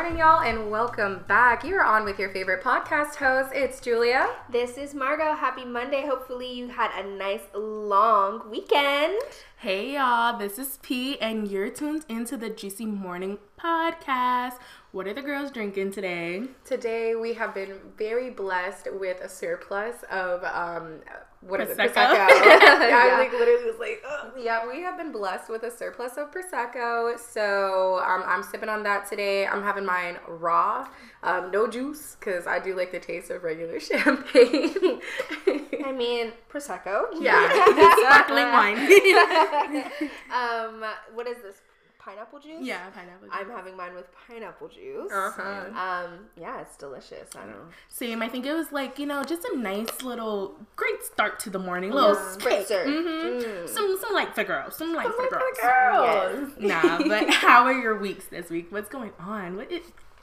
morning, 0.00 0.18
y'all, 0.18 0.40
and 0.40 0.70
welcome 0.70 1.22
back. 1.28 1.62
You're 1.62 1.84
on 1.84 2.06
with 2.06 2.18
your 2.18 2.30
favorite 2.30 2.64
podcast 2.64 3.16
host. 3.16 3.50
It's 3.54 3.82
Julia. 3.82 4.30
This 4.48 4.78
is 4.78 4.94
Margot. 4.94 5.36
Happy 5.36 5.62
Monday. 5.62 6.06
Hopefully, 6.06 6.50
you 6.50 6.68
had 6.68 6.90
a 6.98 7.06
nice 7.06 7.42
long 7.54 8.50
weekend. 8.50 9.20
Hey 9.58 9.92
y'all, 9.92 10.38
this 10.38 10.58
is 10.58 10.78
P, 10.80 11.20
and 11.20 11.50
you're 11.50 11.68
tuned 11.68 12.06
into 12.08 12.38
the 12.38 12.48
Juicy 12.48 12.86
Morning 12.86 13.36
Podcast. 13.62 14.54
What 14.92 15.06
are 15.06 15.12
the 15.12 15.20
girls 15.20 15.50
drinking 15.50 15.90
today? 15.90 16.44
Today, 16.64 17.14
we 17.14 17.34
have 17.34 17.54
been 17.54 17.74
very 17.98 18.30
blessed 18.30 18.88
with 18.94 19.20
a 19.20 19.28
surplus 19.28 19.96
of 20.10 20.42
um, 20.44 21.00
what 21.40 21.60
is 21.60 21.70
it? 21.70 21.78
Prosecco. 21.78 21.94
Prosecco. 21.94 22.92
I 22.92 23.16
like 23.18 23.32
literally 23.32 23.64
was 23.64 23.78
like, 23.78 24.02
Ugh. 24.08 24.32
yeah, 24.38 24.66
we 24.68 24.82
have 24.82 24.98
been 24.98 25.10
blessed 25.10 25.48
with 25.48 25.62
a 25.62 25.70
surplus 25.70 26.16
of 26.18 26.30
prosecco. 26.30 27.18
So 27.18 28.00
um, 28.06 28.22
I'm 28.26 28.42
sipping 28.42 28.68
on 28.68 28.82
that 28.82 29.08
today. 29.08 29.46
I'm 29.46 29.62
having 29.62 29.84
mine 29.86 30.16
raw, 30.28 30.86
um, 31.22 31.50
no 31.50 31.66
juice, 31.66 32.16
because 32.20 32.46
I 32.46 32.58
do 32.58 32.76
like 32.76 32.92
the 32.92 33.00
taste 33.00 33.30
of 33.30 33.42
regular 33.42 33.80
champagne. 33.90 35.00
I 35.84 35.92
mean, 35.92 36.32
Prosecco. 36.52 37.06
yeah, 37.20 37.48
Sparkling 38.06 38.52
wine. 38.52 38.76
um, 40.32 40.84
what 41.14 41.26
is 41.26 41.38
this? 41.42 41.56
Pineapple 42.04 42.38
juice? 42.40 42.60
yeah, 42.62 42.88
pineapple. 42.90 43.28
juice. 43.28 43.36
I'm 43.38 43.50
having 43.50 43.76
mine 43.76 43.94
with 43.94 44.06
pineapple 44.26 44.68
juice. 44.68 45.12
Uh-huh. 45.12 45.42
Um, 45.78 46.26
yeah, 46.40 46.60
it's 46.62 46.76
delicious. 46.76 47.28
I 47.36 47.40
don't 47.40 47.50
know. 47.50 47.64
Same. 47.88 48.22
I 48.22 48.28
think 48.28 48.46
it 48.46 48.54
was 48.54 48.72
like 48.72 48.98
you 48.98 49.06
know 49.06 49.22
just 49.22 49.44
a 49.44 49.56
nice 49.56 50.02
little 50.02 50.56
great 50.76 51.02
start 51.02 51.38
to 51.40 51.50
the 51.50 51.58
morning. 51.58 51.90
Little 51.92 52.14
cake. 52.38 52.66
Spritzer. 52.66 52.84
hmm 52.84 53.20
Mm. 53.20 53.68
Some 53.68 53.98
some 54.00 54.14
light 54.14 54.34
for 54.34 54.44
girls. 54.44 54.76
Some 54.76 54.94
light 54.94 55.08
for 55.14 55.22
light 55.22 55.30
girls. 55.30 55.58
for 55.58 55.66
girls. 55.66 56.52
Yes. 56.58 56.84
Nah, 56.84 56.98
but 57.06 57.30
how 57.34 57.64
are 57.64 57.72
your 57.72 57.98
weeks 57.98 58.26
this 58.26 58.48
week? 58.50 58.66
What's 58.72 58.88
going 58.88 59.12
on? 59.18 59.56
What 59.56 59.70
is? 59.70 59.82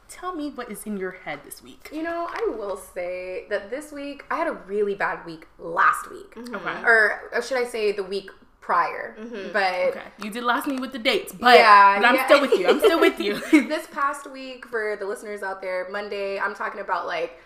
Tell 0.10 0.34
me 0.34 0.50
what 0.52 0.72
is 0.72 0.84
in 0.86 0.96
your 0.98 1.12
head 1.12 1.42
this 1.44 1.62
week. 1.62 1.90
You 1.92 2.02
know, 2.02 2.28
I 2.30 2.54
will 2.58 2.78
say 2.78 3.46
that 3.50 3.70
this 3.70 3.92
week 3.92 4.24
I 4.32 4.38
had 4.38 4.48
a 4.48 4.54
really 4.54 4.96
bad 4.96 5.26
week 5.26 5.48
last 5.60 6.10
week, 6.10 6.34
Okay. 6.38 6.84
or, 6.86 7.30
or 7.34 7.42
should 7.42 7.58
I 7.58 7.66
say 7.66 7.92
the 7.92 8.04
week 8.04 8.32
prior? 8.68 9.16
But 9.54 9.64
Okay, 9.96 10.02
you 10.22 10.30
did 10.30 10.44
last 10.44 10.68
me 10.68 10.78
with 10.78 10.92
the 10.92 11.00
dates, 11.00 11.32
but, 11.32 11.56
Yeah, 11.58 11.98
but 11.98 12.06
I'm 12.06 12.16
yeah. 12.16 12.26
still 12.26 12.42
with 12.42 12.52
you. 12.60 12.68
I'm 12.68 12.80
still 12.80 13.00
with 13.00 13.18
you. 13.20 13.34
this 13.76 13.88
past 13.88 14.30
week 14.30 14.66
for 14.68 14.98
the 15.00 15.06
listeners 15.06 15.42
out 15.42 15.62
there, 15.62 15.88
Monday, 15.90 16.38
I'm 16.38 16.54
talking 16.54 16.82
about 16.82 17.08
like 17.08 17.40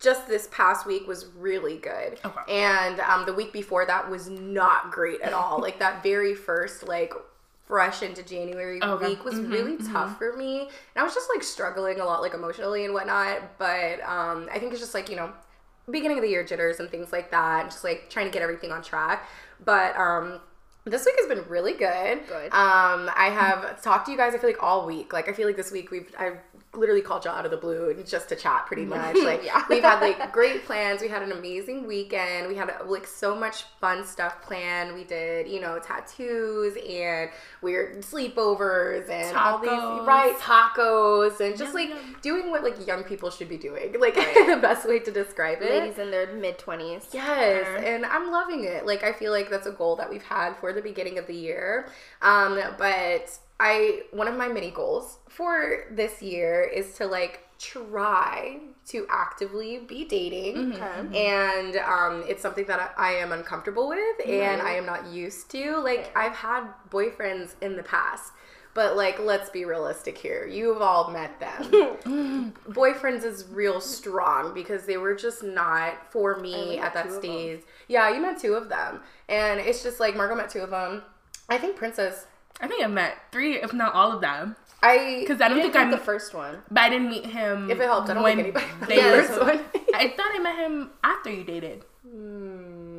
just 0.00 0.26
this 0.26 0.48
past 0.50 0.84
week 0.84 1.06
was 1.06 1.26
really 1.36 1.76
good. 1.78 2.18
Okay. 2.24 2.40
And 2.66 2.98
um, 3.00 3.24
the 3.24 3.32
week 3.34 3.52
before 3.52 3.86
that 3.86 4.10
was 4.10 4.28
not 4.28 4.90
great 4.90 5.20
at 5.20 5.32
all. 5.32 5.60
like 5.60 5.78
that 5.78 6.02
very 6.02 6.34
first 6.34 6.86
like 6.88 7.12
fresh 7.66 8.02
into 8.02 8.22
January 8.24 8.82
Okay. 8.82 9.08
week 9.10 9.24
was 9.24 9.36
really 9.40 9.76
tough 9.92 10.18
for 10.18 10.36
me. 10.36 10.62
And 10.62 10.96
I 10.96 11.02
was 11.04 11.14
just 11.14 11.28
like 11.34 11.42
struggling 11.44 12.00
a 12.00 12.04
lot 12.04 12.20
like 12.20 12.34
emotionally 12.34 12.84
and 12.84 12.94
whatnot. 12.94 13.58
But 13.58 14.00
um, 14.02 14.48
I 14.52 14.58
think 14.58 14.72
it's 14.72 14.80
just 14.80 14.94
like, 14.94 15.08
you 15.08 15.16
know, 15.16 15.30
beginning 15.90 16.18
of 16.18 16.22
the 16.22 16.30
year 16.30 16.44
jitters 16.44 16.80
and 16.80 16.90
things 16.90 17.12
like 17.12 17.30
that. 17.30 17.70
Just 17.70 17.84
like 17.84 18.08
trying 18.10 18.26
to 18.26 18.32
get 18.32 18.42
everything 18.42 18.72
on 18.72 18.82
track. 18.82 19.28
But 19.64 19.96
um 19.96 20.40
this 20.90 21.04
week 21.06 21.14
has 21.18 21.28
been 21.28 21.44
really 21.48 21.72
good. 21.72 22.26
Good. 22.26 22.52
Um, 22.52 23.10
I 23.16 23.30
have 23.32 23.82
talked 23.82 24.06
to 24.06 24.12
you 24.12 24.18
guys. 24.18 24.34
I 24.34 24.38
feel 24.38 24.50
like 24.50 24.62
all 24.62 24.86
week. 24.86 25.12
Like 25.12 25.28
I 25.28 25.32
feel 25.32 25.46
like 25.46 25.56
this 25.56 25.70
week 25.72 25.90
we've 25.90 26.10
I've 26.18 26.38
literally 26.74 27.00
called 27.00 27.24
y'all 27.24 27.34
out 27.34 27.44
of 27.46 27.50
the 27.50 27.56
blue 27.56 27.88
and 27.90 28.06
just 28.06 28.28
to 28.28 28.36
chat 28.36 28.66
pretty 28.66 28.84
much. 28.96 29.16
Like 29.16 29.42
Yeah. 29.44 29.64
we've 29.68 29.82
had 29.82 30.00
like 30.00 30.32
great 30.32 30.64
plans. 30.64 31.00
We 31.00 31.08
had 31.08 31.22
an 31.22 31.32
amazing 31.32 31.86
weekend. 31.86 32.46
We 32.48 32.54
had 32.56 32.70
like 32.86 33.06
so 33.06 33.34
much 33.34 33.62
fun 33.80 34.04
stuff 34.06 34.42
planned. 34.42 34.94
We 34.94 35.04
did 35.04 35.48
you 35.48 35.60
know 35.60 35.78
tattoos 35.78 36.76
and 36.76 37.30
weird 37.62 38.02
sleepovers 38.02 39.08
and 39.08 39.36
all 39.36 39.58
these 39.58 39.70
right 40.06 40.36
tacos 40.38 41.40
and 41.40 41.56
just 41.56 41.74
Yum, 41.74 41.74
like 41.74 41.88
yum. 41.90 42.16
doing 42.22 42.50
what 42.50 42.62
like 42.62 42.86
young 42.86 43.02
people 43.02 43.30
should 43.30 43.48
be 43.48 43.56
doing. 43.56 43.94
Like 43.98 44.14
the 44.14 44.58
best 44.60 44.86
way 44.88 44.98
to 45.00 45.10
describe 45.10 45.58
it. 45.62 45.70
Ladies 45.70 45.98
in 45.98 46.10
their 46.10 46.32
mid 46.34 46.58
20s. 46.58 47.06
Yes, 47.12 47.66
and 47.84 48.04
I'm 48.06 48.30
loving 48.30 48.64
it. 48.64 48.86
Like 48.86 49.02
I 49.04 49.12
feel 49.12 49.32
like 49.32 49.50
that's 49.50 49.66
a 49.66 49.72
goal 49.72 49.96
that 49.96 50.08
we've 50.10 50.22
had 50.22 50.54
for 50.56 50.72
the 50.82 50.88
beginning 50.88 51.18
of 51.18 51.26
the 51.26 51.34
year. 51.34 51.88
Um, 52.22 52.58
but 52.78 53.38
I 53.60 54.02
one 54.12 54.28
of 54.28 54.36
my 54.36 54.48
mini 54.48 54.70
goals 54.70 55.18
for 55.28 55.84
this 55.90 56.22
year 56.22 56.62
is 56.62 56.94
to 56.94 57.06
like 57.06 57.44
try 57.58 58.60
to 58.86 59.06
actively 59.10 59.78
be 59.80 60.04
dating. 60.04 60.74
Okay. 60.74 61.28
And 61.28 61.76
um, 61.76 62.24
it's 62.28 62.40
something 62.40 62.64
that 62.66 62.94
I, 62.96 63.10
I 63.10 63.12
am 63.14 63.32
uncomfortable 63.32 63.88
with 63.88 64.26
and 64.26 64.62
I 64.62 64.74
am 64.74 64.86
not 64.86 65.08
used 65.08 65.50
to. 65.50 65.76
Like, 65.78 66.16
I've 66.16 66.34
had 66.34 66.64
boyfriends 66.90 67.54
in 67.60 67.76
the 67.76 67.82
past, 67.82 68.32
but 68.78 68.96
like, 68.96 69.18
let's 69.18 69.50
be 69.50 69.64
realistic 69.64 70.16
here. 70.16 70.46
You've 70.46 70.80
all 70.80 71.10
met 71.10 71.40
them. 71.40 72.52
Boyfriends 72.68 73.24
is 73.24 73.44
real 73.50 73.80
strong 73.80 74.54
because 74.54 74.86
they 74.86 74.96
were 74.98 75.16
just 75.16 75.42
not 75.42 76.12
for 76.12 76.36
me 76.36 76.78
at 76.78 76.94
that 76.94 77.06
two 77.08 77.08
of 77.08 77.14
them. 77.14 77.22
stage. 77.32 77.60
Yeah, 77.88 78.14
you 78.14 78.22
met 78.22 78.38
two 78.38 78.54
of 78.54 78.68
them. 78.68 79.00
And 79.28 79.58
it's 79.58 79.82
just 79.82 79.98
like, 79.98 80.14
Margot 80.14 80.36
met 80.36 80.48
two 80.48 80.60
of 80.60 80.70
them. 80.70 81.02
I 81.48 81.58
think 81.58 81.74
Princess. 81.74 82.26
I 82.60 82.68
think 82.68 82.84
I 82.84 82.86
met 82.86 83.16
three, 83.32 83.56
if 83.56 83.72
not 83.72 83.94
all 83.94 84.12
of 84.12 84.20
them, 84.20 84.54
I 84.80 85.16
because 85.22 85.40
I 85.40 85.48
don't 85.48 85.60
think 85.60 85.74
I. 85.74 85.84
meet 85.84 85.90
the 85.90 85.98
first 85.98 86.32
one. 86.32 86.58
but 86.70 86.80
I 86.82 86.88
didn't 86.88 87.08
meet 87.10 87.26
him. 87.26 87.70
if 87.72 87.80
it 87.80 87.84
helped, 87.84 88.10
I 88.10 88.14
don't 88.14 88.22
think 88.24 88.38
anybody. 88.38 88.66
They 88.86 88.96
the 89.02 89.44
were. 89.44 89.80
I 89.94 90.08
thought 90.16 90.30
I 90.34 90.38
met 90.40 90.56
him 90.56 90.90
after 91.02 91.32
you 91.32 91.42
dated, 91.42 91.84
Hmm. 92.08 92.57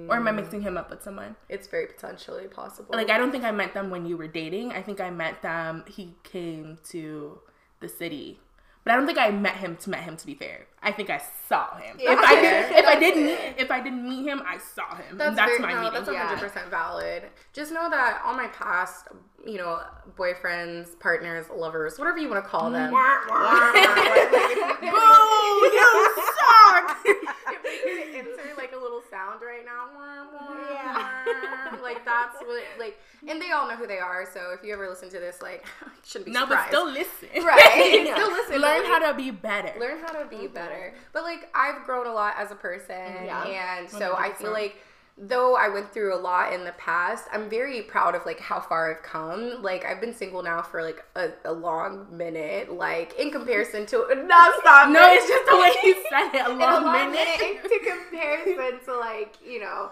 Or 0.09 0.17
am 0.17 0.27
I 0.27 0.31
mixing 0.31 0.61
him 0.61 0.77
up 0.77 0.89
with 0.89 1.03
someone? 1.03 1.35
It's 1.47 1.67
very 1.67 1.87
potentially 1.87 2.47
possible. 2.47 2.95
Like 2.95 3.09
I 3.09 3.17
don't 3.17 3.31
think 3.31 3.43
I 3.43 3.51
met 3.51 3.73
them 3.73 3.89
when 3.89 4.05
you 4.05 4.17
were 4.17 4.27
dating. 4.27 4.71
I 4.71 4.81
think 4.81 4.99
I 4.99 5.09
met 5.09 5.41
them. 5.41 5.83
He 5.87 6.15
came 6.23 6.77
to 6.89 7.39
the 7.79 7.89
city, 7.89 8.39
but 8.83 8.93
I 8.93 8.95
don't 8.95 9.05
think 9.05 9.17
I 9.17 9.29
met 9.31 9.55
him 9.55 9.75
to 9.77 9.89
met 9.89 10.03
him. 10.03 10.17
To 10.17 10.25
be 10.25 10.35
fair, 10.35 10.67
I 10.81 10.91
think 10.91 11.09
I 11.09 11.21
saw 11.47 11.77
him. 11.77 11.97
Yeah, 11.99 12.13
if 12.13 12.19
I 12.19 12.41
did, 12.41 12.71
if 12.77 12.85
I 12.87 12.99
didn't 12.99 13.25
meet, 13.25 13.39
if 13.57 13.71
I 13.71 13.81
didn't 13.81 14.07
meet 14.07 14.25
him, 14.25 14.41
I 14.45 14.57
saw 14.57 14.95
him. 14.95 15.17
That's, 15.17 15.35
that's 15.35 15.49
very, 15.49 15.59
my 15.59 15.73
no, 15.73 15.91
meeting. 15.91 16.05
that's 16.05 16.43
100% 16.43 16.69
valid. 16.69 17.23
Just 17.53 17.71
know 17.71 17.89
that 17.89 18.21
all 18.25 18.33
my 18.33 18.47
past, 18.47 19.09
you 19.45 19.57
know, 19.57 19.81
boyfriends, 20.17 20.97
partners, 20.99 21.47
lovers, 21.53 21.99
whatever 21.99 22.17
you 22.17 22.29
want 22.29 22.43
to 22.43 22.49
call 22.49 22.71
them. 22.71 22.91
Boo! 22.91 22.95
You 25.69 26.15
suck. 26.39 26.97
if 27.05 27.85
we 27.85 28.17
could 28.17 28.27
insert 28.27 28.57
like 28.57 28.73
a 28.73 28.77
little 28.77 29.01
sound 29.09 29.41
right 29.41 29.65
now, 29.65 29.89
like 31.93 32.05
that's 32.05 32.37
what, 32.41 32.63
like, 32.77 32.99
and 33.27 33.41
they 33.41 33.51
all 33.51 33.67
know 33.67 33.75
who 33.75 33.87
they 33.87 33.99
are. 33.99 34.27
So 34.31 34.51
if 34.57 34.63
you 34.63 34.73
ever 34.73 34.87
listen 34.89 35.09
to 35.09 35.19
this, 35.19 35.41
like, 35.41 35.65
shouldn't 36.05 36.27
be 36.27 36.31
no, 36.31 36.45
but 36.45 36.67
still 36.67 36.89
listen. 36.89 37.29
right? 37.43 38.03
Yeah. 38.09 38.15
Still 38.15 38.31
listen. 38.31 38.61
Learn 38.61 38.85
how 38.85 39.01
like, 39.01 39.11
to 39.11 39.17
be 39.17 39.31
better. 39.31 39.73
learn 39.79 39.99
how 40.01 40.13
to 40.13 40.27
be 40.29 40.37
mm-hmm. 40.37 40.53
better. 40.53 40.93
But 41.13 41.23
like 41.23 41.49
I've 41.53 41.83
grown 41.83 42.07
a 42.07 42.13
lot 42.13 42.35
as 42.37 42.51
a 42.51 42.55
person, 42.55 42.95
mm-hmm. 42.95 43.25
Yeah. 43.25 43.79
and 43.79 43.89
so 43.89 44.15
I 44.15 44.31
feel 44.33 44.51
like 44.51 44.77
though 45.19 45.55
I 45.55 45.67
went 45.67 45.91
through 45.91 46.15
a 46.15 46.17
lot 46.17 46.53
in 46.53 46.63
the 46.63 46.71
past, 46.73 47.25
I'm 47.33 47.49
very 47.49 47.81
proud 47.81 48.15
of 48.15 48.25
like 48.25 48.39
how 48.39 48.59
far 48.59 48.91
I've 48.91 49.03
come. 49.03 49.61
Like 49.61 49.85
I've 49.85 49.99
been 49.99 50.13
single 50.13 50.41
now 50.41 50.61
for 50.61 50.81
like 50.81 51.03
a, 51.15 51.31
a 51.45 51.51
long 51.51 52.07
minute, 52.15 52.71
like 52.71 53.19
in 53.19 53.31
comparison 53.31 53.85
to 53.87 53.97
no 54.15 54.53
stop. 54.59 54.89
No, 54.89 55.01
it's 55.11 55.27
just 55.27 55.49
the 55.49 55.57
way 55.57 55.73
you 55.83 55.95
said 56.09 56.33
it. 56.33 56.47
A 56.47 56.51
in 56.51 56.55
a 56.55 56.59
long, 56.59 56.83
long 56.85 57.11
minute. 57.11 57.39
minute 57.39 57.63
to 57.63 57.79
comparison 57.79 58.85
to 58.85 58.97
like 58.97 59.35
you 59.45 59.59
know. 59.59 59.91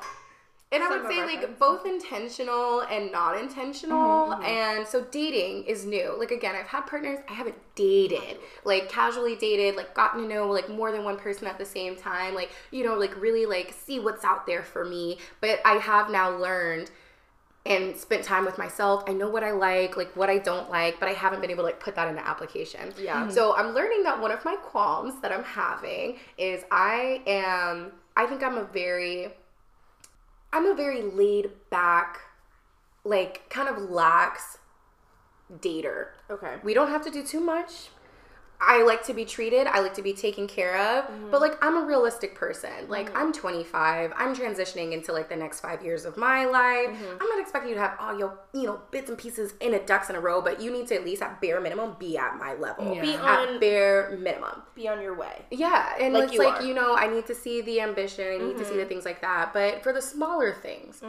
And 0.69 0.83
I 0.83 0.89
would 0.89 1.07
say 1.07 1.21
like 1.23 1.39
friends. 1.39 1.59
both 1.59 1.85
intentional 1.85 2.81
and 2.81 3.09
not 3.09 3.37
intentional. 3.39 4.31
Mm-hmm, 4.31 4.43
And 4.43 4.87
so 4.87 5.05
dating 5.11 5.63
is 5.63 5.85
new. 5.85 6.13
Like 6.19 6.31
again, 6.31 6.55
I've 6.55 6.67
had 6.67 6.85
partners 6.87 7.19
I 7.29 7.33
haven't 7.33 7.55
dated, 7.75 8.37
like 8.65 8.89
casually 8.89 9.35
dated, 9.37 9.77
like 9.77 9.93
gotten 9.93 10.23
to 10.23 10.27
know 10.27 10.49
like 10.49 10.67
more 10.69 10.91
than 10.91 11.05
one 11.05 11.17
person 11.17 11.47
at 11.47 11.57
the 11.57 11.65
same 11.65 11.95
time, 11.95 12.35
like 12.35 12.51
you 12.71 12.83
know, 12.83 12.95
like 12.95 13.19
really 13.21 13.45
like 13.45 13.73
see 13.73 13.99
what's 13.99 14.25
out 14.25 14.45
there 14.45 14.61
for 14.63 14.83
me. 14.83 15.19
But 15.39 15.61
I 15.63 15.75
have 15.75 16.09
now 16.09 16.35
learned 16.35 16.91
and 17.65 17.95
spent 17.95 18.23
time 18.23 18.45
with 18.45 18.57
myself. 18.57 19.03
I 19.07 19.13
know 19.13 19.29
what 19.29 19.43
I 19.43 19.51
like, 19.51 19.95
like 19.97 20.15
what 20.15 20.29
I 20.29 20.37
don't 20.37 20.69
like, 20.69 20.99
but 20.99 21.07
I 21.09 21.13
haven't 21.13 21.41
been 21.41 21.51
able 21.51 21.63
to 21.63 21.67
like 21.67 21.79
put 21.79 21.95
that 21.95 22.07
into 22.09 22.25
application. 22.25 22.93
Yeah. 22.97 23.29
So 23.29 23.55
I'm 23.55 23.73
learning 23.73 24.03
that 24.03 24.19
one 24.19 24.31
of 24.31 24.43
my 24.43 24.55
qualms 24.55 25.21
that 25.21 25.31
I'm 25.31 25.43
having 25.43 26.17
is 26.37 26.63
I 26.71 27.21
am 27.25 27.91
I 28.17 28.25
think 28.25 28.43
I'm 28.43 28.57
a 28.57 28.63
very 28.65 29.29
I'm 30.51 30.65
a 30.65 30.73
very 30.73 31.01
laid 31.01 31.51
back, 31.69 32.19
like 33.03 33.49
kind 33.49 33.69
of 33.69 33.89
lax 33.89 34.57
dater. 35.51 36.09
Okay. 36.29 36.55
We 36.63 36.73
don't 36.73 36.89
have 36.89 37.03
to 37.05 37.11
do 37.11 37.23
too 37.23 37.39
much. 37.39 37.89
I 38.59 38.83
like 38.83 39.03
to 39.05 39.13
be 39.13 39.23
treated. 39.23 39.67
I 39.67 39.79
like 39.81 39.93
to 39.95 40.01
be 40.01 40.13
taken 40.13 40.47
care 40.47 40.75
of. 40.77 41.05
Mm-hmm. 41.05 41.31
But 41.31 41.41
like 41.41 41.63
I'm 41.63 41.77
a 41.77 41.85
realistic 41.85 42.35
person. 42.35 42.71
Like 42.87 43.15
I'm 43.15 43.31
25. 43.31 44.13
I'm 44.15 44.35
transitioning 44.35 44.93
into 44.93 45.11
like 45.13 45.29
the 45.29 45.35
next 45.35 45.59
five 45.59 45.83
years 45.83 46.05
of 46.05 46.17
my 46.17 46.45
life. 46.45 46.89
Mm-hmm. 46.89 47.17
I'm 47.21 47.27
not 47.29 47.39
expecting 47.39 47.69
you 47.69 47.75
to 47.75 47.81
have 47.81 47.97
all 47.99 48.17
your 48.17 48.39
you 48.53 48.63
know 48.63 48.81
bits 48.91 49.09
and 49.09 49.17
pieces 49.17 49.53
in 49.61 49.73
a 49.73 49.79
ducks 49.85 50.09
in 50.09 50.15
a 50.15 50.19
row. 50.19 50.41
But 50.41 50.59
you 50.61 50.71
need 50.71 50.87
to 50.87 50.95
at 50.95 51.05
least 51.05 51.21
at 51.21 51.39
bare 51.39 51.61
minimum 51.61 51.95
be 51.99 52.17
at 52.17 52.37
my 52.37 52.55
level. 52.55 52.95
Yeah. 52.95 53.01
Be 53.01 53.13
at 53.13 53.21
on- 53.21 53.59
bare 53.59 54.17
minimum. 54.19 54.63
Be 54.75 54.87
on 54.87 55.01
your 55.01 55.15
way. 55.15 55.45
Yeah, 55.51 55.93
and 55.99 56.13
Like 56.13 56.25
it's 56.25 56.33
you 56.33 56.39
like 56.39 56.55
are. 56.55 56.57
Mm-hmm. 56.57 56.67
you 56.67 56.73
know, 56.73 56.95
I 56.95 57.07
need 57.07 57.25
to 57.27 57.35
see 57.35 57.61
the 57.61 57.81
ambition, 57.81 58.27
I 58.27 58.37
need 58.45 58.57
to 58.57 58.65
see 58.65 58.77
the 58.77 58.85
things 58.85 59.05
like 59.05 59.21
that. 59.21 59.53
But 59.53 59.83
for 59.83 59.93
the 59.93 60.01
smaller 60.01 60.53
things, 60.53 61.01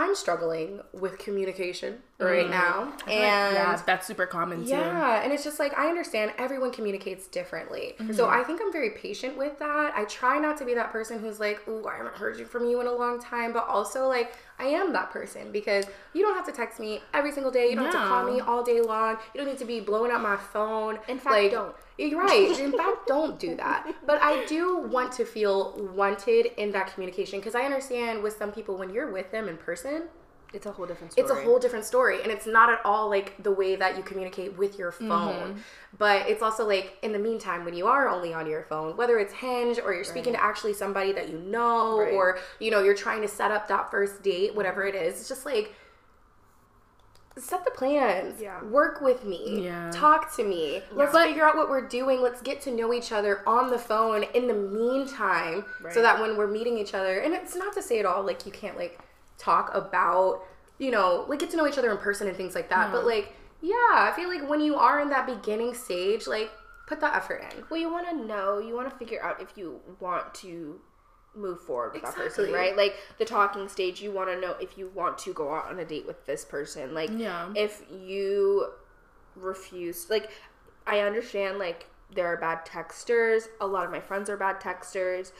I'm 0.00 0.14
struggling 0.14 0.80
with 0.92 1.18
communication 1.18 1.98
right 2.20 2.46
Mm. 2.46 2.50
now, 2.50 2.92
and 3.08 3.54
yeah, 3.54 3.82
that's 3.84 4.06
super 4.06 4.26
common 4.26 4.62
too. 4.62 4.70
yeah, 4.70 5.22
and 5.22 5.32
it's 5.32 5.42
just 5.42 5.58
like 5.58 5.76
I 5.76 5.88
understand 5.88 6.32
everyone 6.38 6.70
communicates 6.70 7.26
differently. 7.26 7.96
So 8.12 8.28
I 8.28 8.44
think 8.44 8.60
I'm 8.62 8.70
very 8.72 8.90
patient 8.90 9.36
with 9.36 9.58
that. 9.58 9.92
I 9.96 10.04
try 10.04 10.38
not 10.38 10.56
to 10.58 10.64
be 10.64 10.74
that 10.74 10.92
person 10.92 11.18
who's 11.18 11.40
like, 11.40 11.66
"Ooh, 11.68 11.84
I 11.88 11.96
haven't 11.96 12.14
heard 12.14 12.38
you 12.38 12.44
from 12.44 12.68
you 12.70 12.80
in 12.80 12.86
a 12.86 12.92
long 12.92 13.20
time," 13.20 13.52
but 13.52 13.66
also 13.66 14.06
like 14.06 14.34
I 14.60 14.66
am 14.66 14.92
that 14.92 15.10
person 15.10 15.50
because 15.50 15.84
you 16.12 16.22
don't 16.22 16.36
have 16.36 16.46
to 16.46 16.52
text 16.52 16.78
me 16.78 17.00
every 17.12 17.32
single 17.32 17.50
day. 17.50 17.68
You 17.70 17.74
don't 17.74 17.86
have 17.86 17.94
to 17.94 18.08
call 18.08 18.24
me 18.32 18.40
all 18.40 18.62
day 18.62 18.80
long. 18.80 19.16
You 19.34 19.40
don't 19.40 19.48
need 19.48 19.58
to 19.58 19.64
be 19.64 19.80
blowing 19.80 20.12
up 20.12 20.20
my 20.20 20.36
phone. 20.36 21.00
In 21.08 21.18
fact, 21.18 21.34
like, 21.34 21.50
don't. 21.50 21.74
You're 21.98 22.20
right. 22.20 22.58
In 22.58 22.72
fact, 22.72 23.06
don't 23.06 23.38
do 23.38 23.56
that. 23.56 23.92
But 24.06 24.22
I 24.22 24.44
do 24.46 24.78
want 24.78 25.10
to 25.12 25.24
feel 25.24 25.74
wanted 25.94 26.46
in 26.56 26.70
that 26.72 26.94
communication 26.94 27.40
because 27.40 27.54
I 27.56 27.62
understand 27.62 28.22
with 28.22 28.36
some 28.38 28.52
people 28.52 28.76
when 28.78 28.90
you're 28.94 29.10
with 29.12 29.32
them 29.32 29.48
in 29.48 29.56
person, 29.56 30.04
It's 30.54 30.64
a 30.66 30.72
whole 30.72 30.86
different 30.86 31.12
story. 31.12 31.22
it's 31.24 31.30
a 31.36 31.42
whole 31.44 31.58
different 31.58 31.84
story 31.84 32.22
and 32.22 32.32
it's 32.32 32.46
not 32.46 32.70
at 32.70 32.80
all 32.84 33.10
like 33.10 33.42
the 33.42 33.50
way 33.50 33.76
that 33.76 33.96
you 33.98 34.02
communicate 34.02 34.56
with 34.56 34.78
your 34.78 34.92
mm-hmm. 34.92 35.08
phone 35.08 35.62
but 35.98 36.26
it's 36.26 36.42
also 36.42 36.66
like 36.66 36.96
in 37.02 37.12
the 37.12 37.18
meantime 37.18 37.64
when 37.66 37.74
you 37.74 37.86
are 37.86 38.08
only 38.08 38.32
on 38.32 38.46
your 38.46 38.62
phone 38.62 38.96
whether 38.96 39.18
it's 39.18 39.34
hinge 39.34 39.78
or 39.84 39.92
you're 39.92 40.04
speaking 40.04 40.32
to 40.32 40.42
actually 40.42 40.72
somebody 40.72 41.12
that 41.12 41.28
you 41.28 41.38
know 41.38 41.98
Right. 42.00 42.14
or 42.14 42.38
you 42.60 42.70
know 42.70 42.82
you're 42.82 42.94
trying 43.06 43.20
to 43.22 43.28
set 43.28 43.50
up 43.50 43.68
that 43.68 43.90
first 43.90 44.22
date 44.22 44.54
whatever 44.54 44.86
it 44.86 44.94
is 44.94 45.20
it's 45.20 45.28
just 45.28 45.44
like 45.44 45.74
set 47.40 47.64
the 47.64 47.70
plans. 47.70 48.40
Yeah. 48.40 48.62
work 48.64 49.00
with 49.00 49.24
me. 49.24 49.64
Yeah. 49.64 49.90
talk 49.92 50.34
to 50.36 50.44
me. 50.44 50.82
Let's 50.92 51.12
But- 51.12 51.26
figure 51.28 51.44
out 51.44 51.56
what 51.56 51.68
we're 51.70 51.86
doing. 51.88 52.20
Let's 52.20 52.40
get 52.42 52.60
to 52.62 52.70
know 52.70 52.92
each 52.92 53.12
other 53.12 53.42
on 53.46 53.70
the 53.70 53.78
phone 53.78 54.24
in 54.34 54.46
the 54.48 54.54
meantime 54.54 55.64
so 55.90 56.02
that 56.02 56.20
when 56.20 56.36
we're 56.36 56.46
meeting 56.46 56.78
each 56.78 56.94
other 56.94 57.18
and 57.20 57.34
it's 57.34 57.54
not 57.54 57.72
to 57.74 57.82
say 57.82 57.98
at 58.00 58.06
all 58.06 58.22
like 58.22 58.44
you 58.46 58.52
can't 58.52 58.76
like 58.76 58.98
talk 59.38 59.70
about 59.74 60.42
you 60.78 60.90
know 60.90 61.24
like 61.28 61.38
get 61.38 61.50
to 61.50 61.56
know 61.56 61.66
each 61.66 61.78
other 61.78 61.90
in 61.90 61.98
person 61.98 62.26
and 62.28 62.36
things 62.36 62.54
like 62.54 62.68
that. 62.70 62.90
But 62.92 63.04
like 63.06 63.32
yeah 63.60 63.74
i 63.74 64.12
feel 64.14 64.28
like 64.28 64.48
when 64.48 64.60
you 64.60 64.76
are 64.76 65.00
in 65.00 65.08
that 65.10 65.26
beginning 65.26 65.74
stage 65.74 66.26
like 66.28 66.50
put 66.86 67.00
the 67.00 67.14
effort 67.14 67.42
in. 67.52 67.64
Well, 67.68 67.78
you 67.78 67.90
want 67.92 68.08
to 68.08 68.16
know, 68.16 68.58
you 68.60 68.74
want 68.74 68.88
to 68.88 68.96
figure 68.96 69.22
out 69.22 69.42
if 69.42 69.58
you 69.58 69.78
want 70.00 70.32
to 70.36 70.80
move 71.34 71.60
forward 71.60 71.94
with 71.94 72.02
that 72.02 72.14
person, 72.14 72.52
right? 72.52 72.76
Like 72.76 72.96
the 73.18 73.24
talking 73.24 73.68
stage, 73.68 74.00
you 74.00 74.10
want 74.10 74.28
to 74.30 74.40
know 74.40 74.56
if 74.60 74.76
you 74.76 74.90
want 74.94 75.18
to 75.18 75.32
go 75.32 75.54
out 75.54 75.66
on 75.66 75.78
a 75.78 75.84
date 75.84 76.06
with 76.06 76.26
this 76.26 76.44
person. 76.44 76.94
Like, 76.94 77.10
Yeah. 77.12 77.52
if 77.54 77.82
you 77.90 78.72
refuse, 79.36 80.10
like, 80.10 80.30
I 80.86 81.00
understand, 81.00 81.58
like, 81.58 81.86
there 82.14 82.26
are 82.26 82.36
bad 82.36 82.64
texters. 82.64 83.48
A 83.60 83.66
lot 83.66 83.84
of 83.84 83.90
my 83.90 84.00
friends 84.00 84.30
are 84.30 84.36
bad 84.36 84.60
texters, 84.60 85.32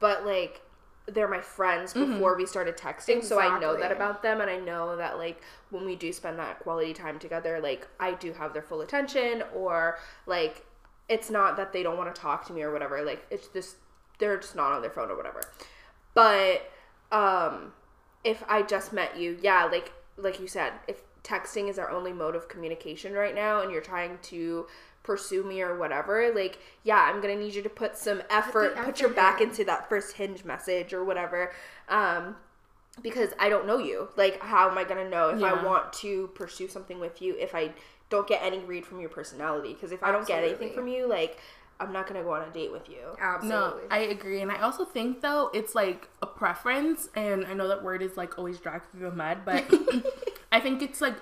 but 0.00 0.26
like, 0.26 0.60
they're 1.06 1.28
my 1.28 1.40
friends 1.40 1.92
mm-hmm. 1.92 2.12
before 2.12 2.36
we 2.36 2.46
started 2.46 2.76
texting, 2.76 3.22
so 3.22 3.38
I 3.38 3.58
know 3.58 3.76
that 3.76 3.92
about 3.92 4.22
them, 4.22 4.40
and 4.40 4.50
I 4.50 4.56
know 4.56 4.96
that 4.96 5.18
like 5.18 5.42
when 5.70 5.84
we 5.84 5.96
do 5.96 6.12
spend 6.12 6.38
that 6.38 6.60
quality 6.60 6.94
time 6.94 7.18
together, 7.18 7.60
like 7.60 7.86
I 8.00 8.12
do 8.12 8.32
have 8.32 8.54
their 8.54 8.62
full 8.62 8.80
attention, 8.80 9.42
or 9.54 9.98
like 10.26 10.64
it's 11.08 11.28
not 11.28 11.58
that 11.58 11.72
they 11.72 11.82
don't 11.82 11.98
want 11.98 12.14
to 12.14 12.18
talk 12.18 12.46
to 12.46 12.54
me 12.54 12.62
or 12.62 12.72
whatever. 12.72 13.04
Like 13.04 13.26
it's 13.30 13.48
just 13.48 13.76
they're 14.18 14.38
just 14.38 14.56
not 14.56 14.72
on 14.72 14.82
their 14.82 14.90
phone 14.90 15.10
or 15.10 15.16
whatever. 15.16 15.40
But 16.14 16.70
um, 17.12 17.72
if 18.22 18.42
I 18.48 18.62
just 18.62 18.92
met 18.92 19.18
you, 19.18 19.38
yeah, 19.42 19.64
like 19.64 19.92
like 20.16 20.40
you 20.40 20.46
said, 20.46 20.72
if 20.86 21.02
texting 21.22 21.68
is 21.68 21.78
our 21.78 21.90
only 21.90 22.12
mode 22.12 22.36
of 22.36 22.48
communication 22.48 23.12
right 23.12 23.34
now, 23.34 23.62
and 23.62 23.70
you're 23.70 23.82
trying 23.82 24.18
to 24.22 24.66
pursue 25.02 25.44
me 25.44 25.60
or 25.60 25.78
whatever, 25.78 26.32
like 26.34 26.58
yeah, 26.82 27.00
I'm 27.00 27.20
gonna 27.20 27.36
need 27.36 27.54
you 27.54 27.62
to 27.62 27.68
put 27.68 27.96
some 27.96 28.22
effort, 28.30 28.76
put, 28.76 29.00
your 29.00 29.10
effort 29.10 29.16
back 29.16 29.40
into 29.40 29.64
that 29.64 29.88
first 29.88 30.16
hinge 30.16 30.44
message 30.44 30.92
or 30.92 31.04
whatever. 31.04 31.52
Um, 31.88 32.36
because 33.02 33.30
I 33.38 33.48
don't 33.48 33.66
know 33.66 33.78
you. 33.78 34.08
Like, 34.16 34.40
how 34.40 34.70
am 34.70 34.78
I 34.78 34.84
gonna 34.84 35.08
know 35.08 35.30
if 35.30 35.42
I 35.42 35.64
want 35.64 35.92
to 35.94 36.28
pursue 36.28 36.68
something 36.68 37.00
with 37.00 37.20
you 37.20 37.36
if 37.38 37.54
I 37.54 37.72
don't 38.08 38.26
get 38.26 38.42
any 38.42 38.60
read 38.60 38.86
from 38.86 39.00
your 39.00 39.10
personality? 39.10 39.74
Because 39.74 39.90
if 39.90 40.02
I 40.02 40.12
don't 40.12 40.26
get 40.26 40.44
anything 40.44 40.72
from 40.72 40.86
you, 40.86 41.08
like, 41.08 41.38
I'm 41.84 41.92
not 41.92 42.06
gonna 42.06 42.22
go 42.22 42.34
on 42.34 42.42
a 42.48 42.50
date 42.52 42.72
with 42.72 42.88
you. 42.88 42.96
No, 43.02 43.14
absolutely 43.20 43.82
I 43.90 43.98
agree. 43.98 44.40
And 44.40 44.50
I 44.50 44.60
also 44.60 44.84
think 44.84 45.20
though 45.20 45.50
it's 45.54 45.74
like 45.74 46.08
a 46.22 46.26
preference 46.26 47.08
and 47.14 47.44
I 47.46 47.54
know 47.54 47.68
that 47.68 47.82
word 47.82 48.02
is 48.02 48.16
like 48.16 48.38
always 48.38 48.58
dragged 48.58 48.90
through 48.90 49.10
the 49.10 49.14
mud, 49.16 49.38
but 49.44 49.64
I 50.52 50.60
think 50.60 50.82
it's 50.82 51.00
like 51.00 51.14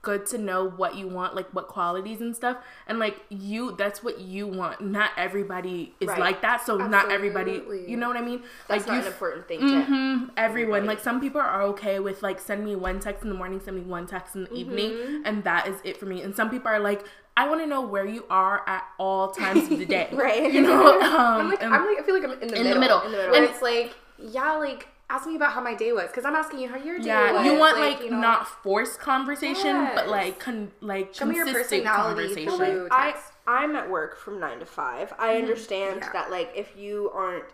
good 0.00 0.24
to 0.24 0.38
know 0.38 0.64
what 0.70 0.94
you 0.94 1.08
want, 1.08 1.34
like 1.34 1.48
what 1.52 1.66
qualities 1.66 2.20
and 2.20 2.34
stuff. 2.34 2.56
And 2.86 2.98
like 3.00 3.20
you 3.30 3.74
that's 3.76 4.02
what 4.02 4.20
you 4.20 4.46
want. 4.46 4.80
Not 4.80 5.10
everybody 5.16 5.92
is 6.00 6.08
Right. 6.08 6.18
like 6.20 6.40
that. 6.42 6.64
So 6.64 6.76
not 6.76 7.10
everybody 7.10 7.60
you 7.86 7.96
know 7.96 8.06
what 8.08 8.16
I 8.16 8.22
mean? 8.22 8.42
That's 8.68 8.86
like 8.86 8.88
not 8.88 8.94
you 8.94 9.00
an 9.02 9.06
important 9.08 9.48
thing 9.48 9.58
to. 9.60 9.66
Mhm, 9.66 10.30
everyone 10.36 10.86
like 10.86 11.00
some 11.00 11.20
people 11.20 11.40
are 11.40 11.62
okay 11.64 11.98
with 11.98 12.22
like 12.22 12.38
send 12.40 12.64
me 12.64 12.76
one 12.76 13.00
text 13.00 13.22
in 13.24 13.28
the 13.28 13.34
morning 13.34 13.60
send 13.60 13.76
me 13.76 13.82
one 13.82 14.06
text 14.06 14.36
in 14.36 14.44
the 14.44 14.54
evening 14.54 15.22
and 15.24 15.42
that 15.44 15.66
is 15.66 15.76
it 15.84 15.96
for 15.96 16.06
me 16.06 16.22
and 16.22 16.34
some 16.34 16.48
people 16.48 16.68
are 16.68 16.78
like 16.80 17.04
i 17.40 17.48
want 17.48 17.60
to 17.60 17.66
know 17.66 17.80
where 17.80 18.04
you 18.06 18.24
are 18.30 18.62
at 18.68 18.84
all 18.98 19.30
times 19.30 19.70
of 19.70 19.78
the 19.78 19.86
day 19.86 20.08
Right. 20.12 20.52
you 20.52 20.60
know 20.62 21.00
um, 21.00 21.40
I'm 21.40 21.48
like, 21.50 21.62
and- 21.62 21.74
I'm 21.74 21.86
like, 21.86 21.98
I 22.00 22.02
feel 22.02 22.14
like 22.14 22.24
I'm 22.24 22.32
in 22.42 22.48
the 22.48 22.56
In 22.60 22.64
the 22.64 22.74
middle. 22.74 22.80
middle. 22.80 23.00
In 23.06 23.12
the 23.12 23.18
middle. 23.18 23.34
And 23.36 23.44
it's 23.44 23.62
like, 23.62 23.94
yeah, 24.18 24.54
like, 24.56 24.88
ask 25.10 25.26
me 25.26 25.36
about 25.36 25.52
how 25.52 25.60
my 25.62 25.74
day 25.74 25.92
was. 25.92 26.08
Because 26.08 26.24
I'm 26.24 26.34
asking 26.34 26.58
you 26.60 26.68
how 26.68 26.76
your 26.76 26.98
day 26.98 27.06
yeah 27.06 27.32
was. 27.32 27.44
you 27.46 27.54
want 27.58 27.78
like, 27.78 28.00
you 28.02 28.10
know, 28.10 28.20
not 28.20 28.46
forced 28.64 28.98
conversation 28.98 29.88
but 29.94 30.08
like 30.08 30.38
con- 30.40 30.70
like 30.80 31.14
Show 31.14 31.26
me 31.26 31.36
your 31.36 31.46
consistent 31.46 31.84
conversation 31.86 32.56
through 32.56 32.88
I 32.90 33.14
I'm 33.46 33.74
at 33.76 33.88
work 33.88 34.18
from 34.18 34.38
nine 34.40 34.58
to 34.58 34.66
five. 34.66 35.12
I 35.18 35.36
understand 35.36 36.00
Yeah. 36.02 36.12
that 36.12 36.30
like 36.30 36.50
if 36.56 36.68
you 36.76 37.10
aren't 37.14 37.44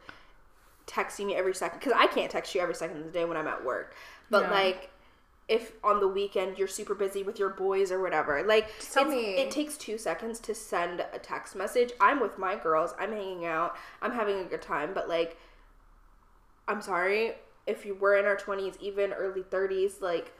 texting 0.87 1.27
me 1.27 1.35
every 1.37 1.55
second, 1.55 1.79
because 1.79 1.93
I 1.97 2.07
can't 2.09 2.31
text 2.31 2.55
you 2.55 2.61
every 2.61 2.75
second 2.75 2.97
of 2.99 3.05
the 3.05 3.11
day 3.13 3.25
when 3.25 3.37
I'm 3.37 3.47
at 3.49 3.65
work, 3.65 3.95
but 4.31 4.45
Yeah. 4.45 4.51
like 4.51 4.91
if 5.49 5.73
on 5.85 6.01
the 6.01 6.09
weekend 6.09 6.57
you're 6.57 6.67
super 6.69 6.95
busy 6.95 7.23
with 7.23 7.39
your 7.39 7.51
boys 7.51 7.93
or 7.93 8.01
whatever, 8.01 8.43
like 8.43 8.69
tell 8.81 9.05
me. 9.05 9.37
it 9.37 9.51
takes 9.51 9.77
two 9.77 9.99
seconds 9.99 10.41
to 10.41 10.55
send 10.55 11.01
a 11.13 11.19
text 11.19 11.55
message. 11.55 11.93
I'm 12.01 12.21
with 12.21 12.39
my 12.39 12.57
girls. 12.57 12.95
I'm 12.99 13.13
hanging 13.13 13.45
out. 13.45 13.77
I'm 14.01 14.13
having 14.13 14.39
a 14.41 14.45
good 14.45 14.63
time, 14.63 14.93
but 14.95 15.09
like 15.09 15.37
I'm 16.67 16.81
sorry 16.81 17.33
if 17.67 17.87
you 17.87 17.95
were 17.95 18.17
in 18.17 18.25
our 18.27 18.37
20s, 18.37 18.77
even 18.81 19.13
early 19.13 19.43
30s, 19.43 20.01
like 20.01 20.33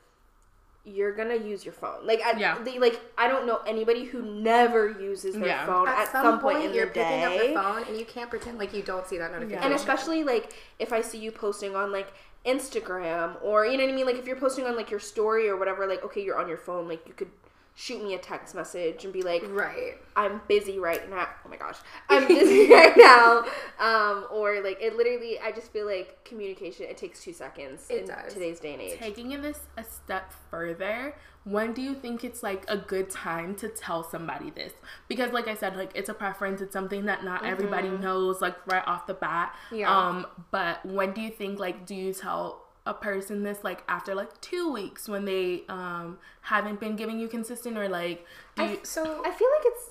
you're 0.87 1.13
gonna 1.15 1.37
use 1.37 1.65
your 1.65 1.73
phone. 1.73 2.07
Like, 2.07 2.21
I, 2.23 2.39
Yeah. 2.39 2.63
the, 2.63 2.79
like 2.79 3.01
I 3.17 3.27
don't 3.29 3.47
know 3.47 3.61
anybody 3.67 4.05
who 4.05 4.21
never 4.23 4.91
uses 4.91 5.35
their 5.35 5.47
Yeah. 5.49 5.65
phone 5.67 5.89
at, 5.89 6.13
some, 6.13 6.39
point, 6.41 6.63
in 6.63 6.75
you're 6.75 6.87
the 6.87 6.93
picking 6.93 7.25
up 7.25 7.33
day. 7.33 7.49
the 7.49 7.55
phone 7.55 7.85
and 7.89 7.99
you 7.99 8.05
can't 8.05 8.29
pretend 8.29 8.59
like 8.59 8.75
you 8.75 8.83
don't 8.83 9.07
see 9.07 9.17
that 9.19 9.33
notification. 9.33 9.65
And 9.65 9.73
especially 9.75 10.25
like 10.25 10.53
if 10.79 10.93
I 10.93 11.01
see 11.01 11.19
you 11.19 11.33
posting 11.33 11.75
on 11.75 11.91
like 11.91 12.13
Instagram 12.47 13.37
or 13.43 13.67
you 13.67 13.79
know 13.79 13.85
what 13.85 13.93
I 13.93 13.97
mean, 13.97 14.07
like 14.07 14.17
if 14.17 14.27
you're 14.27 14.37
posting 14.37 14.67
on 14.67 14.77
like 14.77 14.91
your 14.91 15.01
story 15.01 15.49
or 15.49 15.57
whatever, 15.57 15.87
like 15.87 16.05
okay, 16.05 16.23
you're 16.23 16.39
on 16.39 16.49
your 16.49 16.59
phone, 16.59 16.89
like 16.89 17.07
you 17.07 17.15
could 17.15 17.31
shoot 17.77 18.03
me 18.03 18.15
a 18.15 18.19
text 18.19 18.55
message 18.55 19.05
and 19.05 19.13
be 19.13 19.23
like, 19.23 19.43
right. 19.49 19.95
I'm 20.17 20.41
busy 20.49 20.79
right 20.79 21.09
now. 21.11 21.29
Oh 21.45 21.49
my 21.49 21.57
gosh, 21.57 21.77
I'm 22.09 22.27
busy 22.29 22.73
right 22.73 22.97
now. 22.97 23.45
Um, 23.81 24.27
or 24.31 24.63
like 24.63 24.79
it 24.81 24.97
literally, 24.97 25.39
I 25.41 25.51
just 25.53 25.73
feel 25.73 25.87
like 25.87 26.25
communication. 26.25 26.87
It 26.89 26.97
takes 26.97 27.23
two 27.23 27.33
seconds 27.33 27.87
It 27.91 28.03
in 28.03 28.07
does. 28.07 28.33
today's 28.33 28.61
day 28.61 28.75
and 28.75 28.83
age. 28.83 28.99
taking 28.99 29.41
this 29.43 29.59
a 29.77 29.85
step 29.85 30.33
further 30.51 31.15
when 31.47 31.75
do 31.75 31.83
you 31.83 31.95
think 31.95 32.25
it's 32.25 32.43
like 32.43 32.65
a 32.69 32.77
good 32.79 33.11
time 33.11 33.55
to 33.55 33.69
tell 33.69 34.03
somebody 34.03 34.49
this 34.53 34.73
because 35.09 35.31
like 35.33 35.47
i 35.47 35.55
said 35.55 35.77
like 35.77 35.91
it's 35.95 36.09
a 36.09 36.15
preference 36.15 36.63
it's 36.63 36.73
something 36.73 37.05
that 37.05 37.23
not 37.23 37.45
everybody 37.45 37.91
knows 37.91 38.41
like 38.41 38.57
right 38.67 38.83
off 38.87 39.07
the 39.07 39.13
bat 39.13 39.55
Yeah. 39.71 39.95
um 39.95 40.27
but 40.51 40.83
when 40.87 41.13
do 41.13 41.21
you 41.21 41.29
think 41.31 41.59
like 41.59 41.85
do 41.85 41.95
you 41.95 42.15
tell 42.15 42.64
a 42.87 42.93
person 42.95 43.43
this 43.43 43.65
like 43.65 43.83
after 43.89 44.15
like 44.15 44.41
two 44.43 44.71
weeks 44.71 45.09
when 45.09 45.25
they 45.25 45.63
um 45.71 46.19
haven't 46.43 46.79
been 46.81 46.97
giving 46.97 47.19
you 47.19 47.29
consistent 47.29 47.79
or 47.79 47.89
like 47.89 48.27
do 48.57 48.63
you 48.65 48.69
I, 48.71 48.79
so 48.83 49.03
I 49.25 49.31
feel 49.31 49.49
like 49.57 49.65
it's 49.65 49.91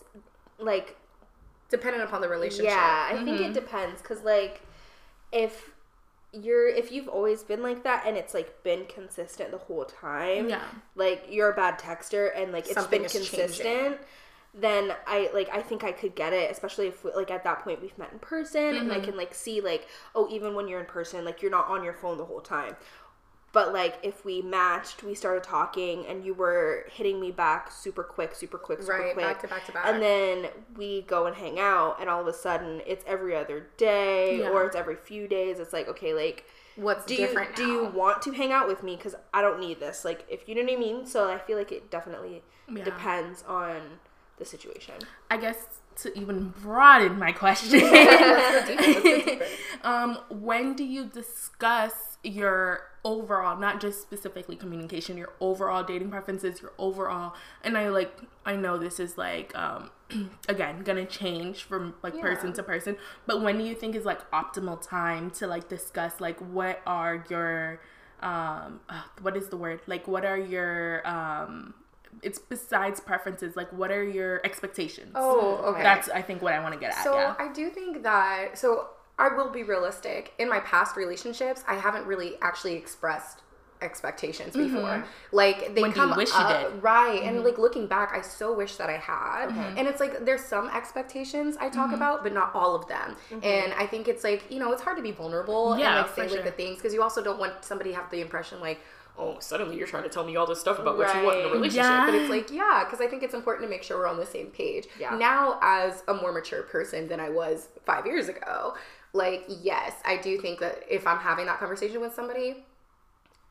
like 0.59 0.97
dependent 1.69 2.03
upon 2.03 2.21
the 2.21 2.29
relationship. 2.29 2.65
Yeah, 2.71 3.09
I 3.11 3.23
think 3.23 3.41
it 3.41 3.53
depends 3.53 4.01
because 4.01 4.21
like 4.21 4.61
if 5.31 5.71
you're 6.31 6.67
if 6.67 6.91
you've 6.91 7.07
always 7.07 7.43
been 7.43 7.61
like 7.63 7.83
that 7.83 8.03
and 8.05 8.15
it's 8.17 8.33
like 8.33 8.63
been 8.63 8.85
consistent 8.85 9.51
the 9.51 9.57
whole 9.57 9.85
time, 9.85 10.49
Yeah. 10.49 10.61
like 10.95 11.25
you're 11.29 11.51
a 11.51 11.55
bad 11.55 11.79
texter 11.79 12.29
and 12.35 12.51
like 12.51 12.65
it's 12.65 12.73
Something 12.75 13.01
been 13.01 13.09
consistent. 13.09 13.57
changing. 13.67 13.97
Then 14.53 14.93
I 15.07 15.29
like 15.33 15.49
I 15.51 15.61
think 15.61 15.83
I 15.83 15.91
could 15.91 16.15
get 16.15 16.31
it, 16.33 16.51
especially 16.51 16.87
if 16.87 17.03
like 17.03 17.31
at 17.31 17.43
that 17.43 17.63
point 17.63 17.81
we've 17.81 17.97
met 17.97 18.11
in 18.13 18.19
person 18.19 18.77
and 18.77 18.93
I 18.93 18.99
Mm-hmm. 18.99 18.99
can 18.99 19.17
like 19.17 19.33
see 19.33 19.61
like 19.61 19.87
oh 20.13 20.27
even 20.29 20.53
when 20.55 20.67
you're 20.67 20.79
in 20.79 20.85
person 20.85 21.25
like 21.25 21.41
you're 21.41 21.51
not 21.51 21.67
on 21.69 21.83
your 21.83 21.93
phone 21.93 22.17
the 22.19 22.25
whole 22.25 22.41
time. 22.41 22.75
But 23.51 23.71
like 23.73 23.99
if 24.01 24.25
we 24.25 24.41
matched, 24.41 25.03
we 25.03 25.13
started 25.13 25.43
talking 25.43 26.07
and 26.07 26.25
you 26.25 26.33
were 26.33 26.87
hitting 26.91 27.19
me 27.21 27.31
back 27.31 27.71
super 27.71 28.03
quick, 28.03 28.33
super 28.33 28.57
quick, 28.57 28.81
super 28.81 29.03
Right, 29.03 29.03
quick. 29.03 29.21
back 29.21 29.39
to 29.41 29.47
back 29.47 29.65
to 29.65 29.71
back. 29.71 29.83
And 29.83 30.01
then 30.01 30.47
we 30.75 31.03
go 31.03 31.27
and 31.27 31.35
hang 31.35 31.59
out 31.59 31.97
and 32.01 32.09
all 32.09 32.21
of 32.21 32.27
a 32.27 32.33
sudden 32.33 32.81
it's 32.87 33.03
every 33.07 33.35
other 33.35 33.67
day 33.77 34.39
Yeah. 34.39 34.49
or 34.49 34.65
it's 34.65 34.75
every 34.75 34.95
few 34.95 35.27
days. 35.27 35.59
It's 35.59 35.73
like, 35.73 35.87
okay, 35.87 36.13
like 36.15 36.45
What's 36.75 37.05
do 37.05 37.15
you 37.15 37.27
different 37.27 37.55
do 37.55 37.63
you 37.63 37.85
want 37.85 38.21
to 38.23 38.31
hang 38.31 38.51
out 38.51 38.67
with 38.67 38.81
me 38.83 38.97
cuz 38.97 39.13
I 39.33 39.41
don't 39.41 39.59
need 39.59 39.79
this. 39.79 40.03
Like 40.05 40.25
if 40.29 40.47
you 40.49 40.55
know 40.55 40.63
what 40.63 40.73
I 40.73 40.75
mean? 40.77 41.05
So 41.05 41.29
I 41.31 41.37
feel 41.37 41.57
like 41.57 41.71
it 41.71 41.91
definitely 41.91 42.43
Yeah. 42.67 42.99
depends 43.01 43.43
on 43.43 43.99
the 44.43 44.49
situation. 44.49 44.95
i 45.31 45.37
guess 45.37 45.57
to 45.95 46.17
even 46.17 46.49
broaden 46.61 47.19
my 47.19 47.31
question 47.31 47.79
Let's 47.79 48.67
go 48.67 48.75
deeper, 48.75 48.83
let's 48.83 49.03
go 49.03 49.21
deeper. 49.25 49.45
um 49.83 50.17
when 50.29 50.73
do 50.73 50.83
you 50.83 51.05
discuss 51.05 51.93
your 52.23 52.81
overall 53.05 53.59
not 53.59 53.79
just 53.79 54.01
specifically 54.01 54.55
communication 54.55 55.17
your 55.17 55.33
overall 55.39 55.83
dating 55.83 56.09
preferences 56.09 56.61
your 56.61 56.71
overall 56.79 57.33
and 57.63 57.77
i 57.77 57.89
like 57.89 58.11
i 58.45 58.55
know 58.55 58.77
this 58.77 58.99
is 58.99 59.17
like 59.17 59.55
um 59.55 59.91
again 60.49 60.81
gonna 60.83 61.05
change 61.05 61.63
from 61.63 61.93
like 62.01 62.19
person 62.19 62.53
to 62.53 62.63
person 62.63 62.97
but 63.27 63.41
when 63.41 63.57
do 63.57 63.63
you 63.63 63.75
think 63.75 63.95
is 63.95 64.05
like 64.05 64.21
optimal 64.31 64.81
time 64.81 65.29
to 65.29 65.45
like 65.45 65.69
discuss 65.69 66.19
like 66.19 66.39
what 66.39 66.81
are 66.87 67.23
your 67.29 67.79
um 68.21 68.79
uh, 68.89 69.03
what 69.21 69.35
is 69.37 69.49
the 69.49 69.57
word 69.57 69.79
like 69.85 70.07
what 70.07 70.23
are 70.25 70.39
your 70.39 71.05
um 71.07 71.73
it's 72.21 72.39
besides 72.39 72.99
preferences 72.99 73.55
like 73.55 73.71
what 73.73 73.91
are 73.91 74.03
your 74.03 74.39
expectations 74.45 75.11
Oh, 75.15 75.55
okay. 75.69 75.83
that's 75.83 76.09
i 76.09 76.21
think 76.21 76.41
what 76.41 76.53
i 76.53 76.59
want 76.59 76.73
to 76.73 76.79
get 76.79 76.91
at 76.95 77.03
So 77.03 77.13
yeah 77.15 77.35
I 77.39 77.51
do 77.51 77.69
think 77.69 78.03
that 78.03 78.57
so 78.57 78.87
I 79.19 79.29
will 79.35 79.51
be 79.51 79.61
realistic. 79.61 80.33
In 80.39 80.49
my 80.49 80.59
past 80.61 80.95
relationships, 80.97 81.63
I 81.67 81.75
haven't 81.75 82.07
really 82.07 82.33
actually 82.41 82.73
expressed 82.73 83.43
expectations 83.81 84.55
before. 84.55 85.03
Like 85.31 85.75
they 85.75 85.81
Mm-hmm. 85.81 85.81
When 85.81 85.91
come 85.93 86.15
wish 86.17 86.29
you 86.29 86.35
up, 86.35 86.49
did? 86.49 86.67
Mm-hmm. 86.71 86.79
right? 86.81 87.21
And 87.23 87.43
like 87.43 87.57
looking 87.59 87.85
back, 87.85 88.11
I 88.13 88.21
so 88.21 88.53
wish 88.55 88.77
that 88.77 88.89
I 88.89 88.97
had. 88.97 89.49
And 89.77 89.87
it's 89.87 89.99
like 89.99 90.25
there's 90.25 90.43
some 90.43 90.67
expectations 90.69 91.57
I 91.57 91.65
Mm-hmm. 91.67 91.75
talk 91.79 91.91
about, 91.93 92.23
but 92.23 92.33
not 92.33 92.55
all 92.55 92.75
of 92.75 92.87
them. 92.87 93.15
And 93.43 93.73
I 93.73 93.85
think 93.85 94.07
it's 94.07 94.23
like 94.23 94.49
you 94.49 94.59
know 94.59 94.71
it's 94.71 94.81
hard 94.81 94.97
to 94.97 95.03
be 95.03 95.11
vulnerable 95.11 95.77
Yeah, 95.77 95.89
and 95.99 96.07
like 96.07 96.15
say 96.15 96.21
like 96.23 96.31
sure. 96.31 96.43
the 96.43 96.51
things 96.51 96.77
because 96.77 96.93
you 96.93 97.03
also 97.03 97.21
don't 97.23 97.39
want 97.39 97.63
somebody 97.63 97.91
to 97.91 97.95
have 97.97 98.09
the 98.09 98.21
impression 98.21 98.59
like. 98.61 98.79
Oh, 99.17 99.37
suddenly 99.39 99.77
you're 99.77 99.87
trying 99.87 100.03
to 100.03 100.09
tell 100.09 100.25
me 100.25 100.35
all 100.35 100.47
this 100.47 100.59
stuff 100.59 100.79
about 100.79 100.97
what 100.97 101.15
you 101.15 101.23
want 101.23 101.39
in 101.39 101.45
a 101.45 101.49
relationship. 101.49 101.83
Yeah. 101.83 102.05
But 102.05 102.15
it's 102.15 102.29
like, 102.29 102.51
yeah, 102.51 102.83
because 102.83 102.99
I 102.99 103.07
think 103.07 103.21
it's 103.21 103.35
important 103.35 103.65
to 103.65 103.69
make 103.69 103.83
sure 103.83 103.99
we're 103.99 104.07
on 104.07 104.17
the 104.17 104.25
same 104.25 104.47
page. 104.47 104.87
Yeah. 104.99 105.15
Now, 105.15 105.59
as 105.61 106.03
a 106.07 106.15
more 106.15 106.31
mature 106.31 106.63
person 106.63 107.07
than 107.07 107.19
I 107.19 107.29
was 107.29 107.69
five 107.85 108.07
years 108.07 108.27
ago, 108.27 108.75
like, 109.13 109.45
yes, 109.47 109.93
I 110.03 110.17
do 110.17 110.39
think 110.39 110.59
that 110.61 110.83
if 110.89 111.05
I'm 111.05 111.19
having 111.19 111.45
that 111.45 111.59
conversation 111.59 112.01
with 112.01 112.15
somebody, 112.15 112.65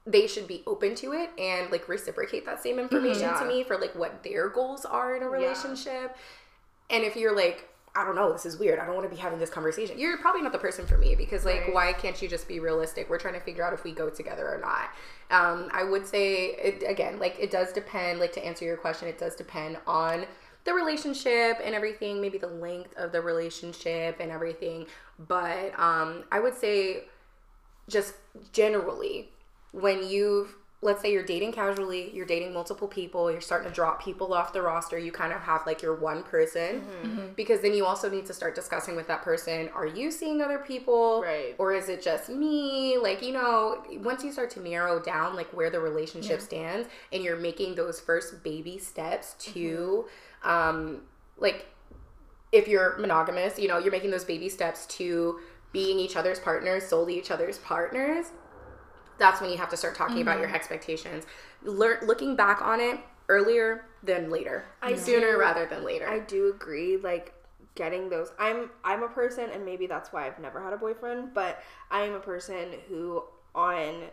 they 0.05 0.27
should 0.27 0.49
be 0.49 0.65
open 0.67 0.97
to 0.97 1.13
it 1.13 1.31
and 1.39 1.71
like 1.71 1.89
reciprocate 1.89 2.45
that 2.45 2.61
same 2.61 2.81
information 2.81 3.23
mm-hmm. 3.23 3.35
Yeah. 3.35 3.41
to 3.41 3.47
me 3.47 3.63
for 3.63 3.79
like 3.79 3.95
what 3.95 4.25
their 4.25 4.49
goals 4.49 4.85
are 4.85 5.15
in 5.15 5.23
a 5.23 5.29
relationship. 5.29 6.17
And 6.91 7.05
if 7.05 7.15
you're 7.15 7.37
like, 7.37 7.69
I 7.95 8.05
don't 8.05 8.17
know, 8.17 8.33
this 8.33 8.47
is 8.47 8.57
weird. 8.59 8.79
I 8.79 8.87
don't 8.87 8.95
want 8.95 9.09
to 9.09 9.15
be 9.15 9.21
having 9.21 9.39
this 9.39 9.51
conversation. 9.51 9.99
You're 9.99 10.17
probably 10.17 10.41
not 10.41 10.53
the 10.53 10.59
person 10.59 10.87
for 10.87 10.97
me 10.97 11.15
because 11.15 11.45
like 11.45 11.61
Right. 11.61 11.75
why 11.75 11.93
can't 11.93 12.21
you 12.23 12.29
just 12.29 12.49
be 12.49 12.59
realistic? 12.59 13.11
We're 13.11 13.19
trying 13.19 13.35
to 13.35 13.41
figure 13.41 13.63
out 13.65 13.75
if 13.75 13.85
we 13.85 13.93
go 13.93 14.09
together 14.09 14.49
or 14.49 14.59
not. 14.59 14.91
Um, 15.31 15.69
I 15.73 15.85
would 15.85 16.07
say 16.07 16.53
it, 16.55 16.83
again, 16.89 17.19
like 17.19 17.37
it 17.39 17.51
does 17.51 17.73
depend. 17.73 18.19
Like 18.19 18.33
to 18.33 18.45
answer 18.45 18.65
your 18.65 18.79
question, 18.79 19.09
it 19.09 19.19
does 19.19 19.37
depend 19.37 19.77
on 19.87 20.25
the 20.65 20.73
relationship 20.73 21.59
and 21.63 21.75
everything, 21.75 22.21
maybe 22.21 22.39
the 22.39 22.47
length 22.47 22.95
of 22.97 23.13
the 23.13 23.21
relationship 23.21 24.17
and 24.21 24.31
everything. 24.31 24.87
But 25.19 25.79
um, 25.79 26.25
I 26.33 26.41
would 26.41 26.55
say 26.57 27.05
just 27.89 28.15
generally 28.53 29.29
when 29.73 30.07
you've 30.07 30.57
let's 30.83 31.01
say 31.01 31.13
you're 31.13 31.25
dating 31.25 31.53
casually 31.53 32.11
you're 32.13 32.27
dating 32.27 32.53
multiple 32.53 32.89
people 32.89 33.31
you're 33.31 33.41
starting 33.41 33.69
to 33.69 33.75
drop 33.75 34.03
people 34.03 34.35
off 34.35 34.53
the 34.53 34.61
roster 34.61 34.99
you 34.99 35.13
kind 35.13 35.33
of 35.33 35.41
have 35.41 35.65
like 35.65 35.81
your 35.81 35.95
one 35.95 36.23
person. 36.25 36.81
Mm-hmm. 36.81 37.07
Mm-hmm. 37.07 37.33
Because 37.35 37.61
then 37.61 37.73
you 37.73 37.87
also 37.87 38.11
need 38.11 38.27
to 38.27 38.35
start 38.35 38.55
discussing 38.55 38.97
with 38.97 39.07
that 39.07 39.23
person 39.23 39.71
are 39.75 39.87
you 39.87 40.11
seeing 40.11 40.43
other 40.43 40.59
people? 40.59 41.23
Right. 41.23 41.55
or 41.59 41.73
is 41.73 41.89
it 41.89 42.03
just 42.03 42.29
me? 42.29 42.99
Like 42.99 43.23
you 43.23 43.33
know 43.33 43.85
once 43.99 44.25
you 44.25 44.33
start 44.33 44.51
to 44.51 44.61
narrow 44.61 45.01
down 45.01 45.37
like 45.37 45.53
where 45.57 45.71
the 45.71 45.81
relationship 45.81 46.41
stands 46.41 46.89
and 47.13 47.23
you're 47.23 47.37
making 47.37 47.77
those 47.77 48.01
first 48.01 48.43
baby 48.43 48.79
steps 48.79 49.35
to 49.53 50.05
mm-hmm. 50.45 50.49
um 50.49 51.03
like 51.39 51.67
if 52.53 52.69
you're 52.69 52.99
monogamous, 52.99 53.59
you 53.59 53.67
know, 53.67 53.79
you're 53.79 53.91
making 53.91 54.11
those 54.11 54.25
baby 54.25 54.49
steps 54.49 54.87
to 54.87 55.41
being 55.73 55.99
each 55.99 56.17
other's 56.17 56.39
partners, 56.39 56.87
solely 56.87 57.19
each 57.19 57.31
other's 57.31 57.59
partners. 57.59 58.27
That's 59.19 59.41
when 59.41 59.51
you 59.51 59.57
have 59.59 59.69
to 59.71 59.77
start 59.77 59.95
talking 59.95 60.21
about 60.21 60.39
your 60.39 60.47
mm-hmm. 60.47 60.57
expectations. 60.57 61.25
Learn 61.63 61.99
looking 62.07 62.37
back 62.37 62.63
on 62.63 62.81
it 62.81 62.99
earlier 63.29 63.85
than 64.03 64.31
later. 64.31 64.65
I 64.81 64.97
sooner 64.97 65.33
do- 65.33 65.39
rather 65.39 65.67
than 65.67 65.85
later. 65.85 66.09
I 66.09 66.21
do 66.21 66.51
agree. 66.51 66.97
Like 66.97 67.35
getting 67.75 68.09
those. 68.09 68.33
I'm 68.39 68.71
I'm 68.85 69.03
a 69.03 69.09
person, 69.09 69.51
and 69.51 69.65
maybe 69.65 69.87
that's 69.87 70.13
why 70.13 70.27
I've 70.27 70.39
never 70.39 70.63
had 70.63 70.73
a 70.73 70.77
boyfriend. 70.77 71.35
But 71.35 71.63
I 71.91 72.03
am 72.03 72.15
a 72.15 72.21
person 72.21 72.75
who 72.89 73.25
on 73.55 74.05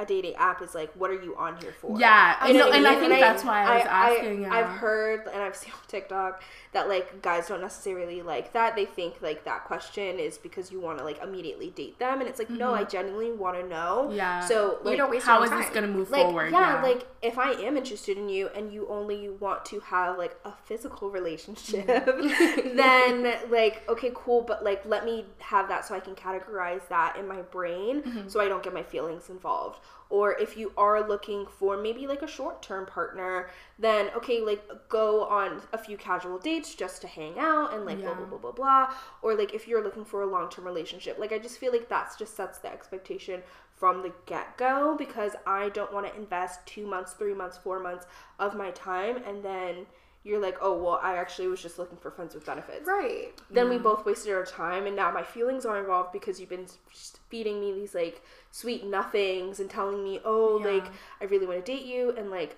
a 0.00 0.06
dating 0.06 0.34
app 0.36 0.62
is 0.62 0.74
like, 0.74 0.90
what 0.94 1.10
are 1.10 1.22
you 1.22 1.36
on 1.36 1.56
here 1.60 1.72
for? 1.78 1.98
Yeah, 1.98 2.46
You 2.46 2.54
know 2.54 2.70
and, 2.70 2.70
what 2.70 2.76
and 2.76 2.86
I 2.86 3.00
mean? 3.00 3.10
think 3.10 3.20
that's 3.20 3.44
why 3.44 3.62
I 3.62 3.76
was 3.76 3.86
asking. 3.86 4.46
I, 4.46 4.48
yeah. 4.48 4.66
have 4.66 4.78
heard 4.78 5.26
and 5.32 5.42
I've 5.42 5.56
seen 5.62 5.72
on 5.72 5.78
TikTok 5.88 6.42
that 6.72 6.88
like 6.88 7.20
guys 7.20 7.48
don't 7.48 7.60
necessarily 7.60 8.22
like 8.22 8.52
that. 8.52 8.76
They 8.76 8.84
think 8.84 9.20
like 9.20 9.44
that 9.44 9.64
question 9.64 10.18
is 10.18 10.38
because 10.38 10.70
you 10.70 10.80
want 10.80 10.98
to 10.98 11.04
like 11.04 11.22
immediately 11.22 11.70
date 11.70 11.98
them, 11.98 12.20
and 12.20 12.28
it's 12.28 12.38
like 12.38 12.48
no, 12.50 12.72
I 12.72 12.84
genuinely 12.84 13.32
want 13.32 13.60
to 13.60 13.66
know. 13.66 14.06
Mm-hmm. 14.06 14.16
Yeah. 14.16 14.46
So 14.46 14.78
like, 14.82 14.96
don't 14.96 15.10
waste 15.10 15.26
How 15.26 15.44
your 15.44 15.48
this 15.50 15.68
gonna 15.70 15.88
move 15.88 16.10
like 16.10 16.22
forward? 16.22 16.52
yeah, 16.52 16.82
like 16.82 17.06
if 17.22 17.38
I 17.38 17.52
am 17.52 17.76
interested 17.76 18.16
in 18.16 18.28
you 18.28 18.48
and 18.54 18.72
you 18.72 18.88
only 18.88 19.28
want 19.28 19.64
to 19.66 19.80
have 19.80 20.16
like 20.16 20.36
a 20.44 20.52
physical 20.64 21.10
relationship, 21.10 21.86
then 21.86 23.34
like 23.50 23.82
okay, 23.88 24.12
cool, 24.14 24.42
but 24.42 24.64
like 24.64 24.84
let 24.86 25.04
me 25.04 25.26
have 25.38 25.68
that 25.68 25.84
so 25.84 25.94
I 25.94 26.00
can 26.00 26.14
categorize 26.14 26.86
that 26.88 27.16
in 27.16 27.26
my 27.26 27.42
brain 27.42 28.24
so 28.28 28.40
I 28.40 28.48
don't 28.48 28.62
get 28.62 28.72
my 28.72 28.82
feelings 28.82 29.28
involved. 29.28 29.80
Or 30.08 30.36
if 30.38 30.56
you 30.56 30.72
are 30.76 31.06
looking 31.06 31.46
for 31.46 31.76
maybe 31.76 32.08
like 32.08 32.22
a 32.22 32.26
short-term 32.26 32.86
partner, 32.86 33.48
then 33.78 34.10
okay, 34.16 34.40
like 34.40 34.60
go 34.88 35.22
on 35.24 35.62
a 35.72 35.78
few 35.78 35.96
casual 35.96 36.38
dates 36.38 36.74
just 36.74 37.00
to 37.02 37.06
hang 37.06 37.38
out 37.38 37.72
and 37.72 37.84
like 37.84 38.00
blah 38.00 38.08
Yeah. 38.10 38.16
blah 38.16 38.26
blah 38.26 38.38
blah 38.38 38.52
blah. 38.52 38.94
Or 39.22 39.36
like 39.36 39.54
if 39.54 39.68
you're 39.68 39.84
looking 39.84 40.04
for 40.04 40.22
a 40.22 40.26
long-term 40.26 40.64
relationship, 40.64 41.16
like 41.18 41.32
I 41.32 41.38
just 41.38 41.58
feel 41.58 41.70
like 41.70 41.88
that's 41.88 42.16
just 42.16 42.36
sets 42.36 42.58
the 42.58 42.72
expectation 42.72 43.42
from 43.76 44.02
the 44.02 44.12
get 44.26 44.56
go 44.58 44.96
because 44.98 45.36
I 45.46 45.68
don't 45.70 45.92
want 45.92 46.06
to 46.06 46.14
invest 46.18 46.66
two 46.66 46.86
months, 46.86 47.12
three 47.12 47.32
months, 47.32 47.56
four 47.56 47.78
months 47.78 48.06
of 48.40 48.56
my 48.56 48.72
time 48.72 49.18
and 49.26 49.42
then 49.44 49.86
you're 50.22 50.38
like, 50.42 50.58
oh, 50.60 50.76
well, 50.76 51.00
I 51.02 51.16
actually 51.16 51.48
was 51.48 51.62
just 51.62 51.78
looking 51.78 51.96
for 51.96 52.10
friends 52.10 52.34
with 52.34 52.44
benefits. 52.44 52.86
right. 52.86 53.30
Then 53.50 53.70
we 53.70 53.78
both 53.78 54.04
wasted 54.04 54.34
our 54.34 54.44
time 54.44 54.86
and 54.86 54.94
now 54.94 55.10
my 55.10 55.22
feelings 55.22 55.64
are 55.64 55.78
involved 55.78 56.12
because 56.12 56.38
you've 56.38 56.50
been 56.50 56.66
just 56.92 57.19
feeding 57.30 57.60
me 57.60 57.72
these 57.72 57.94
like 57.94 58.22
sweet 58.50 58.84
nothings 58.84 59.60
and 59.60 59.70
telling 59.70 60.02
me, 60.04 60.20
oh, 60.24 60.58
Yeah. 60.58 60.66
like, 60.74 60.86
I 61.20 61.24
really 61.24 61.46
want 61.46 61.64
to 61.64 61.72
date 61.72 61.86
you. 61.86 62.12
And 62.16 62.30
like, 62.30 62.56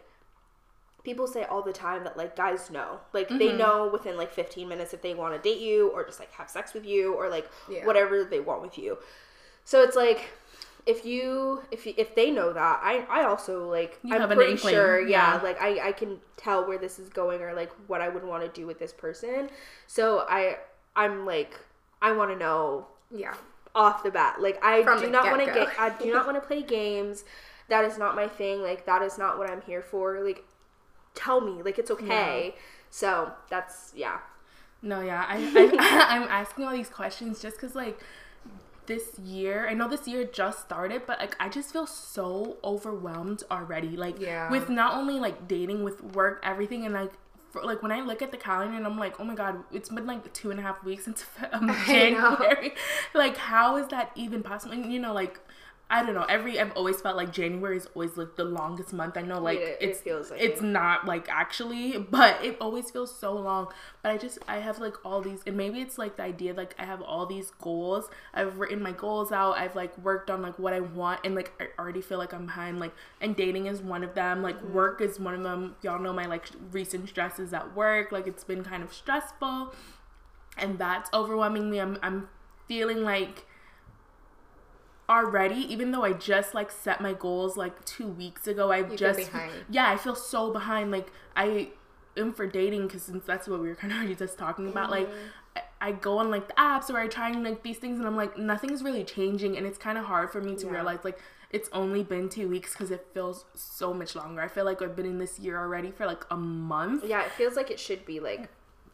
people 1.04 1.26
say 1.26 1.42
all 1.44 1.62
the 1.62 1.72
time 1.72 2.04
that 2.04 2.16
like 2.16 2.36
guys 2.36 2.70
know 2.70 3.00
like 3.12 3.28
they 3.28 3.48
Mm-hmm. 3.48 3.58
know 3.58 3.90
within 3.92 4.16
like 4.16 4.32
15 4.32 4.68
minutes 4.68 4.94
if 4.94 5.02
they 5.02 5.14
want 5.14 5.34
to 5.34 5.40
date 5.48 5.60
you 5.60 5.88
or 5.88 6.04
just 6.04 6.20
like 6.20 6.30
have 6.32 6.48
sex 6.48 6.74
with 6.74 6.86
you 6.86 7.14
or 7.14 7.28
like 7.28 7.50
Yeah. 7.68 7.84
whatever 7.84 8.22
they 8.24 8.38
want 8.40 8.62
with 8.62 8.78
you 8.78 8.98
so 9.64 9.82
it's 9.82 9.96
like 9.96 10.30
if 10.86 11.04
you 11.04 11.62
if 11.72 11.86
you, 11.86 11.94
if 11.96 12.14
they 12.14 12.30
know 12.30 12.52
that 12.52 12.80
i 12.84 13.04
i 13.10 13.24
also 13.24 13.68
like 13.68 13.98
You 14.04 14.14
i'm 14.14 14.28
pretty 14.28 14.56
sure 14.56 15.00
yeah, 15.00 15.36
yeah. 15.36 15.42
like 15.42 15.60
i 15.60 15.88
i 15.88 15.92
can 15.92 16.18
tell 16.36 16.66
where 16.68 16.78
this 16.78 16.98
is 17.00 17.08
going 17.08 17.40
or 17.40 17.52
like 17.52 17.70
what 17.88 18.00
i 18.00 18.08
would 18.08 18.24
want 18.24 18.42
to 18.44 18.60
do 18.60 18.66
with 18.66 18.78
this 18.78 18.92
person 18.92 19.48
so 19.88 20.24
i 20.28 20.56
i'm 20.94 21.26
like 21.26 21.58
i 22.00 22.12
want 22.12 22.30
to 22.30 22.36
know 22.36 22.86
Yeah. 23.10 23.34
Off 23.74 24.02
the 24.02 24.10
bat. 24.10 24.40
Like 24.40 24.62
I 24.64 24.82
From 24.82 25.00
do 25.00 25.10
not 25.10 25.26
want 25.26 25.40
to 25.40 25.46
get-go. 25.46 25.70
I 25.78 25.90
do 25.90 26.12
not 26.12 26.26
want 26.26 26.40
to 26.40 26.46
play 26.46 26.62
games. 26.78 27.24
That 27.68 27.84
is 27.84 27.98
not 27.98 28.14
my 28.16 28.28
thing. 28.28 28.62
Like 28.62 28.86
that 28.86 29.02
is 29.02 29.18
not 29.18 29.38
what 29.38 29.50
I'm 29.50 29.62
here 29.62 29.82
for. 29.82 30.20
Like 30.20 30.44
tell 31.14 31.40
me. 31.40 31.62
Like 31.62 31.78
it's 31.78 31.90
okay. 31.90 32.54
So 32.90 33.32
that's 33.50 33.92
yeah. 33.94 34.18
No, 34.82 35.00
yeah, 35.00 35.24
I, 35.28 35.36
I 35.36 36.06
I'm 36.16 36.24
asking 36.24 36.64
all 36.64 36.72
these 36.72 36.88
questions 36.88 37.40
just 37.40 37.56
because 37.56 37.74
like 37.74 38.00
this 38.86 39.16
year, 39.18 39.68
I 39.68 39.74
know 39.74 39.88
this 39.88 40.08
year 40.08 40.24
just 40.24 40.60
started, 40.60 41.02
but 41.06 41.20
like 41.20 41.36
I 41.38 41.48
just 41.48 41.72
feel 41.72 41.86
so 41.86 42.56
overwhelmed 42.64 43.44
already. 43.50 43.96
Like 43.96 44.20
Yeah. 44.20 44.50
with 44.50 44.68
not 44.68 44.94
only 44.96 45.14
like 45.20 45.46
dating, 45.46 45.84
with 45.84 46.02
work, 46.02 46.40
everything, 46.44 46.84
and 46.84 46.94
like. 46.94 47.12
For, 47.52 47.62
like 47.62 47.82
when 47.82 47.92
I 47.92 48.00
look 48.00 48.22
at 48.22 48.30
the 48.30 48.38
calendar 48.38 48.76
and 48.76 48.86
I'm 48.86 48.98
like, 48.98 49.20
oh 49.20 49.24
my 49.24 49.34
god, 49.34 49.62
it's 49.70 49.90
been 49.90 50.06
like 50.06 50.32
two 50.32 50.50
and 50.50 50.58
a 50.58 50.62
half 50.62 50.82
weeks 50.82 51.04
since 51.04 51.24
um. 51.52 51.68
January. 51.86 52.72
like, 53.14 53.36
how 53.36 53.76
is 53.76 53.88
that 53.88 54.10
even 54.16 54.42
possible? 54.42 54.74
And, 54.74 54.92
you 54.92 54.98
know, 54.98 55.12
like 55.12 55.38
I 55.94 56.02
don't 56.02 56.14
know. 56.14 56.24
Every 56.24 56.58
I've 56.58 56.72
always 56.72 57.02
felt 57.02 57.16
like 57.18 57.32
January 57.32 57.76
is 57.76 57.86
always 57.94 58.16
like 58.16 58.36
the 58.36 58.44
longest 58.44 58.94
month. 58.94 59.18
I 59.18 59.20
know, 59.22 59.38
like 59.38 59.58
it- 59.58 59.76
it 59.78 59.90
it's 59.90 60.00
feels 60.00 60.30
like 60.30 60.40
it's 60.40 60.62
it. 60.62 60.64
not 60.64 61.04
like 61.04 61.28
actually, 61.28 61.98
but 61.98 62.42
it 62.42 62.56
always 62.62 62.90
feels 62.90 63.14
so 63.14 63.34
long. 63.34 63.68
But 64.02 64.12
I 64.12 64.16
just 64.16 64.38
I 64.48 64.60
have 64.60 64.78
like 64.78 64.94
all 65.04 65.20
these, 65.20 65.40
and 65.46 65.54
maybe 65.54 65.82
it's 65.82 65.98
like 65.98 66.16
the 66.16 66.22
idea 66.22 66.54
like 66.54 66.74
I 66.78 66.86
have 66.86 67.02
all 67.02 67.26
these 67.26 67.50
goals. 67.60 68.08
I've 68.32 68.58
written 68.58 68.82
my 68.82 68.92
goals 68.92 69.32
out. 69.32 69.58
I've 69.58 69.76
like 69.76 69.96
worked 69.98 70.30
on 70.30 70.40
like 70.40 70.58
what 70.58 70.72
I 70.72 70.80
want, 70.80 71.20
and 71.24 71.34
like 71.34 71.52
I 71.60 71.66
already 71.78 72.00
feel 72.00 72.16
like 72.18 72.32
I'm 72.32 72.46
behind. 72.46 72.80
Like 72.80 72.94
and 73.20 73.36
dating 73.36 73.66
is 73.66 73.82
one 73.82 74.02
of 74.02 74.14
them. 74.14 74.42
Like 74.42 74.56
Mm-hmm. 74.56 74.72
work 74.72 75.00
is 75.02 75.20
one 75.20 75.34
of 75.34 75.42
them. 75.42 75.76
Y'all 75.82 75.98
know 76.00 76.14
my 76.14 76.24
like 76.24 76.46
recent 76.70 77.06
stresses 77.10 77.52
at 77.52 77.76
work. 77.76 78.10
Like 78.12 78.26
it's 78.26 78.44
been 78.44 78.64
kind 78.64 78.82
of 78.82 78.94
stressful, 78.94 79.74
and 80.56 80.78
that's 80.78 81.10
overwhelming 81.12 81.70
me. 81.70 81.80
I'm 81.80 81.98
I'm 82.02 82.28
feeling 82.68 83.02
like 83.02 83.46
already 85.08 85.56
even 85.56 85.90
though 85.90 86.04
i 86.04 86.12
just 86.12 86.54
like 86.54 86.70
set 86.70 87.00
my 87.00 87.12
goals 87.12 87.56
like 87.56 87.84
two 87.84 88.06
weeks 88.06 88.46
ago 88.46 88.70
i 88.70 88.82
feel 88.82 88.96
just 88.96 89.18
behind. 89.18 89.52
yeah 89.68 89.90
i 89.90 89.96
feel 89.96 90.14
so 90.14 90.52
behind 90.52 90.90
like 90.90 91.12
i 91.36 91.68
am 92.16 92.32
for 92.32 92.46
dating 92.46 92.86
because 92.86 93.02
since 93.02 93.24
that's 93.24 93.48
what 93.48 93.60
we 93.60 93.68
were 93.68 93.74
kind 93.82 93.92
of 93.92 93.98
already 93.98 94.14
just 94.14 94.38
talking 94.38 94.68
about 94.68 94.90
like 94.90 95.08
mm-hmm. 95.08 95.16
I, 95.56 95.88
I 95.88 95.92
go 95.92 96.18
on 96.18 96.30
like 96.30 96.48
the 96.48 96.54
apps 96.54 96.88
or 96.90 96.98
I 96.98 97.08
try 97.08 97.30
and 97.30 97.42
like 97.42 97.62
these 97.62 97.78
things 97.78 97.98
and 97.98 98.06
I'm 98.06 98.16
like 98.16 98.38
nothing's 98.38 98.82
really 98.82 99.04
changing 99.04 99.56
and 99.56 99.66
it's 99.66 99.78
kind 99.78 99.98
of 99.98 100.04
hard 100.04 100.30
for 100.30 100.40
me 100.40 100.54
to 100.56 100.66
Yeah. 100.66 100.72
realize 100.72 101.00
like 101.04 101.18
it's 101.50 101.68
only 101.72 102.02
been 102.02 102.30
two 102.30 102.48
weeks 102.48 102.72
because 102.72 102.90
it 102.90 103.06
feels 103.12 103.44
so 103.54 103.92
much 103.92 104.14
longer. 104.14 104.40
I 104.40 104.48
feel 104.48 104.64
like 104.64 104.80
I've 104.80 104.96
been 104.96 105.04
in 105.04 105.18
this 105.18 105.38
year 105.38 105.58
already 105.58 105.90
for 105.90 106.06
like 106.06 106.24
a 106.30 106.36
month. 106.36 107.04
Yeah, 107.04 107.22
it 107.24 107.32
feels 107.32 107.56
like 107.56 107.70
it 107.70 107.78
should 107.78 108.06
be 108.06 108.20
like 108.20 108.48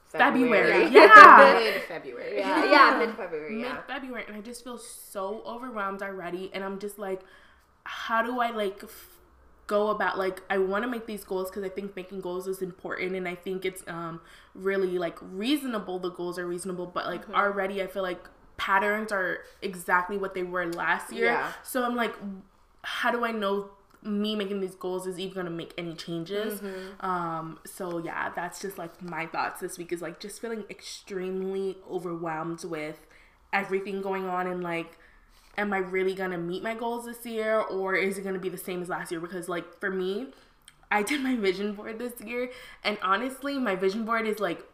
February. 0.09 0.87
February. 0.87 0.91
Yeah. 0.95 1.61
Mid 1.62 1.83
February. 1.85 2.38
Yeah, 2.38 2.71
yeah, 2.71 2.99
mid 2.99 3.15
February. 3.17 3.55
Mid 3.55 3.73
February. 3.87 4.25
and 4.29 4.37
I 4.37 4.41
just 4.41 4.65
feel 4.65 4.79
so 4.79 5.43
overwhelmed 5.47 6.03
already. 6.03 6.50
And 6.55 6.65
I'm 6.65 6.79
just 6.79 6.99
like, 6.99 7.21
how 7.85 8.23
do 8.23 8.41
I 8.41 8.50
like 8.50 8.81
f- 8.85 9.19
go 9.67 9.88
about 9.91 10.17
like 10.19 10.43
I 10.49 10.59
want 10.59 10.85
to 10.85 10.91
make 10.91 11.07
these 11.07 11.25
goals 11.25 11.50
because 11.50 11.62
I 11.62 11.69
think 11.69 11.95
making 11.95 12.21
goals 12.23 12.47
is 12.47 12.62
important, 12.62 13.15
and 13.15 13.29
I 13.29 13.35
think 13.35 13.65
it's 13.65 13.83
um 13.87 14.21
really 14.55 14.99
like 14.99 15.19
reasonable. 15.21 15.99
The 15.99 16.11
goals 16.11 16.38
are 16.38 16.47
reasonable, 16.47 16.87
but 16.87 17.07
like 17.07 17.23
Mm-hmm. 17.23 17.35
already 17.35 17.83
I 17.83 17.87
feel 17.87 18.03
like 18.03 18.25
patterns 18.57 19.12
are 19.12 19.41
exactly 19.62 20.17
what 20.17 20.35
they 20.35 20.43
were 20.43 20.67
last 20.73 21.12
year. 21.12 21.27
Yeah. 21.27 21.53
So 21.62 21.85
I'm 21.85 21.95
like, 21.97 22.15
how 22.83 23.11
do 23.11 23.25
I 23.25 23.31
know? 23.33 23.71
Me 24.02 24.37
making 24.37 24.61
these 24.61 24.75
goals 24.76 25.07
is 25.07 25.19
even 25.19 25.35
gonna 25.35 25.50
make 25.50 25.73
any 25.76 25.95
changes 25.95 26.61
Mm-hmm. 26.61 27.05
um 27.07 27.59
so 27.67 27.99
yeah 27.99 28.31
that's 28.35 28.61
just 28.61 28.78
like 28.78 29.02
my 29.02 29.26
thoughts 29.26 29.61
this 29.61 29.76
week 29.78 29.93
is 29.93 30.00
like 30.02 30.21
just 30.21 30.40
feeling 30.40 30.64
extremely 30.71 31.76
overwhelmed 31.90 32.64
with 32.64 32.99
everything 33.52 34.00
going 34.02 34.26
on 34.26 34.47
and 34.47 34.62
like 34.62 34.99
am 35.57 35.73
i 35.73 35.78
really 35.78 36.14
gonna 36.14 36.38
meet 36.38 36.62
my 36.62 36.75
goals 36.75 37.07
this 37.07 37.25
year 37.26 37.61
or 37.61 37.95
is 37.95 38.19
it 38.19 38.23
gonna 38.23 38.38
be 38.38 38.49
the 38.49 38.59
same 38.59 38.83
as 38.83 38.88
last 38.88 39.11
year 39.11 39.21
because 39.21 39.49
like 39.49 39.78
for 39.81 39.90
me 39.90 40.28
i 40.90 41.02
did 41.02 41.21
my 41.28 41.35
vision 41.37 41.73
board 41.75 41.99
this 41.99 42.21
year 42.25 42.50
and 42.85 42.99
honestly 43.02 43.59
my 43.59 43.75
vision 43.75 44.05
board 44.05 44.26
is 44.26 44.38
like 44.38 44.64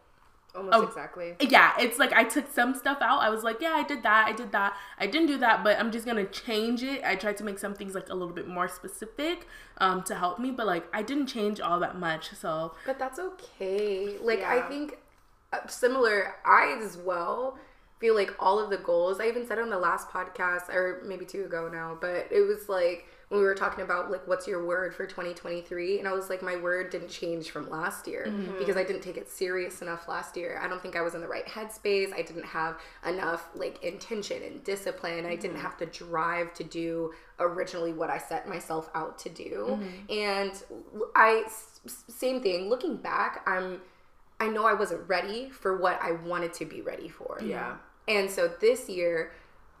Almost 0.55 0.75
Oh. 0.77 0.83
exactly. 0.83 1.35
yeah, 1.39 1.73
it's 1.79 1.99
like 1.99 2.13
I 2.13 2.23
took 2.23 2.51
some 2.51 2.73
stuff 2.75 2.99
out. 3.01 3.19
I 3.21 3.29
was 3.29 3.43
like, 3.43 3.59
yeah, 3.61 3.73
I 3.73 3.83
did 3.83 4.03
that, 4.03 4.27
I 4.27 4.31
did 4.31 4.51
that. 4.53 4.75
I 4.97 5.07
didn't 5.07 5.27
do 5.27 5.37
that, 5.39 5.63
but 5.63 5.79
I'm 5.79 5.91
just 5.91 6.05
gonna 6.05 6.25
change 6.25 6.81
it. 6.83 7.03
I 7.03 7.15
tried 7.15 7.37
to 7.37 7.43
make 7.43 7.59
some 7.59 7.73
things 7.73 7.93
like 7.95 8.09
a 8.09 8.13
little 8.13 8.33
bit 8.33 8.47
more 8.47 8.67
specific 8.67 9.47
um, 9.79 10.03
to 10.03 10.15
help 10.15 10.39
me, 10.39 10.51
but 10.51 10.65
like 10.65 10.85
I 10.93 11.01
didn't 11.01 11.27
change 11.27 11.59
all 11.59 11.79
that 11.81 11.97
much. 11.97 12.31
So 12.35 12.73
But 12.85 12.99
that's 12.99 13.19
okay. 13.19 14.17
Like 14.21 14.41
I 14.41 14.61
think 14.67 14.97
uh, 15.53 15.67
similar. 15.67 16.35
I 16.45 16.79
as 16.81 16.97
well 16.97 17.57
feel 17.99 18.13
like 18.15 18.33
all 18.39 18.59
of 18.59 18.69
the 18.69 18.77
goals. 18.77 19.19
I 19.19 19.27
even 19.27 19.45
said 19.47 19.57
on 19.59 19.69
the 19.69 19.77
last 19.79 20.09
podcast, 20.09 20.69
or 20.69 21.01
maybe 21.05 21.25
two 21.25 21.45
ago 21.45 21.69
now, 21.71 21.97
but 21.99 22.27
it 22.31 22.41
was 22.45 22.67
like 22.69 23.07
when 23.29 23.39
we 23.39 23.45
were 23.45 23.55
talking 23.55 23.83
about 23.83 24.11
like 24.11 24.27
what's 24.27 24.47
your 24.47 24.65
word 24.65 24.93
for 24.93 25.05
2023, 25.05 25.99
and 25.99 26.07
I 26.07 26.13
was 26.13 26.29
like, 26.29 26.41
my 26.41 26.55
word 26.55 26.89
didn't 26.89 27.09
change 27.09 27.49
from 27.49 27.69
last 27.69 28.07
year 28.07 28.25
mm-hmm. 28.27 28.57
because 28.59 28.77
I 28.77 28.83
didn't 28.83 29.01
take 29.01 29.17
it 29.17 29.29
serious 29.29 29.81
enough 29.81 30.07
last 30.07 30.37
year. 30.37 30.59
I 30.61 30.67
don't 30.67 30.81
think 30.81 30.95
I 30.95 31.01
was 31.01 31.15
in 31.15 31.21
the 31.21 31.27
right 31.27 31.45
headspace. 31.45 32.13
I 32.13 32.21
didn't 32.21 32.45
have 32.45 32.79
enough 33.05 33.49
like 33.55 33.83
intention 33.83 34.43
and 34.43 34.63
discipline. 34.63 35.25
I 35.25 35.35
didn't 35.35 35.53
mm-hmm. 35.53 35.61
have 35.61 35.77
to 35.77 35.85
drive 35.85 36.53
to 36.55 36.63
do 36.63 37.13
originally 37.39 37.93
what 37.93 38.09
I 38.09 38.17
set 38.17 38.47
myself 38.47 38.89
out 38.93 39.17
to 39.19 39.29
do. 39.29 39.79
Mm-hmm. 39.79 40.11
And 40.11 40.63
i 41.15 41.43
same 41.87 42.41
thing. 42.41 42.69
Looking 42.69 42.97
back, 42.97 43.43
I'm 43.47 43.81
I 44.39 44.47
know 44.47 44.65
I 44.65 44.73
wasn't 44.73 45.07
ready 45.07 45.49
for 45.49 45.77
what 45.77 45.99
I 46.01 46.11
wanted 46.11 46.53
to 46.55 46.65
be 46.65 46.81
ready 46.81 47.07
for. 47.07 47.39
Yeah. 47.41 47.77
And 48.07 48.29
so 48.29 48.51
this 48.59 48.89
year, 48.89 49.31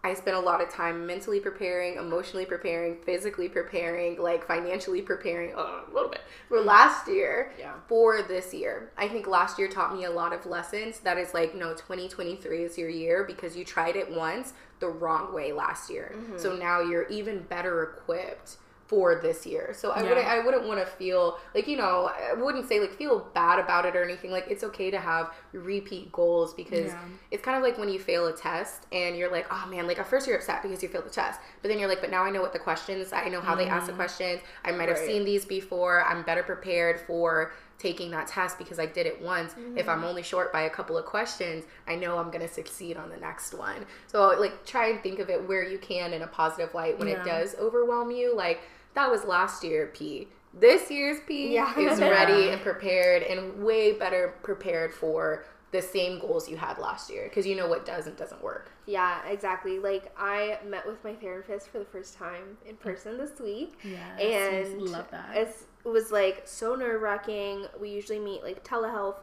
I 0.05 0.13
spent 0.13 0.37
a 0.37 0.39
lot 0.39 0.61
of 0.61 0.69
time 0.69 1.07
mentally 1.07 1.39
preparing, 1.39 1.97
emotionally 1.97 2.45
preparing, 2.45 2.97
physically 3.03 3.49
preparing, 3.49 4.21
like 4.21 4.45
financially 4.45 5.01
preparing 5.01 5.55
uh, 5.55 5.81
a 5.89 5.91
little 5.93 6.09
bit 6.09 6.21
for 6.47 6.61
last 6.61 7.07
year 7.07 7.51
Yeah. 7.57 7.73
for 7.87 8.21
this 8.21 8.53
year. 8.53 8.91
I 8.97 9.07
think 9.07 9.25
last 9.25 9.57
year 9.57 9.67
taught 9.67 9.95
me 9.95 10.03
a 10.05 10.11
lot 10.11 10.31
of 10.31 10.45
lessons. 10.45 10.99
That 10.99 11.17
is 11.17 11.33
like, 11.33 11.55
no, 11.55 11.73
2023 11.73 12.63
is 12.63 12.77
your 12.77 12.89
year 12.89 13.23
because 13.23 13.57
you 13.57 13.65
tried 13.65 13.95
it 13.95 14.11
once 14.11 14.53
the 14.79 14.89
wrong 14.89 15.33
way 15.33 15.51
last 15.51 15.89
year. 15.89 16.13
So 16.37 16.55
now 16.55 16.81
you're 16.81 17.07
even 17.07 17.39
better 17.43 17.81
equipped 17.83 18.57
for 18.87 19.15
this 19.15 19.45
year. 19.45 19.73
So 19.73 19.91
I 19.91 20.01
Yeah. 20.03 20.09
wouldn't 20.09 20.27
I 20.27 20.39
wouldn't 20.39 20.67
want 20.67 20.79
to 20.79 20.85
feel 20.85 21.39
like, 21.55 21.67
you 21.67 21.75
know, 21.75 22.11
I 22.31 22.33
wouldn't 22.33 22.67
say 22.67 22.79
like 22.79 22.93
feel 22.93 23.19
bad 23.33 23.59
about 23.59 23.85
it 23.85 23.95
or 23.95 24.03
anything. 24.03 24.31
Like 24.31 24.45
it's 24.47 24.63
okay 24.63 24.91
to 24.91 24.99
have 24.99 25.33
repeat 25.53 26.11
goals 26.11 26.53
because 26.53 26.91
Yeah. 26.91 26.99
it's 27.31 27.43
kind 27.43 27.57
of 27.57 27.63
like 27.63 27.77
when 27.77 27.89
you 27.89 27.99
fail 27.99 28.27
a 28.27 28.33
test 28.33 28.85
and 28.91 29.17
you're 29.17 29.31
like, 29.31 29.47
oh 29.51 29.67
man, 29.69 29.87
like 29.87 29.97
at 29.97 30.07
first 30.07 30.27
you're 30.27 30.37
upset 30.37 30.61
because 30.61 30.83
you 30.83 30.89
failed 30.89 31.05
the 31.05 31.09
test, 31.09 31.39
but 31.61 31.69
then 31.69 31.79
you're 31.79 31.89
like, 31.89 32.01
but 32.01 32.11
now 32.11 32.23
I 32.23 32.29
know 32.29 32.41
what 32.41 32.53
the 32.53 32.59
questions, 32.59 33.11
I 33.11 33.27
know 33.29 33.41
how 33.41 33.55
they 33.55 33.65
ask 33.67 33.85
the 33.85 33.91
mm-hmm. 33.91 34.01
questions. 34.01 34.41
I 34.63 34.71
might 34.71 34.89
have 34.89 34.97
Right. 34.99 35.07
seen 35.07 35.25
these 35.25 35.45
before. 35.45 36.03
I'm 36.03 36.21
better 36.23 36.43
prepared 36.43 36.99
for 36.99 37.53
taking 37.77 38.09
that 38.11 38.27
test 38.27 38.57
because 38.57 38.79
I 38.79 38.85
did 38.85 39.05
it 39.05 39.21
once. 39.21 39.53
If 39.75 39.89
I'm 39.89 39.97
mm-hmm. 39.97 40.05
only 40.07 40.23
short 40.23 40.53
by 40.53 40.61
a 40.61 40.69
couple 40.69 40.97
of 40.97 41.05
questions, 41.05 41.65
I 41.87 41.95
know 41.95 42.17
I'm 42.17 42.27
going 42.27 42.47
to 42.47 42.47
succeed 42.47 42.95
on 42.97 43.09
the 43.09 43.17
next 43.17 43.53
one. 43.53 43.85
So 44.07 44.27
like 44.39 44.65
try 44.65 44.89
and 44.89 45.01
think 45.01 45.19
of 45.19 45.29
it 45.29 45.45
where 45.47 45.63
you 45.63 45.77
can 45.77 46.13
in 46.13 46.21
a 46.21 46.27
positive 46.27 46.73
light 46.73 46.97
when 46.97 47.07
it 47.09 47.23
does 47.25 47.55
overwhelm 47.59 48.11
you. 48.11 48.33
Like 48.35 48.61
that 48.95 49.09
was 49.11 49.23
last 49.25 49.63
year 49.63 49.91
P. 49.93 50.27
This 50.53 50.89
year's 50.89 51.17
P 51.27 51.53
Yeah. 51.53 51.77
is 51.77 51.99
ready 52.17 52.49
and 52.49 52.61
prepared 52.61 53.23
and 53.23 53.63
way 53.63 53.93
better 53.93 54.35
prepared 54.41 54.93
for 54.93 55.45
the 55.71 55.81
same 55.81 56.19
goals 56.19 56.47
you 56.47 56.55
had 56.55 56.77
last 56.77 57.09
year 57.09 57.25
because 57.25 57.45
you 57.45 57.53
know 57.55 57.67
what 57.67 57.85
does 57.85 58.07
and 58.07 58.15
doesn't 58.15 58.41
work. 58.41 58.71
Yeah, 58.85 59.25
exactly. 59.27 59.77
Like 59.79 60.13
I 60.17 60.57
met 60.65 60.87
with 60.87 61.03
my 61.03 61.13
therapist 61.13 61.67
for 61.67 61.79
the 61.79 61.85
first 61.85 62.15
time 62.17 62.57
in 62.65 62.77
person 62.77 63.17
this 63.17 63.39
week. 63.41 63.77
Yes, 63.83 64.69
and 64.69 64.81
love 64.83 65.11
that. 65.11 65.35
It 65.35 65.49
was 65.83 66.11
like 66.11 66.43
so 66.45 66.75
nerve 66.75 67.01
wracking. 67.01 67.65
We 67.79 67.89
usually 67.89 68.19
meet 68.19 68.41
like 68.43 68.63
telehealth, 68.63 69.17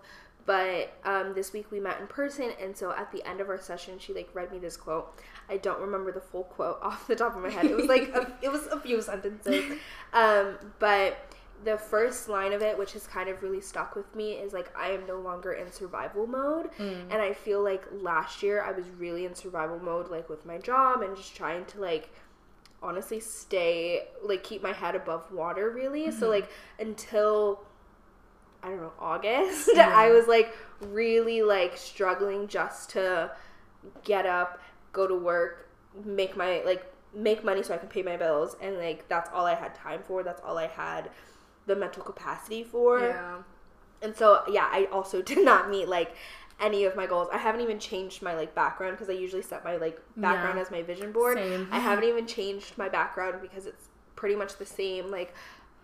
but 0.44 0.92
um, 1.04 1.32
this 1.34 1.54
week 1.54 1.70
we 1.70 1.80
met 1.80 1.98
in 2.00 2.06
person, 2.06 2.50
and 2.60 2.76
so 2.76 2.92
at 2.92 3.10
the 3.12 3.26
end 3.26 3.40
of 3.40 3.48
our 3.48 3.58
session, 3.58 3.98
she 3.98 4.12
like 4.12 4.28
read 4.34 4.52
me 4.52 4.58
this 4.58 4.76
quote. 4.76 5.14
I 5.48 5.56
don't 5.56 5.80
remember 5.80 6.12
the 6.12 6.20
full 6.20 6.44
quote 6.44 6.78
off 6.82 7.06
the 7.06 7.16
top 7.16 7.36
of 7.36 7.42
my 7.42 7.50
head. 7.50 7.66
It 7.66 7.76
was 7.76 7.86
like 7.86 8.08
a, 8.14 8.32
it 8.42 8.50
was 8.50 8.66
a 8.66 8.80
few 8.80 9.00
sentences, 9.02 9.78
um, 10.12 10.56
but 10.78 11.18
the 11.64 11.78
first 11.78 12.28
line 12.28 12.52
of 12.52 12.60
it, 12.60 12.76
which 12.76 12.92
has 12.94 13.06
kind 13.06 13.28
of 13.28 13.40
really 13.42 13.60
stuck 13.60 13.94
with 13.94 14.12
me, 14.16 14.32
is 14.32 14.52
like 14.52 14.76
I 14.76 14.88
am 14.90 15.06
no 15.06 15.20
longer 15.20 15.52
in 15.52 15.70
survival 15.70 16.26
mode, 16.26 16.70
and 16.78 17.14
I 17.14 17.32
feel 17.32 17.62
like 17.62 17.84
last 17.92 18.42
year 18.42 18.62
I 18.62 18.72
was 18.72 18.84
really 18.98 19.24
in 19.26 19.34
survival 19.34 19.78
mode, 19.78 20.10
like 20.10 20.28
with 20.28 20.44
my 20.44 20.58
job 20.58 21.02
and 21.02 21.16
just 21.16 21.36
trying 21.36 21.64
to 21.66 21.80
like 21.80 22.10
honestly 22.82 23.20
stay 23.20 24.08
like 24.24 24.42
keep 24.42 24.60
my 24.62 24.72
head 24.72 24.94
above 24.96 25.30
water 25.32 25.70
really. 25.70 26.10
So 26.10 26.28
like 26.28 26.50
until 26.78 27.60
i 28.62 28.68
don't 28.68 28.80
know 28.80 28.92
august 29.00 29.68
i 29.76 30.10
was 30.10 30.26
like 30.28 30.54
really 30.80 31.42
like 31.42 31.76
struggling 31.76 32.46
just 32.46 32.90
to 32.90 33.30
get 34.04 34.26
up 34.26 34.60
go 34.92 35.06
to 35.06 35.14
work 35.14 35.68
make 36.04 36.36
my 36.36 36.62
like 36.64 36.84
make 37.14 37.44
money 37.44 37.62
so 37.62 37.74
i 37.74 37.76
can 37.76 37.88
pay 37.88 38.02
my 38.02 38.16
bills 38.16 38.56
and 38.62 38.78
like 38.78 39.06
that's 39.08 39.28
all 39.34 39.44
i 39.46 39.54
had 39.54 39.74
time 39.74 40.00
for 40.02 40.22
that's 40.22 40.40
all 40.44 40.56
i 40.58 40.66
had 40.66 41.10
the 41.66 41.76
mental 41.76 42.02
capacity 42.02 42.64
for 42.64 43.00
Yeah. 43.00 43.36
and 44.02 44.16
so 44.16 44.42
yeah, 44.48 44.68
I 44.72 44.86
also 44.90 45.22
did 45.30 45.44
not 45.44 45.70
meet 45.70 45.88
like 45.88 46.16
any 46.60 46.84
of 46.84 46.94
my 46.96 47.06
goals. 47.06 47.28
I 47.32 47.38
haven't 47.38 47.60
even 47.60 47.78
changed 47.78 48.22
my 48.22 48.34
like 48.34 48.54
background 48.54 48.96
because 48.96 49.08
I 49.08 49.18
usually 49.18 49.42
set 49.42 49.64
my 49.64 49.76
like 49.76 50.00
background 50.16 50.56
Yeah. 50.56 50.62
as 50.62 50.70
my 50.72 50.82
vision 50.82 51.12
board. 51.12 51.38
Same. 51.38 51.68
I 51.72 51.78
haven't 51.78 52.04
even 52.04 52.26
changed 52.26 52.76
my 52.78 52.88
background 52.88 53.36
because 53.40 53.66
it's 53.66 53.88
pretty 54.16 54.34
much 54.36 54.56
the 54.56 54.66
same. 54.66 55.10
Like 55.10 55.34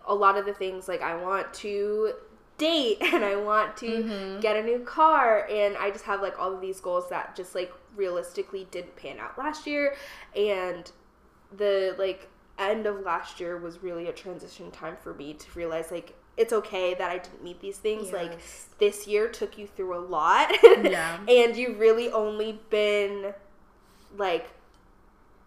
a 0.05 0.13
lot 0.13 0.37
of 0.37 0.45
the 0.45 0.53
things 0.53 0.87
like 0.87 1.01
I 1.01 1.15
want 1.15 1.53
to 1.55 2.13
date 2.59 2.97
and 3.13 3.25
I 3.25 3.35
want 3.37 3.75
to 3.77 3.87
Mm-hmm. 3.87 4.39
get 4.41 4.55
a 4.55 4.61
new 4.63 4.79
car 4.79 5.47
and 5.49 5.75
I 5.77 5.89
just 5.89 6.05
have 6.05 6.21
like 6.21 6.37
all 6.39 6.53
of 6.53 6.61
these 6.61 6.79
goals 6.79 7.09
that 7.09 7.35
just 7.35 7.55
like 7.55 7.73
realistically 7.95 8.67
didn't 8.69 8.95
pan 8.95 9.17
out 9.19 9.37
last 9.37 9.65
year 9.65 9.95
and 10.35 10.91
the 11.57 11.95
like 11.97 12.29
end 12.59 12.85
of 12.85 13.01
last 13.01 13.39
year 13.39 13.57
was 13.57 13.81
really 13.81 14.07
a 14.07 14.13
transition 14.13 14.69
time 14.69 14.97
for 15.01 15.13
me 15.13 15.33
to 15.33 15.45
realize 15.55 15.89
like 15.91 16.13
it's 16.37 16.53
okay 16.53 16.93
that 16.93 17.09
I 17.11 17.17
didn't 17.17 17.43
meet 17.43 17.59
these 17.59 17.77
things. 17.77 18.13
Like 18.13 18.39
this 18.77 19.07
year 19.07 19.27
took 19.27 19.57
you 19.57 19.67
through 19.67 19.97
a 19.97 19.99
lot. 19.99 20.49
Yeah. 20.83 21.17
and 21.27 21.57
you've 21.57 21.79
really 21.79 22.09
only 22.11 22.61
been 22.69 23.33
like 24.17 24.47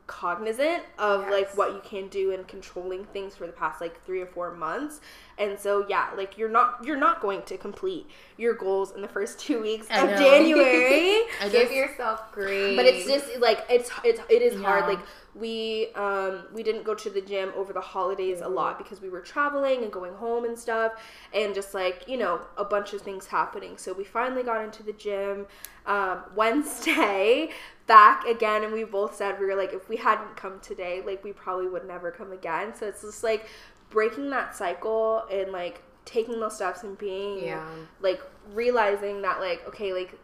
cognizant 0.07 0.83
of 0.99 1.29
like 1.31 1.57
what 1.57 1.73
you 1.73 1.81
can 1.85 2.09
do 2.09 2.33
and 2.33 2.47
controlling 2.49 3.05
things 3.07 3.35
for 3.37 3.47
the 3.47 3.53
past 3.53 3.81
like 3.81 4.03
3 4.05 4.21
or 4.21 4.27
4 4.27 4.55
months. 4.55 5.01
And 5.39 5.59
so 5.59 5.87
yeah, 5.89 6.11
like 6.17 6.37
you're 6.37 6.51
not 6.51 6.85
you're 6.85 6.99
not 6.99 7.21
going 7.21 7.43
to 7.43 7.57
complete 7.57 8.07
your 8.37 8.55
goals 8.55 8.93
in 8.93 9.01
the 9.01 9.09
first 9.09 9.39
2 9.41 9.63
weeks 9.63 9.87
I 9.91 10.01
of 10.05 10.11
know. 10.11 10.17
January. 10.19 11.23
Give 11.43 11.53
just- 11.53 11.73
yourself 11.73 12.33
grace. 12.33 12.77
But 12.77 12.87
it's 12.87 13.07
just 13.07 13.41
like 13.41 13.65
it's 13.71 13.91
it's 14.05 14.21
it 14.29 14.43
is 14.43 14.61
hard. 14.61 14.87
Like 14.87 15.01
we 15.35 15.89
um 15.95 16.45
we 16.53 16.63
didn't 16.63 16.85
go 16.85 16.95
to 16.95 17.09
the 17.09 17.21
gym 17.23 17.53
over 17.57 17.73
the 17.73 17.81
holidays 17.81 18.43
a 18.43 18.49
lot 18.49 18.77
because 18.77 19.01
we 19.01 19.09
were 19.09 19.21
traveling 19.21 19.83
and 19.83 19.91
going 19.91 20.13
home 20.15 20.45
and 20.45 20.59
stuff 20.59 20.93
and 21.33 21.55
just 21.55 21.73
like 21.73 22.05
you 22.07 22.19
know 22.19 22.43
a 22.59 22.65
bunch 22.65 22.93
of 22.93 23.01
things 23.01 23.27
happening. 23.27 23.79
So 23.79 23.93
we 23.95 24.05
finally 24.05 24.43
got 24.43 24.63
into 24.63 24.83
the 24.83 24.93
gym 24.93 25.47
um, 25.87 26.23
Wednesday 26.37 27.51
back 27.87 28.25
again 28.27 28.63
and 28.65 28.73
we 28.73 28.85
both 28.85 29.15
said 29.17 29.39
we 29.41 29.47
were 29.47 29.57
like 29.57 29.73
if 29.73 29.89
we 29.89 29.97
hadn't 29.97 30.37
come 30.37 30.61
today 30.61 31.03
like 31.05 31.23
we 31.25 31.33
probably 31.33 31.67
would 31.69 31.87
never 31.87 32.11
come 32.11 32.33
again. 32.33 32.75
So 32.75 32.87
it's 32.87 33.03
just 33.03 33.23
like 33.25 33.47
breaking 33.91 34.31
that 34.31 34.55
cycle 34.57 35.25
and 35.31 35.53
like 35.53 35.83
taking 36.05 36.41
those 36.41 36.57
steps 36.57 36.83
and 36.83 36.97
being 36.99 37.45
Yeah. 37.45 37.65
like 38.01 38.21
realizing 38.53 39.23
that 39.23 39.41
like 39.41 39.67
okay 39.69 39.93
like 39.93 40.19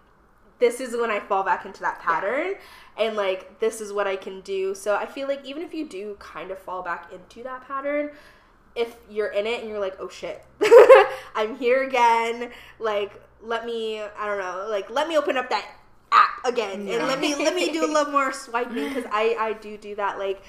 this 0.59 0.81
is 0.81 0.97
when 0.97 1.11
I 1.11 1.21
fall 1.21 1.45
back 1.45 1.65
into 1.67 1.81
that 1.83 2.01
pattern 2.01 2.55
and 2.97 3.15
like 3.17 3.61
this 3.61 3.81
is 3.81 3.93
what 3.93 4.07
I 4.09 4.17
can 4.17 4.41
do. 4.41 4.75
So 4.75 4.97
I 4.97 5.07
feel 5.07 5.29
like 5.29 5.45
even 5.45 5.63
if 5.63 5.73
you 5.73 5.89
do 5.89 6.17
kind 6.19 6.51
of 6.51 6.59
fall 6.59 6.83
back 6.83 7.13
into 7.13 7.45
that 7.45 7.67
pattern, 7.67 8.11
if 8.75 8.97
you're 9.09 9.29
in 9.29 9.47
it 9.47 9.61
and 9.61 9.69
you're 9.69 9.79
like, 9.79 9.97
"Oh 10.01 10.09
shit. 10.09 10.45
I'm 11.37 11.57
here 11.57 11.85
again." 11.85 12.51
Like 12.81 13.13
let 13.41 13.65
me 13.67 14.01
I 14.01 14.27
don't 14.27 14.39
know, 14.39 14.67
like 14.69 14.91
let 14.91 15.07
me 15.07 15.17
open 15.17 15.37
up 15.37 15.49
that 15.51 15.65
app 16.13 16.45
again 16.45 16.89
and 16.89 17.07
let 17.07 17.21
me 17.21 17.35
let 17.35 17.55
me 17.55 17.71
do 17.73 17.85
a 17.85 17.91
little 17.93 18.13
more 18.13 18.33
swiping 18.33 18.93
cuz 18.95 19.05
I 19.13 19.37
I 19.39 19.53
do 19.55 19.77
do 19.77 19.95
that 19.97 20.19
like 20.19 20.41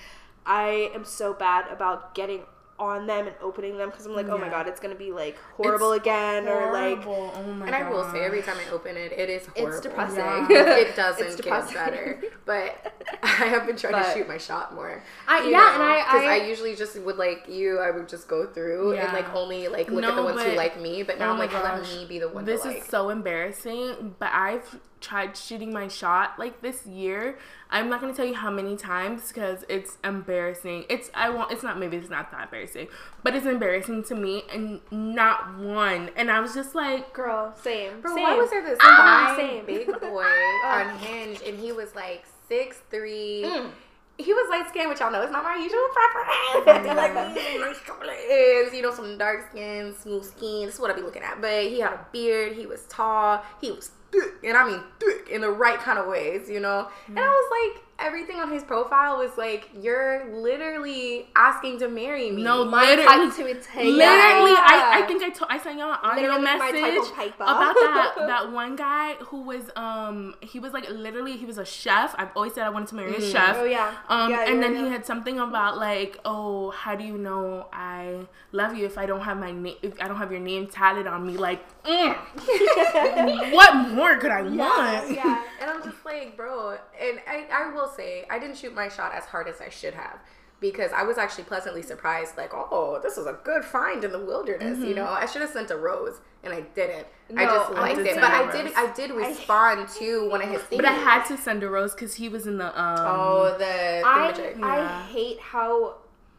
I 0.45 0.91
am 0.95 1.03
so 1.05 1.33
bad 1.33 1.69
about 1.71 2.15
getting 2.15 2.41
on 2.79 3.05
them 3.07 3.27
and 3.27 3.35
opening 3.41 3.77
them 3.77 3.89
because 3.89 4.05
I'm 4.05 4.15
like, 4.15 4.29
oh 4.29 4.37
my 4.37 4.47
god, 4.47 4.65
it's 4.69 4.79
gonna 4.79 4.95
be 4.95 5.11
like 5.11 5.37
horrible 5.57 5.91
again 5.91 6.47
or 6.47 6.71
like 6.71 7.05
oh 7.05 7.43
my 7.59 7.65
And 7.67 7.75
I 7.75 7.89
will 7.89 8.09
say, 8.09 8.21
every 8.23 8.41
time 8.41 8.55
I 8.65 8.71
open 8.71 8.95
it, 8.95 9.11
it 9.11 9.29
is 9.29 9.45
horrible. 9.47 9.73
it's 9.73 9.81
depressing. 9.81 10.17
Yeah. 10.49 10.75
it 10.83 10.95
doesn't 10.95 11.27
It's 11.27 11.41
get 11.41 11.73
better. 11.73 12.21
But 12.45 12.93
I 13.21 13.27
have 13.27 13.67
been 13.67 13.75
trying 13.75 14.01
to 14.01 14.09
shoot 14.13 14.29
my 14.29 14.37
shot 14.37 14.73
more. 14.73 15.03
I- 15.27 15.49
yeah, 15.49 15.73
and 15.75 15.83
I- 15.83 15.97
because 16.05 16.21
I, 16.23 16.39
I- 16.39 16.45
usually 16.47 16.73
just 16.73 16.97
would 17.01 17.17
like 17.17 17.49
you, 17.49 17.79
I 17.79 17.91
would 17.91 18.07
just 18.07 18.29
go 18.29 18.45
through 18.47 18.93
and 18.93 19.11
like 19.11 19.35
only 19.35 19.67
like 19.67 19.89
look 19.91 20.05
at 20.05 20.15
the 20.15 20.23
ones 20.23 20.41
who 20.41 20.53
like 20.53 20.79
me. 20.79 21.03
But 21.03 21.19
now 21.19 21.27
oh 21.27 21.31
I'm 21.33 21.37
my 21.37 21.45
like, 21.47 21.63
let 21.63 21.81
me 21.83 22.05
be 22.07 22.17
the 22.19 22.29
one 22.29 22.45
This 22.45 22.61
to 22.63 22.69
is 22.69 22.75
like. 22.75 22.83
so 22.85 23.09
embarrassing, 23.09 24.15
but 24.19 24.29
I've 24.31 24.79
tried 25.01 25.35
shooting 25.37 25.71
my 25.73 25.87
shot 25.87 26.37
like 26.37 26.61
this 26.61 26.85
year. 26.85 27.37
I'm 27.69 27.89
not 27.89 28.01
gonna 28.01 28.13
tell 28.13 28.25
you 28.25 28.33
how 28.35 28.49
many 28.51 28.75
times 28.75 29.27
because 29.29 29.63
it's 29.69 29.97
embarrassing. 30.03 30.85
It's 30.89 31.09
I 31.13 31.29
want. 31.29 31.51
It's 31.51 31.63
not 31.63 31.77
maybe 31.79 31.97
it's 31.97 32.09
not 32.09 32.31
that 32.31 32.43
embarrassing, 32.45 32.87
but 33.23 33.35
it's 33.35 33.45
embarrassing 33.45 34.03
to 34.05 34.15
me 34.15 34.43
and 34.51 34.81
not 34.91 35.57
one. 35.59 36.09
And 36.15 36.29
I 36.31 36.39
was 36.39 36.53
just 36.53 36.75
like, 36.75 37.13
girl, 37.13 37.53
same. 37.61 38.01
Bro, 38.01 38.15
same. 38.15 38.23
why 38.23 38.35
was 38.35 38.49
there 38.49 38.63
this 38.63 38.77
Ah, 38.81 39.33
fine 39.37 39.47
same. 39.47 39.65
big 39.65 39.87
boy 40.01 40.23
on 40.65 40.97
Hinge 40.99 41.41
and 41.45 41.59
he 41.59 41.71
was 41.71 41.95
like 41.95 42.25
six 42.47 42.77
three. 42.89 43.43
Mm. 43.45 43.69
He 44.17 44.33
was 44.33 44.49
light 44.49 44.67
skinned, 44.67 44.89
which 44.89 44.99
y'all 44.99 45.11
know 45.13 45.21
is 45.21 45.31
not 45.31 45.45
my 45.45 45.55
usual 45.55 45.79
preference. 46.65 46.87
Like 46.87 47.13
my 47.13 47.73
shoulders, 47.85 48.73
you 48.73 48.81
know, 48.81 48.93
some 48.93 49.17
dark 49.17 49.49
skin, 49.51 49.95
smooth 49.97 50.25
skin. 50.25 50.65
This 50.65 50.75
is 50.75 50.81
what 50.81 50.91
I 50.91 50.93
be 50.93 51.01
looking 51.01 51.21
at. 51.21 51.39
But 51.39 51.63
he 51.63 51.79
had 51.79 51.93
a 51.93 52.05
beard. 52.11 52.51
He 52.57 52.65
was 52.65 52.83
tall. 52.89 53.41
He 53.61 53.71
was 53.71 53.91
thick, 54.11 54.33
and 54.43 54.57
I 54.57 54.67
mean 54.67 54.81
thick 54.99 55.29
in 55.29 55.41
the 55.41 55.49
right 55.49 55.79
kind 55.79 55.99
of 55.99 56.07
ways, 56.07 56.49
you 56.49 56.59
know. 56.59 56.87
And 57.07 57.19
I 57.19 57.21
mm-hmm. 57.21 57.29
was 57.29 57.73
like, 57.75 57.83
everything 58.01 58.37
on 58.37 58.51
his 58.51 58.63
profile 58.63 59.17
was 59.17 59.31
like, 59.37 59.69
you're 59.81 60.25
literally 60.33 61.27
asking 61.35 61.79
to 61.79 61.87
marry 61.89 62.31
me. 62.31 62.43
no, 62.43 62.65
My 62.65 62.95
literally, 62.95 63.31
to 63.31 63.43
literally. 63.43 64.53
I, 64.55 65.01
I 65.01 65.07
think 65.07 65.23
I 65.23 65.29
told 65.29 65.51
I 65.51 65.57
sent 65.59 65.79
y'all 65.79 65.91
an 65.91 65.99
audio 66.03 66.39
message 66.39 66.81
type 66.81 66.97
of 66.99 67.15
paper. 67.15 67.43
about 67.43 67.75
that 67.75 68.13
that 68.27 68.51
one 68.51 68.75
guy 68.75 69.13
who 69.15 69.41
was 69.41 69.63
um 69.75 70.35
he 70.41 70.59
was 70.59 70.73
like 70.73 70.89
literally 70.89 71.37
he 71.37 71.45
was 71.45 71.57
a 71.57 71.65
chef. 71.65 72.15
I've 72.17 72.29
always 72.35 72.53
said 72.53 72.63
I 72.65 72.69
wanted 72.69 72.89
to 72.89 72.95
marry 72.95 73.15
a 73.15 73.21
chef. 73.21 73.57
Oh, 73.57 73.65
yeah. 73.65 73.95
Um, 74.07 74.31
Yeah, 74.31 74.45
and 74.47 74.55
yeah, 74.55 74.61
then 74.61 74.75
yeah. 74.75 74.83
he 74.85 74.89
had 74.89 75.05
something 75.05 75.39
about 75.39 75.77
like, 75.77 76.17
oh, 76.25 76.71
how 76.71 76.95
do 76.95 77.03
you 77.03 77.17
know 77.17 77.67
I 77.73 78.27
love 78.51 78.75
you 78.75 78.85
if 78.85 78.97
I 78.97 79.05
don't 79.05 79.21
have 79.21 79.37
my 79.37 79.51
name 79.51 79.75
if 79.81 80.01
I 80.01 80.07
don't 80.07 80.17
have 80.17 80.31
your 80.31 80.41
name 80.41 80.67
tatted 80.67 81.07
on 81.07 81.25
me? 81.25 81.37
Like, 81.37 81.61
mm. 81.83 82.15
what 83.53 83.89
more 83.89 84.17
could 84.17 84.31
I 84.31 84.41
want? 84.43 85.11
yeah. 85.11 85.43
And 85.61 85.69
I'm 85.69 85.83
just 85.83 86.03
like, 86.05 86.35
bro, 86.37 86.77
and 86.99 87.19
I, 87.27 87.45
I 87.51 87.73
will 87.73 87.88
say, 87.95 88.25
I 88.29 88.39
didn't 88.39 88.57
shoot 88.57 88.73
my 88.73 88.89
shot 88.89 89.13
as 89.13 89.25
hard 89.25 89.47
as 89.47 89.61
I 89.61 89.69
should 89.69 89.93
have. 89.93 90.19
Because 90.61 90.91
I 90.91 91.03
was 91.03 91.17
actually 91.17 91.45
pleasantly 91.45 91.81
surprised, 91.81 92.35
like, 92.35 92.51
oh, 92.53 92.99
this 93.01 93.15
was 93.15 93.27
a 93.27 93.39
good 93.45 93.63
find 93.63 94.03
in 94.03 94.11
the 94.11 94.19
wilderness. 94.19 94.79
You 94.79 94.93
know, 94.93 95.05
I 95.05 95.25
should 95.25 95.41
have 95.41 95.51
sent 95.51 95.71
a 95.71 95.77
rose, 95.77 96.19
and 96.43 96.53
I 96.53 96.61
didn't. 96.75 97.07
I 97.33 97.45
just 97.45 97.71
I 97.71 97.79
liked 97.79 97.95
did 97.95 98.07
it, 98.07 98.15
but 98.15 98.25
I 98.25 98.51
did. 98.51 98.73
I 98.75 98.91
did 98.91 99.11
respond 99.11 99.87
to 99.99 100.29
one 100.29 100.41
of 100.41 100.49
his 100.49 100.61
things. 100.63 100.81
But 100.81 100.85
I 100.85 100.95
had 100.95 101.23
to 101.27 101.37
send 101.37 101.63
a 101.63 101.69
rose 101.69 101.93
because 101.93 102.15
he 102.15 102.27
was 102.27 102.45
in 102.45 102.57
the 102.57 102.67
um. 102.77 102.97
Oh, 102.99 103.55
the 103.57 104.01
I, 104.05 104.33
thingamajig. 104.33 104.61
I 104.61 105.01
hate 105.03 105.39
how 105.39 105.95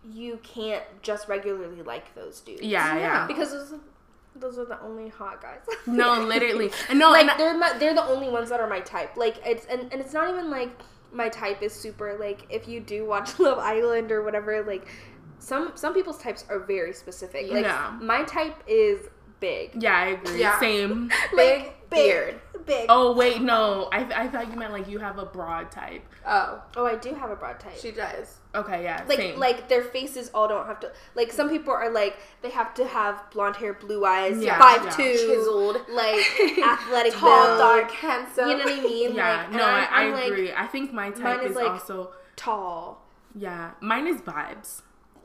you 0.07 0.39
can't 0.43 0.85
just 1.01 1.27
regularly 1.27 1.81
like 1.81 2.15
those 2.15 2.41
dudes. 2.43 2.61
yeah, 2.61 2.99
yeah. 2.99 3.27
Because 3.27 3.53
those, 3.53 3.75
those 4.37 4.59
are 4.59 4.67
the 4.67 4.81
only 4.83 5.09
hot 5.09 5.41
guys. 5.41 5.61
No, 5.87 6.21
literally. 6.21 6.71
And 6.91 6.99
no, 6.99 7.11
like 7.11 7.23
and 7.23 7.31
I- 7.31 7.37
they're 7.39 7.57
my, 7.59 7.73
they're 7.79 7.95
the 7.95 8.05
only 8.05 8.29
ones 8.29 8.51
that 8.51 8.61
are 8.61 8.69
my 8.69 8.81
type. 8.81 9.17
Like 9.17 9.41
it's 9.47 9.65
and, 9.65 9.91
and 9.93 10.01
it's 10.03 10.13
not 10.13 10.29
even 10.29 10.51
like 10.51 10.71
my 11.13 11.29
type 11.29 11.63
is 11.63 11.73
super 11.73 12.17
like 12.19 12.47
if 12.51 12.69
you 12.69 12.81
do 12.81 13.05
watch 13.05 13.39
Love 13.39 13.59
Island 13.59 14.13
or 14.13 14.23
whatever 14.23 14.63
like 14.63 14.87
some 15.39 15.73
some 15.75 15.95
people's 15.95 16.19
types 16.19 16.45
are 16.49 16.59
very 16.61 16.93
specific. 16.93 17.51
Like 17.51 17.65
Yeah. 17.65 17.97
my 18.01 18.25
type 18.25 18.63
is 18.67 19.09
big. 19.41 19.83
yeah, 19.83 19.97
I 19.97 20.07
agree. 20.09 20.41
Yeah. 20.41 20.61
Same. 20.61 21.09
big 21.37 21.63
Like, 21.65 21.91
beard. 21.91 22.41
Big. 22.67 22.87
Oh 22.89 23.15
wait, 23.17 23.41
no. 23.41 23.89
I, 23.91 24.25
I 24.25 24.29
thought 24.29 24.49
you 24.51 24.57
meant 24.57 24.73
like 24.73 24.87
you 24.87 24.99
have 24.99 25.19
a 25.19 25.25
broad 25.25 25.73
type. 25.73 26.05
Oh, 26.27 26.63
Oh, 26.77 26.87
I 26.87 26.97
do 26.97 27.15
have 27.15 27.31
a 27.31 27.37
broad 27.37 27.59
type. 27.59 27.79
she 27.81 27.91
does. 27.91 28.37
Okay, 28.55 28.83
yeah. 28.85 29.03
like 29.09 29.19
same. 29.19 29.39
like 29.39 29.69
their 29.69 29.83
faces 29.83 30.29
all 30.35 30.47
don't 30.47 30.67
have 30.67 30.79
to 30.81 30.93
like 31.15 31.33
some 31.33 31.49
people 31.49 31.73
are 31.73 31.91
like 31.91 32.17
they 32.43 32.51
have 32.51 32.75
to 32.75 32.87
have 32.87 33.23
blonde 33.33 33.57
hair, 33.57 33.73
blue 33.75 34.05
eyes, 34.05 34.43
Yeah, 34.43 34.59
five 34.59 34.85
yeah. 34.85 34.91
two, 34.91 35.13
Chiseled. 35.17 35.77
like 35.89 36.25
athletic 36.63 37.15
Tall, 37.15 37.47
build, 37.47 37.59
dark, 37.59 37.91
handsome. 37.93 38.49
You 38.51 38.59
know 38.59 38.65
what 38.65 38.79
I 38.79 38.83
mean? 38.83 39.15
yeah, 39.15 39.37
like, 39.43 39.53
no, 39.53 39.63
I, 39.65 39.71
I'm, 39.71 39.89
I 39.91 40.03
I'm, 40.07 40.13
like, 40.13 40.25
agree. 40.33 40.53
I 40.53 40.67
think 40.67 40.93
my 40.93 41.11
type 41.11 41.39
mine 41.39 41.45
is, 41.47 41.51
is, 41.53 41.57
like- 41.57 41.71
also 41.71 42.13
tall. 42.37 43.03
yeah. 43.35 43.71
Mine 43.81 44.07
is 44.07 44.21
vibes. 44.21 44.83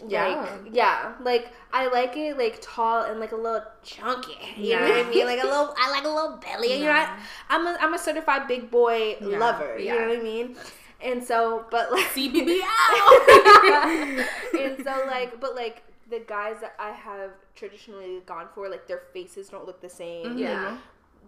Yeah. 0.08 0.27
Like 0.63 0.73
yeah, 0.73 1.13
like 1.21 1.51
I 1.71 1.88
like 1.88 2.15
it 2.17 2.38
like 2.38 2.60
tall 2.62 3.03
and 3.03 3.19
like 3.19 3.31
a 3.31 3.36
little 3.36 3.63
chunky. 3.84 4.38
You 4.58 4.75
know 4.75 4.81
what 4.89 5.05
I 5.05 5.10
mean? 5.10 5.25
Like 5.25 5.39
a 5.41 5.45
little, 5.45 5.73
I 5.77 5.91
like 5.91 6.03
a 6.03 6.10
little 6.10 6.38
belly. 6.38 6.73
You 6.73 6.79
know, 6.79 6.91
Yeah. 6.91 7.19
I'm 7.49 7.65
a 7.67 7.77
I'm 7.79 7.93
a 7.93 7.99
certified 7.99 8.47
big 8.47 8.69
boy 8.69 9.17
Yeah. 9.21 9.38
lover. 9.39 9.77
You 9.79 9.97
know 9.99 10.08
what 10.10 10.19
I 10.19 10.21
mean? 10.21 10.55
And 11.01 11.23
so, 11.23 11.65
but 11.71 11.91
like 11.91 12.05
CBBL. 12.15 12.62
and 14.60 14.84
so 14.84 15.03
like 15.08 15.39
but 15.39 15.55
like 15.55 15.84
the 16.10 16.19
guys 16.19 16.58
that 16.62 16.73
I 16.79 16.91
have 16.91 17.31
traditionally 17.55 18.21
gone 18.25 18.47
for 18.53 18.69
like 18.69 18.88
their 18.88 19.01
faces 19.13 19.49
don't 19.49 19.65
look 19.65 19.81
the 19.81 19.89
same 19.89 20.38
Yeah. 20.38 20.77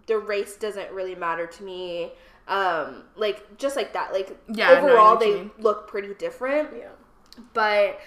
the 0.06 0.18
race 0.18 0.56
doesn't 0.56 0.90
really 0.92 1.14
matter 1.14 1.46
to 1.46 1.62
me 1.64 2.12
um 2.46 3.04
like 3.16 3.58
just 3.58 3.76
like 3.76 3.92
that 3.92 4.12
like 4.12 4.36
Yeah, 4.52 4.68
no, 4.68 4.72
I 4.74 4.80
know 4.80 4.86
overall 4.88 5.16
they 5.16 5.34
mean. 5.34 5.50
look 5.58 5.88
pretty 5.88 6.14
different 6.14 6.70
Yeah. 6.76 6.88
but 7.52 7.98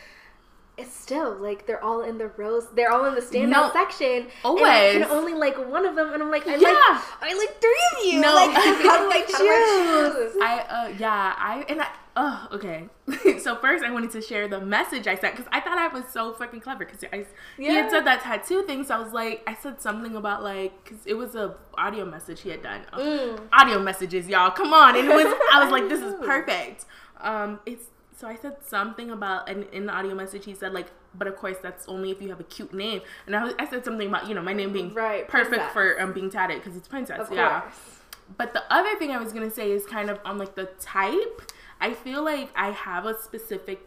it's 0.78 0.94
still 0.96 1.36
like 1.36 1.68
they're 1.68 1.84
all 1.84 2.02
in 2.02 2.18
the 2.18 2.28
rows 2.38 2.66
they're 2.76 2.92
all 2.92 3.06
in 3.06 3.14
the 3.14 3.22
standout 3.22 3.50
No, 3.50 3.70
section. 3.74 4.08
and 4.08 4.26
I 4.44 4.46
always. 4.46 4.94
can 4.94 5.04
only 5.12 5.34
like 5.34 5.58
one 5.70 5.86
of 5.86 5.96
them 5.96 6.14
and 6.14 6.24
I'm 6.24 6.32
like 6.32 6.48
I 6.48 6.56
Yeah. 6.56 6.70
like 6.70 7.04
I 7.22 7.34
like 7.38 7.62
three 7.62 7.84
of 8.00 8.06
you. 8.06 8.22
No. 8.22 8.34
like 8.34 8.52
how 8.56 8.64
do 8.64 9.12
I 9.12 9.26
How 9.32 9.38
do 9.38 9.48
I 9.48 10.22
choose? 10.32 10.42
I 10.42 10.60
uh 10.70 10.88
yeah 10.98 11.36
I 11.38 11.66
and 11.68 11.82
I 11.82 11.88
oh 12.16 12.48
okay. 12.54 12.88
So 13.42 13.58
first 13.58 13.84
I 13.84 13.92
wanted 13.92 14.12
to 14.12 14.22
share 14.22 14.48
the 14.48 14.62
message 14.62 15.08
I 15.08 15.16
sent 15.16 15.36
because 15.36 15.50
I 15.52 15.60
thought 15.60 15.78
I 15.78 15.90
was 15.90 16.06
so 16.12 16.32
freaking 16.34 16.62
clever 16.62 16.86
because 16.86 17.04
I 17.12 17.26
he 17.58 17.66
had 17.66 17.92
said 17.92 18.06
that 18.06 18.22
tattoo 18.22 18.64
thing 18.64 18.84
so 18.86 18.96
I 18.96 19.00
was 19.00 19.12
like 19.14 19.44
I 19.46 19.54
said 19.56 19.82
something 19.82 20.16
about 20.16 20.42
like 20.42 20.72
because 20.84 21.06
it 21.06 21.16
was 21.16 21.36
a 21.36 21.56
audio 21.78 22.06
message 22.06 22.42
he 22.42 22.50
had 22.50 22.64
done. 22.64 22.82
Mm. 22.94 23.40
audio 23.54 23.80
messages 23.80 24.28
y'all 24.28 24.52
come 24.52 24.74
on. 24.74 24.96
And 24.98 25.08
it 25.08 25.14
was 25.14 25.26
I 25.54 25.62
was 25.62 25.70
like 25.72 25.90
this 25.90 26.02
is 26.02 26.16
perfect. 26.26 26.86
Um 27.20 27.60
it's 27.66 27.86
so 28.22 28.28
I 28.28 28.36
said 28.36 28.58
something 28.64 29.10
about 29.12 29.50
and 29.50 29.66
in 29.74 29.88
the 29.88 29.94
audio 29.94 30.16
message 30.16 30.46
he 30.46 30.54
said 30.54 30.74
like 30.74 30.88
but 31.16 31.28
of 31.28 31.36
course 31.36 31.58
that's 31.62 31.88
only 31.88 32.12
if 32.12 32.22
you 32.22 32.30
have 32.30 32.40
a 32.40 32.44
cute 32.46 32.74
name 32.74 33.02
and 33.26 33.36
I, 33.36 33.44
was, 33.44 33.54
I 33.60 33.68
said 33.70 33.84
something 33.84 34.08
about 34.08 34.28
you 34.30 34.36
know 34.36 34.42
my 34.42 34.54
name 34.54 34.72
being 34.72 34.94
Right, 34.94 35.28
perfect 35.28 35.50
princess. 35.50 35.74
for 35.74 36.00
um, 36.02 36.14
being 36.14 36.30
tatted 36.30 36.58
because 36.58 36.78
it's 36.78 36.88
princess 36.88 37.20
of 37.20 37.34
yeah 37.34 37.62
course 37.62 38.02
but 38.38 38.54
the 38.54 38.64
other 38.74 38.96
thing 38.98 39.12
I 39.12 39.18
was 39.18 39.34
gonna 39.34 39.52
say 39.52 39.72
is 39.72 39.86
kind 39.86 40.10
of 40.10 40.20
on 40.26 40.38
like 40.38 40.56
the 40.56 40.66
type. 40.80 41.42
I 41.80 41.94
feel 41.94 42.24
like 42.24 42.50
I 42.56 42.72
have 42.72 43.06
a 43.06 43.20
specific 43.20 43.80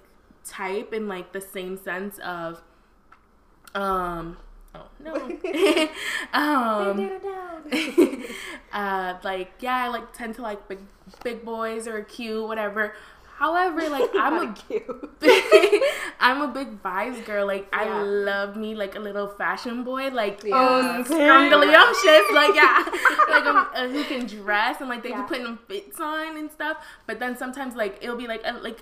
type 0.44 0.92
in 0.92 1.08
like 1.08 1.32
the 1.32 1.40
same 1.40 1.76
sense 1.78 2.18
of 2.18 2.62
um 3.74 4.36
oh 4.74 4.86
no 5.00 5.14
um 6.34 7.10
uh 8.72 9.14
like 9.22 9.52
yeah 9.60 9.84
I 9.84 9.88
like 9.88 10.12
tend 10.12 10.34
to 10.36 10.42
like 10.42 10.68
big 10.68 10.80
big 11.22 11.44
boys 11.44 11.86
or 11.88 12.02
cute 12.02 12.46
whatever. 12.46 12.94
However, 13.44 13.83
like 13.96 14.11
I'm 14.14 14.37
a 14.48 14.54
big, 14.68 14.85
I'm 16.20 16.40
a 16.40 16.48
big 16.48 16.83
vibes 16.83 17.24
girl. 17.26 17.46
Like 17.46 17.66
I 17.74 17.85
love 18.02 18.57
me 18.57 18.74
like 18.74 18.94
a 18.94 18.98
little 19.09 19.28
fashion 19.28 19.85
boy. 19.85 20.09
Like 20.09 20.42
Yeah. 20.42 20.57
um, 20.57 21.04
scrumdiddlyumptious. 21.04 22.26
Like 22.40 22.54
yeah, 22.54 22.85
like 23.35 23.44
um, 23.44 23.68
uh, 23.74 23.88
who 23.88 24.02
can 24.04 24.26
dress 24.26 24.80
and 24.80 24.88
like 24.88 25.02
they 25.02 25.11
Yeah. 25.11 25.26
can 25.26 25.28
put 25.28 25.42
them 25.42 25.59
fits 25.68 26.00
on 26.00 26.38
and 26.38 26.50
stuff. 26.50 26.78
But 27.07 27.18
then 27.20 27.37
sometimes 27.37 27.74
like 27.76 27.98
it'll 28.02 28.16
be 28.16 28.26
like 28.26 28.40
uh, 28.46 28.59
like 28.62 28.80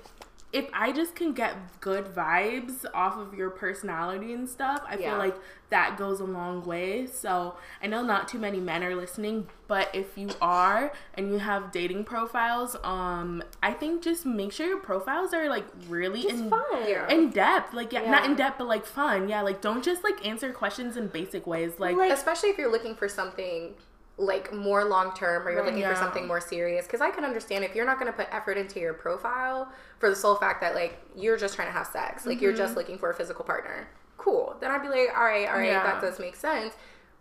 if 0.52 0.68
I 0.74 0.92
just 0.92 1.14
can 1.14 1.32
get 1.32 1.80
good 1.80 2.04
vibes 2.14 2.84
off 2.92 3.16
of 3.16 3.32
your 3.34 3.48
personality 3.50 4.32
and 4.34 4.48
stuff, 4.48 4.82
I 4.86 4.96
Yeah. 4.96 5.10
feel 5.10 5.18
like 5.18 5.36
that 5.70 5.96
goes 5.96 6.20
a 6.20 6.24
long 6.24 6.62
way. 6.66 7.06
So 7.06 7.56
I 7.82 7.86
know 7.86 8.02
not 8.02 8.28
too 8.28 8.38
many 8.38 8.60
men 8.60 8.84
are 8.84 8.94
listening, 8.94 9.48
but 9.66 9.88
if 9.94 10.18
you 10.18 10.28
are 10.42 10.92
and 11.14 11.30
you 11.32 11.38
have 11.38 11.72
dating 11.72 12.04
profiles, 12.04 12.76
um, 12.84 13.42
I 13.62 13.72
think 13.72 14.02
just 14.02 14.26
make 14.26 14.52
sure 14.52 14.66
your 14.66 14.80
profiles 14.80 15.32
are 15.32 15.48
like 15.48 15.64
really 15.88 16.20
it's 16.20 16.34
in 16.40 16.50
fun 16.50 16.64
in 17.08 17.30
depth. 17.30 17.72
Like 17.72 17.90
yeah, 17.92 18.10
not 18.10 18.26
in 18.26 18.34
depth, 18.36 18.58
but 18.58 18.66
like 18.66 18.84
fun. 18.84 19.30
Yeah, 19.30 19.40
like 19.40 19.62
don't 19.62 19.82
just 19.82 20.04
like 20.04 20.26
answer 20.26 20.52
questions 20.52 20.98
in 20.98 21.06
basic 21.08 21.46
ways. 21.46 21.78
Like, 21.78 21.96
Like- 21.96 22.12
Especially 22.12 22.50
if 22.50 22.58
you're 22.58 22.70
looking 22.70 22.94
for 22.94 23.08
something 23.08 23.74
like 24.18 24.53
more 24.53 24.85
long 24.85 25.14
term 25.14 25.46
or 25.46 25.51
you're 25.51 25.64
looking 25.64 25.81
Yeah. 25.81 25.94
for 25.94 25.98
something 25.98 26.27
more 26.27 26.40
serious 26.40 26.85
because 26.87 27.01
i 27.01 27.11
can 27.11 27.25
understand 27.25 27.64
if 27.64 27.75
you're 27.75 27.87
not 27.87 27.98
going 27.98 28.12
to 28.12 28.16
put 28.16 28.29
effort 28.31 28.59
into 28.59 28.79
your 28.79 28.92
profile 28.92 29.72
for 29.98 30.11
the 30.11 30.16
sole 30.16 30.37
fact 30.37 30.61
that 30.61 30.75
like 30.75 30.98
you're 31.16 31.38
just 31.38 31.55
trying 31.55 31.68
to 31.68 31.72
have 31.72 31.87
sex 31.87 32.27
like 32.27 32.40
you're 32.40 32.53
just 32.53 32.70
mm-hmm. 32.70 32.79
looking 32.81 32.98
for 32.98 33.11
a 33.11 33.14
physical 33.14 33.44
partner 33.44 33.88
cool 34.18 34.57
then 34.61 34.70
i'd 34.70 34.83
be 34.83 34.88
like 34.88 35.09
all 35.16 35.25
right 35.25 35.48
all 35.48 35.57
right 35.59 35.70
Yeah. 35.70 35.83
that 35.83 36.03
does 36.03 36.18
make 36.18 36.37
sense 36.37 36.75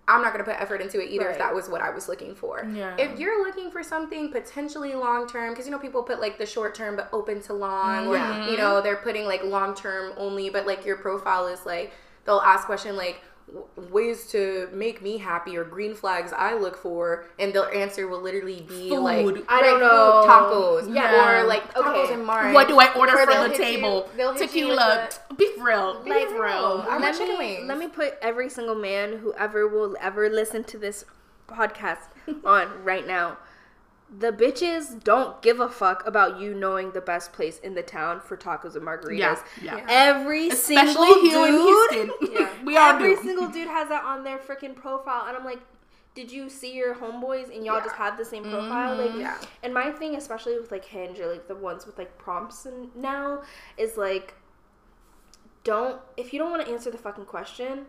i'm 0.08 0.22
not 0.22 0.34
going 0.34 0.44
to 0.44 0.52
put 0.52 0.62
effort 0.62 0.82
into 0.82 1.02
it 1.02 1.10
either 1.12 1.26
Right. 1.26 1.32
if 1.32 1.38
that 1.38 1.56
was 1.56 1.70
what 1.70 1.82
i 1.82 1.90
was 1.90 2.10
looking 2.10 2.36
for 2.36 2.70
Yeah. 2.76 2.94
if 2.98 3.18
you're 3.18 3.42
looking 3.46 3.72
for 3.72 3.82
something 3.84 4.30
potentially 4.30 4.94
long 4.94 5.28
term 5.28 5.52
because 5.52 5.66
you 5.66 5.72
know 5.72 5.80
people 5.80 6.04
put 6.04 6.20
like 6.20 6.38
the 6.38 6.46
short 6.46 6.76
term 6.76 6.98
but 6.98 7.08
open 7.14 7.42
to 7.44 7.54
long 7.54 8.08
or 8.08 8.18
Yeah. 8.18 8.50
you 8.50 8.58
know 8.58 8.82
they're 8.82 8.98
putting 8.98 9.26
like 9.26 9.44
long 9.46 9.76
term 9.76 10.12
only 10.18 10.50
but 10.50 10.68
like 10.68 10.86
your 10.86 10.98
profile 10.98 11.48
is 11.48 11.66
like 11.66 11.94
they'll 12.26 12.40
ask 12.42 12.66
question 12.66 12.98
like 12.98 13.22
ways 13.90 14.28
to 14.28 14.70
make 14.74 15.02
me 15.02 15.18
happy 15.18 15.58
or 15.58 15.64
green 15.64 15.94
flags 15.94 16.32
I 16.36 16.54
look 16.54 16.78
for, 16.78 17.26
and 17.40 17.54
their 17.54 17.74
answer 17.74 18.08
will 18.08 18.22
literally 18.22 18.62
be 18.68 18.90
Food. 18.90 19.00
like 19.02 19.46
I 19.50 19.62
don't 19.62 19.80
know. 19.80 20.24
tacos, 20.26 20.94
Yeah. 20.94 21.42
or 21.42 21.48
like 21.48 21.74
tacos 21.74 22.04
Okay. 22.06 22.14
and 22.14 22.26
Mars. 22.26 22.54
What 22.54 22.68
do 22.68 22.80
I 22.80 22.94
order 22.94 23.14
Or 23.14 23.26
for 23.26 23.32
they'll 23.32 23.50
the 23.50 23.56
table? 23.58 24.10
you 24.18 24.38
Tequila. 24.38 25.10
the- 25.30 25.36
Beef 25.36 25.62
real. 25.62 26.02
Beef 26.04 26.14
Like, 26.14 26.30
real. 26.40 26.86
Let 26.88 27.20
me, 27.20 27.38
wings. 27.38 27.68
Let 27.68 27.78
me 27.78 27.88
put 27.88 28.16
every 28.22 28.50
single 28.50 28.76
man 28.76 29.18
who 29.18 29.34
ever 29.34 29.68
will 29.68 29.96
ever 30.00 30.30
listen 30.30 30.64
to 30.66 30.78
this 30.78 31.04
podcast 31.48 32.08
on 32.46 32.84
right 32.84 33.06
now. 33.06 33.38
The 34.20 34.32
bitches 34.34 35.02
don't 35.04 35.42
give 35.42 35.62
a 35.62 35.70
fuck 35.70 36.06
about 36.06 36.38
you 36.40 36.54
knowing 36.54 36.92
the 36.92 37.00
best 37.00 37.32
place 37.32 37.60
in 37.60 37.76
the 37.76 37.82
town 37.82 38.20
for 38.20 38.36
tacos 38.36 38.76
and 38.76 38.86
margaritas. 38.86 39.40
Yeah, 39.62 39.78
yeah. 39.78 39.86
Every 39.88 40.50
Especially 40.50 41.30
single 41.30 41.88
dude, 41.90 42.12
yeah, 42.34 42.50
We 42.66 42.76
all 42.76 42.94
every 42.94 43.16
do. 43.16 43.22
single 43.22 43.48
dude 43.48 43.70
has 43.70 43.88
that 43.88 44.04
on 44.04 44.26
their 44.26 44.38
freaking 44.38 44.76
profile, 44.76 45.28
and 45.28 45.38
I'm 45.38 45.46
like, 45.46 45.62
did 46.14 46.30
you 46.30 46.50
see 46.50 46.76
your 46.76 46.94
homeboys 46.94 47.56
and 47.56 47.66
y'all 47.66 47.78
Yeah. 47.78 47.86
just 47.86 47.96
have 47.96 48.18
the 48.18 48.26
same 48.26 48.44
mm-hmm. 48.44 48.52
profile? 48.52 48.98
Like, 48.98 49.16
Yeah. 49.16 49.38
and 49.64 49.74
my 49.74 49.92
thing, 49.92 50.16
especially 50.16 50.60
with 50.60 50.72
like 50.72 50.84
Hinge 50.84 51.18
or 51.20 51.28
like 51.32 51.48
the 51.48 51.56
ones 51.56 51.86
with 51.86 51.98
like 51.98 52.18
prompts 52.18 52.66
and 52.66 52.94
now, 52.96 53.44
is 53.78 53.96
like, 53.96 54.34
don't 55.64 56.02
if 56.18 56.34
you 56.34 56.40
don't 56.40 56.52
want 56.52 56.66
to 56.66 56.72
answer 56.72 56.92
the 56.92 56.98
fucking 56.98 57.26
question, 57.26 57.86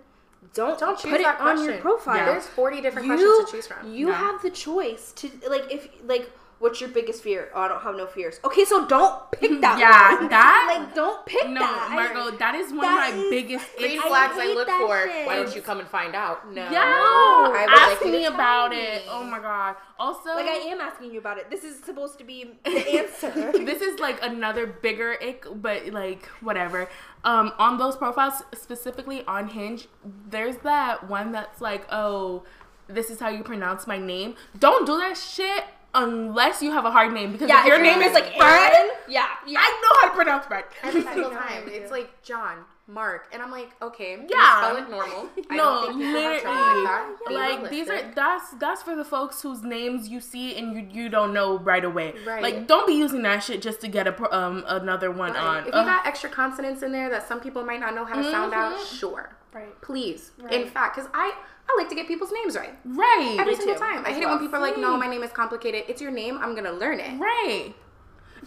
don't 0.55 0.79
Don't 0.79 0.99
choose 0.99 1.11
put 1.11 1.21
it 1.21 1.27
on 1.27 1.37
question. 1.37 1.65
your 1.67 1.79
profile. 1.79 2.17
Yeah. 2.17 2.25
There's 2.27 2.47
40 2.47 2.81
different 2.81 3.07
You, 3.09 3.15
questions 3.17 3.51
to 3.51 3.57
choose 3.57 3.67
from. 3.67 3.93
you 3.93 4.09
Yeah. 4.09 4.15
have 4.15 4.43
the 4.43 4.51
choice 4.51 5.13
to 5.13 5.31
like 5.49 5.71
if 5.71 5.89
like. 6.05 6.31
What's 6.63 6.81
your 6.81 6.91
biggest 6.91 7.25
fear? 7.25 7.51
Oh, 7.53 7.63
I 7.63 7.67
don't 7.67 7.81
have 7.83 7.97
no 7.97 8.07
fears. 8.07 8.39
Okay, 8.45 8.65
so 8.65 8.87
don't 8.87 9.29
pick 9.33 9.61
that. 9.63 9.81
Yeah, 9.81 10.15
one. 10.15 10.29
that- 10.37 10.79
like 10.79 10.95
don't 10.95 11.27
pick 11.27 11.49
No, 11.49 11.59
that. 11.59 11.89
No, 11.91 11.97
Margot, 11.97 12.37
that 12.39 12.55
is 12.55 12.71
one 12.71 12.83
That 12.83 13.11
of 13.11 13.17
my 13.17 13.23
is 13.25 13.31
biggest 13.31 13.67
Green 13.77 14.01
flags 14.01 14.35
I, 14.39 14.43
hate 14.47 14.55
look 14.55 14.69
for. 14.69 15.09
shit. 15.09 15.27
Why 15.27 15.37
don't 15.37 15.57
you 15.57 15.61
come 15.61 15.81
and 15.81 15.89
find 15.89 16.15
out? 16.15 16.49
No. 16.55 16.63
Yeah, 16.71 16.81
I 16.81 17.49
would 17.67 17.73
like 17.73 17.81
ask 17.97 18.05
you 18.05 18.13
me 18.13 18.19
to 18.19 18.25
tell 18.27 18.35
about 18.35 18.71
me. 18.71 18.77
it. 18.81 19.03
Oh 19.11 19.25
my 19.25 19.41
god. 19.41 19.75
Also, 19.99 20.31
Like 20.37 20.47
I 20.47 20.59
am 20.71 20.81
asking 20.81 21.13
you 21.13 21.19
about 21.19 21.39
it. 21.39 21.51
This 21.51 21.65
is 21.65 21.81
supposed 21.83 22.17
to 22.19 22.25
be 22.25 22.53
the 22.65 22.71
answer. 23.01 23.51
this 23.53 23.83
is 23.83 23.99
like 23.99 24.23
another 24.23 24.65
bigger 24.67 25.17
ick, 25.21 25.45
but 25.57 25.87
like 25.89 26.27
whatever. 26.43 26.89
Um, 27.25 27.53
on 27.59 27.77
those 27.79 27.97
profiles, 27.97 28.45
specifically 28.55 29.25
on 29.27 29.49
Hinge, 29.49 29.89
there's 30.31 30.59
that 30.59 31.09
one 31.09 31.33
that's 31.33 31.61
like, 31.61 31.87
oh, 31.91 32.45
this 32.87 33.11
is 33.11 33.19
how 33.19 33.31
you 33.31 33.43
pronounce 33.43 33.89
my 33.89 33.99
name. 33.99 34.37
Don't 34.57 34.87
do 34.87 34.97
that 34.99 35.17
shit 35.17 35.65
unless 35.95 36.63
you 36.63 36.71
have 36.73 36.85
a 36.85 36.91
hard 36.91 37.13
name 37.13 37.33
because 37.33 37.49
yeah, 37.49 37.61
if 37.63 37.67
your 37.67 37.77
if 37.77 37.83
name 37.83 38.01
is 38.03 38.13
like 38.15 38.37
Aaron, 38.37 38.73
Aaron, 38.75 38.91
yeah, 39.09 39.27
yeah. 39.47 39.59
I 39.61 39.81
know 39.83 40.01
how 40.01 40.09
to 40.09 40.15
pronounce 40.15 40.47
Brad. 40.47 40.65
Every 40.83 41.03
single 41.03 41.31
time. 41.31 41.65
It's 41.67 41.91
like 41.91 42.23
John, 42.23 42.59
Mark. 42.87 43.29
And 43.33 43.43
I'm 43.43 43.51
like, 43.51 43.71
okay. 43.83 44.25
Yeah. 44.29 44.59
Spell 44.63 44.77
it 44.77 44.91
normal. 44.91 45.29
I 45.51 45.57
No, 45.57 45.87
don't 45.87 45.99
think 45.99 46.03
people 46.03 46.21
have 46.23 46.41
trouble 46.43 46.83
that. 46.85 47.17
Like 47.31 47.71
these 47.71 47.89
are 47.91 48.13
that's 48.15 48.51
that's 48.53 48.83
for 48.83 48.97
the 48.97 49.05
folks 49.05 49.43
whose 49.43 49.63
names 49.63 50.09
you 50.09 50.21
see 50.21 50.57
and 50.57 50.75
you 50.75 51.03
you 51.03 51.09
don't 51.09 51.33
know 51.35 51.59
right 51.59 51.85
away. 51.85 52.15
Right. 52.27 52.43
Like 52.43 52.67
don't 52.67 52.87
be 52.87 52.95
using 52.95 53.23
that 53.23 53.43
shit 53.43 53.61
just 53.63 53.81
to 53.83 53.89
get 53.89 54.07
a 54.07 54.35
um 54.37 54.65
another 54.67 55.11
one 55.11 55.33
Right. 55.33 55.43
on. 55.43 55.59
If 55.61 55.67
you 55.67 55.73
Ugh. 55.75 55.87
got 55.87 56.07
extra 56.07 56.31
consonants 56.31 56.83
in 56.83 56.93
there 56.93 57.11
that 57.11 57.27
some 57.29 57.41
people 57.41 57.65
might 57.65 57.81
not 57.81 57.95
know 57.95 58.05
how 58.05 58.17
to 58.17 58.31
sound 58.31 58.55
out, 58.55 58.77
Mhm. 58.77 58.99
sure. 58.99 59.37
Right. 59.53 59.79
Please. 59.83 60.31
In 60.51 60.67
fact, 60.67 60.97
because 60.97 61.11
I, 61.13 61.35
I 61.69 61.75
like 61.79 61.89
to 61.89 61.95
get 61.95 62.07
people's 62.07 62.33
names 62.33 62.57
right. 62.57 62.75
right. 62.85 63.37
Every 63.41 63.55
single 63.57 63.75
too, 63.75 63.81
time. 63.81 64.05
I 64.05 64.11
hate 64.13 64.23
it 64.23 64.27
when 64.29 64.39
people 64.39 64.57
are 64.57 64.61
like, 64.61 64.77
no, 64.77 64.97
my 64.97 65.07
name 65.07 65.23
is 65.23 65.31
complicated. 65.31 65.85
It's 65.89 66.03
your 66.03 66.11
name. 66.11 66.37
I'm 66.39 66.53
going 66.53 66.65
to 66.65 66.73
learn 66.73 67.01
it. 67.01 67.19
right. 67.19 67.73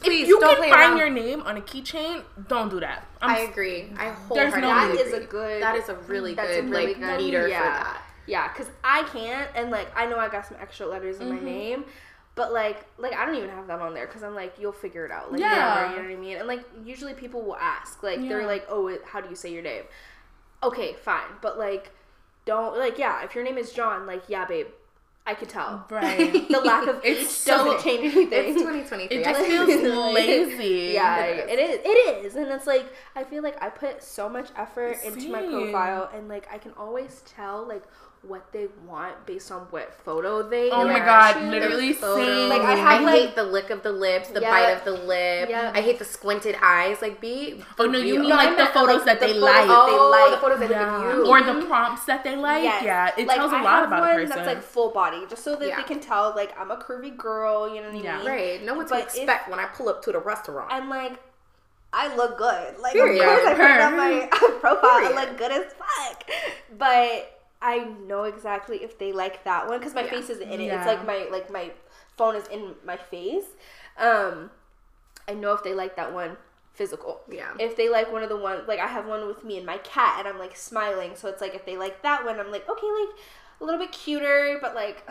Please 0.02 0.24
if 0.24 0.28
you 0.28 0.40
don't 0.42 0.58
can 0.60 0.70
find 0.70 0.92
around. 0.92 0.98
your 0.98 1.10
name 1.10 1.42
on 1.44 1.56
a 1.56 1.62
keychain, 1.62 2.22
don't 2.50 2.68
do 2.70 2.82
that. 2.82 3.06
I'm 3.22 3.30
I 3.38 3.40
agree. 3.50 3.88
I 3.98 4.14
There's 4.34 4.54
no 4.54 4.62
wholeheartedly 4.70 4.98
That 4.98 5.08
is 5.08 5.14
a 5.14 5.26
good. 5.26 5.64
That 5.64 5.76
is 5.78 5.88
a 5.88 5.96
really 5.96 6.34
that's 6.36 6.58
a 6.58 6.64
really 6.64 6.88
like 6.88 7.00
good- 7.00 7.18
meter 7.18 7.48
yeah. 7.48 7.58
for 7.60 7.64
that. 7.84 8.02
Yeah, 8.28 8.48
because 8.52 8.68
I 8.84 9.04
can't, 9.04 9.50
and 9.56 9.72
like 9.72 9.88
I 9.96 10.06
know 10.06 10.18
I 10.20 10.28
got 10.28 10.46
some 10.48 10.58
extra 10.60 10.86
letters 10.86 11.20
in 11.22 11.30
my 11.30 11.36
Mm-hmm. 11.38 11.46
name, 11.46 11.86
but 12.36 12.52
like 12.52 12.86
like 12.98 13.14
I 13.14 13.26
don't 13.26 13.36
even 13.36 13.50
have 13.52 13.68
that 13.68 13.80
on 13.80 13.94
there 13.94 14.06
because 14.06 14.22
I'm 14.22 14.36
like 14.36 14.56
you'll 14.60 14.74
figure 14.74 15.06
it 15.06 15.12
out. 15.12 15.32
Like 15.32 15.40
Yeah. 15.40 15.76
whatever, 15.76 15.92
you 15.96 16.02
know 16.04 16.10
what 16.10 16.18
I 16.18 16.22
mean. 16.22 16.38
And 16.40 16.48
like 16.50 16.66
usually 16.84 17.14
people 17.14 17.42
will 17.42 17.56
ask, 17.56 18.04
like 18.04 18.20
they're 18.20 18.46
like, 18.46 18.66
oh, 18.70 18.98
how 19.06 19.22
do 19.22 19.30
you 19.30 19.36
say 19.36 19.54
your 19.54 19.64
name? 19.64 19.84
Okay, 20.62 20.96
fine, 21.04 21.30
but 21.42 21.58
like 21.58 21.92
don't 22.46 22.78
like 22.78 22.98
yeah. 22.98 23.24
If 23.24 23.36
your 23.36 23.44
name 23.44 23.58
is 23.58 23.72
John, 23.72 24.06
like 24.06 24.24
yeah, 24.28 24.46
babe, 24.46 24.68
I 25.26 25.34
could 25.34 25.50
tell. 25.50 25.86
Right. 25.90 26.48
the 26.50 26.60
lack 26.60 26.88
of 26.88 27.02
It's 27.04 27.22
H 27.22 27.28
so- 27.28 27.66
doesn't 27.66 27.84
change 27.84 28.16
anything. 28.16 28.30
It's 28.32 28.62
2023. 28.62 29.18
It 29.18 29.24
just 29.26 29.40
I 29.40 29.44
feels 29.44 29.68
lazy. 30.14 30.94
Yeah, 30.94 31.24
It 31.26 31.50
it 31.50 31.60
is. 31.60 31.80
It 31.84 32.26
is, 32.26 32.36
and 32.36 32.48
it's 32.48 32.68
like 32.68 32.86
I 33.16 33.24
feel 33.24 33.42
like 33.44 33.62
I 33.62 33.70
put 33.70 34.04
so 34.04 34.30
much 34.30 34.50
effort 34.56 34.98
into 35.04 35.30
my 35.30 35.42
profile, 35.42 36.10
and 36.14 36.28
like 36.28 36.48
I 36.52 36.58
can 36.58 36.74
always 36.74 37.24
tell 37.26 37.68
like 37.68 37.84
what 38.28 38.52
they 38.52 38.68
want 38.88 39.26
based 39.26 39.52
on 39.52 39.62
what 39.72 39.94
photo 40.04 40.42
they. 40.48 40.70
Oh 40.72 40.86
my 40.86 41.00
God, 41.00 41.34
choose. 41.34 41.50
literally 41.50 41.94
Photos. 41.94 42.26
same. 42.26 42.50
Like, 42.50 42.62
I 42.62 42.76
have, 42.76 43.02
I 43.02 43.04
like- 43.04 43.14
hate 43.22 43.36
the 43.36 43.44
lick 43.44 43.70
of 43.70 43.84
the 43.84 43.92
lips, 43.92 44.30
the 44.30 44.42
Yeah. 44.42 44.50
bite 44.52 44.70
of 44.72 44.84
the 44.84 44.92
lip. 44.94 45.50
Yeah. 45.50 45.72
I 45.74 45.82
hate 45.82 46.00
the 46.00 46.06
squinted 46.06 46.56
eyes. 46.62 47.02
Like, 47.02 47.22
be. 47.22 47.64
Oh 47.80 47.86
no, 47.86 47.98
you 48.00 48.14
real. 48.14 48.22
mean 48.22 48.30
No, 48.30 48.36
like 48.36 48.58
the 48.58 48.66
photos 48.68 49.06
like, 49.06 49.06
that 49.06 49.20
the 49.20 49.34
they 49.34 49.40
oh, 49.40 49.42
photos 49.42 49.42
like. 49.42 49.68
that 49.68 49.86
they 49.86 49.98
oh, 49.98 50.10
like. 50.10 50.32
the 50.32 50.38
photos 50.38 50.60
that 50.60 50.70
Yeah. 50.70 50.98
they 51.00 51.08
give 51.08 51.18
you. 51.26 51.28
Or 51.28 51.42
the 51.44 51.66
prompts 51.68 52.06
that 52.06 52.24
they 52.24 52.36
like. 52.36 52.64
Yes. 52.64 52.84
Yeah, 52.84 53.12
it 53.18 53.28
Like, 53.28 53.38
tells 53.38 53.52
a 53.54 53.56
I 53.58 53.62
lot 53.62 53.84
about 53.86 54.02
one 54.02 54.10
a 54.10 54.14
person. 54.14 54.30
That's 54.36 54.48
like 54.48 54.62
full 54.64 54.92
body, 54.92 55.26
just 55.30 55.44
so 55.44 55.56
that 55.56 55.68
Yeah. 55.68 55.78
they 55.78 55.84
can 55.84 56.00
tell 56.00 56.34
like 56.36 56.58
I'm 56.60 56.72
a 56.72 56.78
curvy 56.78 57.16
girl. 57.16 57.68
You 57.74 57.82
know 57.82 57.88
what 57.90 57.96
I 57.98 58.04
Yeah. 58.04 58.18
mean? 58.18 58.28
Right. 58.28 58.64
Know 58.64 58.74
what 58.74 58.88
to 58.88 58.94
But 58.96 59.00
if- 59.08 59.16
expect 59.16 59.50
when 59.50 59.60
I 59.60 59.66
pull 59.66 59.90
up 59.90 60.02
to 60.04 60.12
the 60.12 60.20
restaurant. 60.20 60.72
And 60.72 60.90
like. 60.90 61.14
I 61.98 62.14
look 62.14 62.38
good. 62.38 62.78
Like 62.80 62.92
Period. 62.92 63.22
of 63.22 63.30
course 63.30 63.48
I 63.48 63.54
put 63.54 63.72
it 63.72 63.80
on 63.82 63.96
my 63.96 64.28
profile. 64.60 64.82
I 64.84 65.12
look 65.16 65.38
good 65.38 65.52
as 65.54 65.72
fuck. 65.72 66.24
But 66.78 67.35
I 67.62 67.86
know 68.08 68.24
exactly 68.24 68.84
if 68.84 68.98
they 69.00 69.12
like 69.12 69.44
that 69.46 69.68
one 69.68 69.80
because 69.80 69.94
my 69.94 70.04
Yeah. 70.04 70.10
face 70.12 70.30
is 70.30 70.40
in 70.40 70.50
it. 70.62 70.66
Yeah. 70.66 70.78
It's 70.78 70.86
like 70.88 71.06
my 71.06 71.28
like 71.32 71.50
my 71.52 71.72
phone 72.18 72.36
is 72.36 72.48
in 72.48 72.76
my 72.86 72.98
face. 72.98 73.46
Um, 73.98 74.52
I 75.28 75.34
know 75.34 75.54
if 75.54 75.64
they 75.64 75.74
like 75.74 75.96
that 75.96 76.14
one 76.14 76.38
physical. 76.74 77.22
Yeah. 77.30 77.54
If 77.60 77.76
they 77.78 77.90
like 77.90 78.12
one 78.12 78.24
of 78.24 78.30
the 78.30 78.38
ones 78.38 78.64
like 78.68 78.80
I 78.80 78.88
have 78.88 79.06
one 79.08 79.28
with 79.28 79.44
me 79.44 79.58
and 79.58 79.66
my 79.66 79.78
cat 79.80 80.18
and 80.20 80.28
I'm 80.28 80.38
like 80.40 80.56
smiling, 80.56 81.16
so 81.16 81.28
it's 81.30 81.42
like 81.42 81.56
if 81.56 81.66
they 81.66 81.78
like 81.78 82.02
that 82.04 82.26
one, 82.26 82.40
I'm 82.40 82.52
like 82.52 82.68
okay, 82.70 82.88
like 82.88 83.16
a 83.62 83.64
little 83.64 83.80
bit 83.80 83.92
cuter, 83.92 84.58
but 84.62 84.76
like 84.76 85.08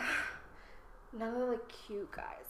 none 1.13 1.33
of 1.35 1.39
the 1.41 1.47
like 1.47 1.69
cute 1.69 2.11
guys 2.13 2.25
like 2.25 2.25
that 2.25 2.43
one. 2.43 2.44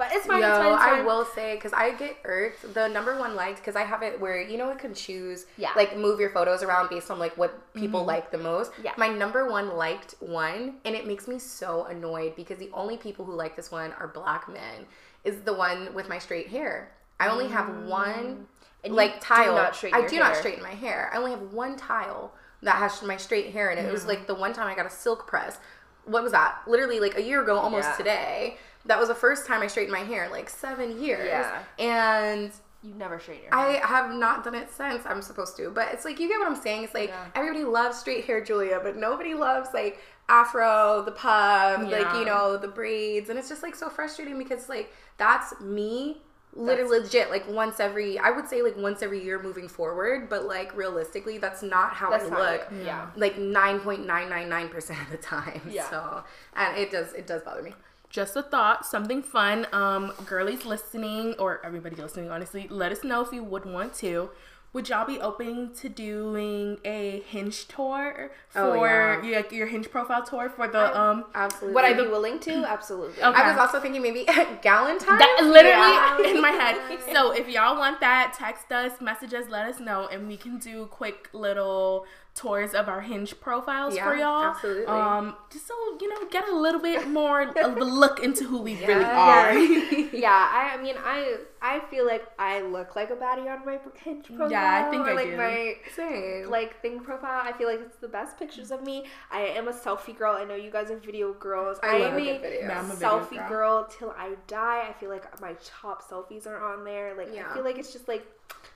But 0.00 0.12
it's 0.12 0.24
fine. 0.24 0.40
Yo, 0.40 0.48
it's 0.48 0.56
fine. 0.56 0.72
It's 0.72 0.82
I 0.82 1.02
will 1.02 1.26
say 1.26 1.56
because 1.56 1.74
I 1.74 1.90
get 1.90 2.16
irked. 2.24 2.72
The 2.72 2.88
number 2.88 3.18
one 3.18 3.36
liked 3.36 3.58
because 3.58 3.76
I 3.76 3.82
have 3.82 4.02
it 4.02 4.18
where 4.18 4.40
you 4.40 4.56
know 4.56 4.70
it 4.70 4.78
can 4.78 4.94
choose, 4.94 5.44
Yeah. 5.58 5.72
like 5.76 5.94
move 5.94 6.18
your 6.18 6.30
photos 6.30 6.62
around 6.62 6.88
based 6.88 7.10
on 7.10 7.18
like 7.18 7.36
what 7.36 7.74
people 7.74 8.00
mm-hmm. 8.00 8.08
like 8.08 8.30
the 8.30 8.38
most. 8.38 8.72
Yeah. 8.82 8.92
My 8.96 9.08
number 9.08 9.50
one 9.50 9.76
liked 9.76 10.14
one, 10.20 10.76
and 10.86 10.96
it 10.96 11.06
makes 11.06 11.28
me 11.28 11.38
so 11.38 11.84
annoyed 11.84 12.34
because 12.34 12.56
the 12.56 12.70
only 12.72 12.96
people 12.96 13.26
who 13.26 13.34
like 13.34 13.56
this 13.56 13.70
one 13.70 13.92
are 14.00 14.08
black 14.08 14.48
men. 14.48 14.86
Is 15.22 15.42
the 15.42 15.52
one 15.52 15.92
with 15.92 16.08
my 16.08 16.18
straight 16.18 16.48
hair. 16.48 16.92
I 17.20 17.28
only 17.28 17.48
have 17.48 17.66
mm. 17.66 17.84
one 17.84 18.46
And 18.82 18.94
like 18.94 19.20
do 19.20 19.26
tile. 19.26 19.74
straighten 19.74 20.02
I 20.02 20.06
do 20.06 20.18
not 20.18 20.34
straighten 20.34 20.62
my 20.62 20.70
hair. 20.70 21.10
I 21.12 21.18
only 21.18 21.32
have 21.32 21.52
one 21.52 21.76
tile 21.76 22.32
that 22.62 22.76
has 22.76 23.02
my 23.02 23.18
straight 23.18 23.52
hair 23.52 23.70
in 23.70 23.76
it. 23.76 23.84
It 23.84 23.92
was 23.92 24.00
mm-hmm. 24.00 24.08
like 24.08 24.26
the 24.26 24.34
one 24.34 24.54
time 24.54 24.66
I 24.66 24.74
got 24.74 24.86
a 24.86 24.90
silk 24.90 25.26
press. 25.26 25.58
What 26.06 26.22
was 26.22 26.32
that? 26.32 26.62
Literally 26.66 27.00
like 27.00 27.18
a 27.18 27.22
year 27.22 27.42
ago, 27.42 27.58
almost 27.58 27.90
Yeah. 27.90 27.96
today. 27.96 28.56
That 28.86 28.98
was 28.98 29.08
the 29.08 29.14
first 29.14 29.46
time 29.46 29.62
I 29.62 29.66
straightened 29.66 29.92
my 29.92 30.04
hair 30.04 30.24
in 30.24 30.30
like 30.30 30.48
seven 30.48 31.00
years. 31.02 31.26
Yeah. 31.26 31.62
And 31.78 32.50
You 32.82 32.94
never 32.94 33.20
straightened 33.20 33.48
your 33.50 33.56
hair. 33.58 33.82
I 33.82 33.86
have 33.86 34.14
not 34.14 34.42
done 34.44 34.54
it 34.54 34.70
since 34.72 35.04
I'm 35.06 35.20
supposed 35.22 35.56
to. 35.58 35.70
But 35.70 35.88
it's 35.92 36.04
like 36.04 36.18
you 36.18 36.28
get 36.28 36.38
what 36.38 36.48
I'm 36.48 36.56
saying. 36.56 36.84
It's 36.84 36.94
like 36.94 37.10
Yeah. 37.10 37.26
everybody 37.34 37.64
loves 37.64 37.98
straight 37.98 38.24
hair, 38.24 38.42
Julia, 38.42 38.80
but 38.82 38.96
nobody 38.96 39.34
loves 39.34 39.68
like 39.74 40.00
afro, 40.28 41.02
the 41.04 41.12
puff, 41.12 41.82
like 41.90 42.14
you 42.14 42.24
know, 42.24 42.56
the 42.56 42.68
braids. 42.68 43.28
And 43.30 43.38
it's 43.38 43.48
just 43.48 43.62
like 43.62 43.74
so 43.74 43.88
frustrating 43.90 44.38
because 44.38 44.68
like 44.68 44.92
that's 45.18 45.60
me 45.60 46.22
literally 46.52 46.98
legit 47.00 47.30
like 47.30 47.48
once 47.48 47.78
every 47.78 48.18
I 48.18 48.30
would 48.30 48.48
say 48.48 48.60
like 48.62 48.76
once 48.76 49.02
every 49.02 49.22
year 49.22 49.40
moving 49.42 49.68
forward, 49.68 50.28
but 50.28 50.46
like 50.46 50.74
realistically 50.76 51.38
that's 51.38 51.62
not 51.62 51.92
how 51.92 52.10
That's 52.10 52.30
I 52.30 52.52
look. 52.52 52.68
Yeah. 52.84 53.06
Like 53.14 53.38
nine 53.38 53.78
point 53.80 54.06
nine 54.06 54.28
nine 54.28 54.48
nine 54.48 54.68
percent 54.68 55.00
of 55.02 55.10
the 55.10 55.16
time. 55.18 55.60
Yeah. 55.70 55.88
So 55.90 56.24
and 56.56 56.76
it 56.78 56.90
does 56.90 57.12
it 57.12 57.26
does 57.26 57.42
bother 57.42 57.62
me. 57.62 57.74
Just 58.10 58.36
a 58.36 58.42
thought, 58.42 58.84
something 58.84 59.22
fun. 59.22 59.66
Um, 59.72 60.12
girlies 60.26 60.64
listening 60.66 61.34
or 61.38 61.64
everybody 61.64 61.96
listening, 61.96 62.30
honestly, 62.30 62.66
let 62.68 62.92
us 62.92 63.04
know 63.04 63.22
if 63.22 63.32
you 63.32 63.42
would 63.44 63.64
want 63.64 63.94
to. 63.94 64.30
would 64.72 64.88
y'all 64.88 65.04
be 65.06 65.20
open 65.20 65.74
to 65.74 65.88
doing 65.88 66.78
a 66.84 67.22
hinge 67.26 67.66
tour 67.66 68.30
Oh, 68.54 68.74
for 68.74 68.86
yeah. 68.86 69.22
your, 69.24 69.44
your 69.52 69.66
hinge 69.66 69.90
profile 69.90 70.22
tour 70.24 70.48
for 70.48 70.68
the 70.68 70.84
um 71.00 71.24
Absolutely. 71.34 71.74
Would 71.74 71.84
I 71.84 71.92
be 71.92 72.06
willing 72.06 72.38
to? 72.40 72.52
Absolutely. 72.76 73.20
Okay. 73.20 73.40
I 73.42 73.50
was 73.50 73.58
also 73.58 73.80
thinking 73.80 74.00
maybe 74.02 74.24
Galentine. 74.62 75.18
that 75.18 75.38
literally 75.42 75.94
Yeah. 76.24 76.30
in 76.36 76.40
my 76.40 76.50
head. 76.50 76.76
So 77.12 77.32
if 77.32 77.48
y'all 77.48 77.76
want 77.78 77.98
that, 78.00 78.32
text 78.38 78.70
us, 78.70 79.00
message 79.00 79.34
us, 79.34 79.46
let 79.48 79.66
us 79.66 79.80
know, 79.80 80.06
and 80.12 80.28
we 80.28 80.36
can 80.36 80.58
do 80.58 80.86
quick 80.86 81.28
little 81.32 82.06
tours 82.34 82.74
of 82.74 82.88
our 82.88 83.00
hinge 83.00 83.38
profiles 83.40 83.98
for 83.98 84.16
y'all. 84.16 84.44
absolutely. 84.44 84.86
Um, 84.86 85.36
just 85.50 85.66
so 85.66 85.74
you 86.00 86.08
know, 86.08 86.28
get 86.30 86.48
a 86.48 86.54
little 86.54 86.80
bit 86.80 87.08
more 87.08 87.42
of 87.42 87.54
the 87.54 87.84
look 87.84 88.20
into 88.22 88.44
who 88.44 88.62
we 88.62 88.76
really 88.86 89.04
are. 89.04 89.52
yeah, 90.12 90.48
I, 90.52 90.76
I 90.78 90.82
mean, 90.82 90.94
I 90.98 91.36
I 91.60 91.80
feel 91.90 92.06
like 92.06 92.26
I 92.38 92.62
look 92.62 92.96
like 92.96 93.10
a 93.10 93.16
baddie 93.16 93.50
on 93.50 93.66
my 93.66 93.78
hinge 94.02 94.26
profile. 94.26 94.50
Yeah, 94.50 94.86
I 94.86 94.90
think 94.90 95.06
or 95.06 95.10
I 95.10 95.14
like 95.14 95.30
do. 95.30 95.36
my 95.36 95.74
Same. 95.94 96.50
like 96.50 96.80
thing 96.80 97.00
profile. 97.00 97.42
I 97.44 97.52
feel 97.52 97.68
like 97.68 97.80
it's 97.80 97.96
the 97.96 98.08
best 98.08 98.38
pictures 98.38 98.70
of 98.70 98.82
me. 98.82 99.04
I 99.30 99.40
am 99.42 99.68
a 99.68 99.72
selfie 99.72 100.16
girl. 100.16 100.36
I 100.36 100.44
know 100.44 100.54
you 100.54 100.70
guys 100.70 100.90
are 100.90 100.98
video 100.98 101.32
girls. 101.34 101.78
I 101.82 101.98
love 101.98 102.12
am 102.12 102.18
a 102.20 102.38
video. 102.38 102.60
Yeah, 102.60 102.80
a 102.80 102.94
selfie 102.94 103.48
girl. 103.48 103.48
girl. 103.48 103.88
till 103.90 104.14
I 104.16 104.34
die. 104.46 104.86
I 104.88 104.92
feel 104.98 105.10
like 105.10 105.40
my 105.40 105.54
top 105.64 106.08
selfies 106.08 106.46
are 106.46 106.62
on 106.62 106.84
there. 106.84 107.14
Like 107.16 107.28
Yeah. 107.34 107.50
I 107.50 107.54
feel 107.54 107.64
like 107.64 107.78
it's 107.78 107.92
just 107.92 108.08
like 108.08 108.26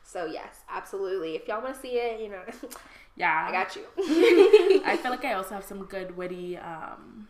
so 0.03 0.27
yes, 0.27 0.61
absolutely. 0.69 1.35
If 1.35 1.49
y'all 1.49 1.63
want 1.63 1.75
to 1.75 1.81
see 1.81 1.97
it, 1.97 2.21
you 2.21 2.29
know, 2.29 2.43
Yeah, 3.17 3.47
I 3.49 3.53
got 3.53 3.77
you. 3.77 3.83
I 4.85 4.97
feel 5.01 5.11
like 5.11 5.25
I 5.25 5.35
also 5.35 5.55
have 5.55 5.65
some 5.65 5.85
good 5.85 6.17
witty 6.17 6.57
um, 6.59 7.29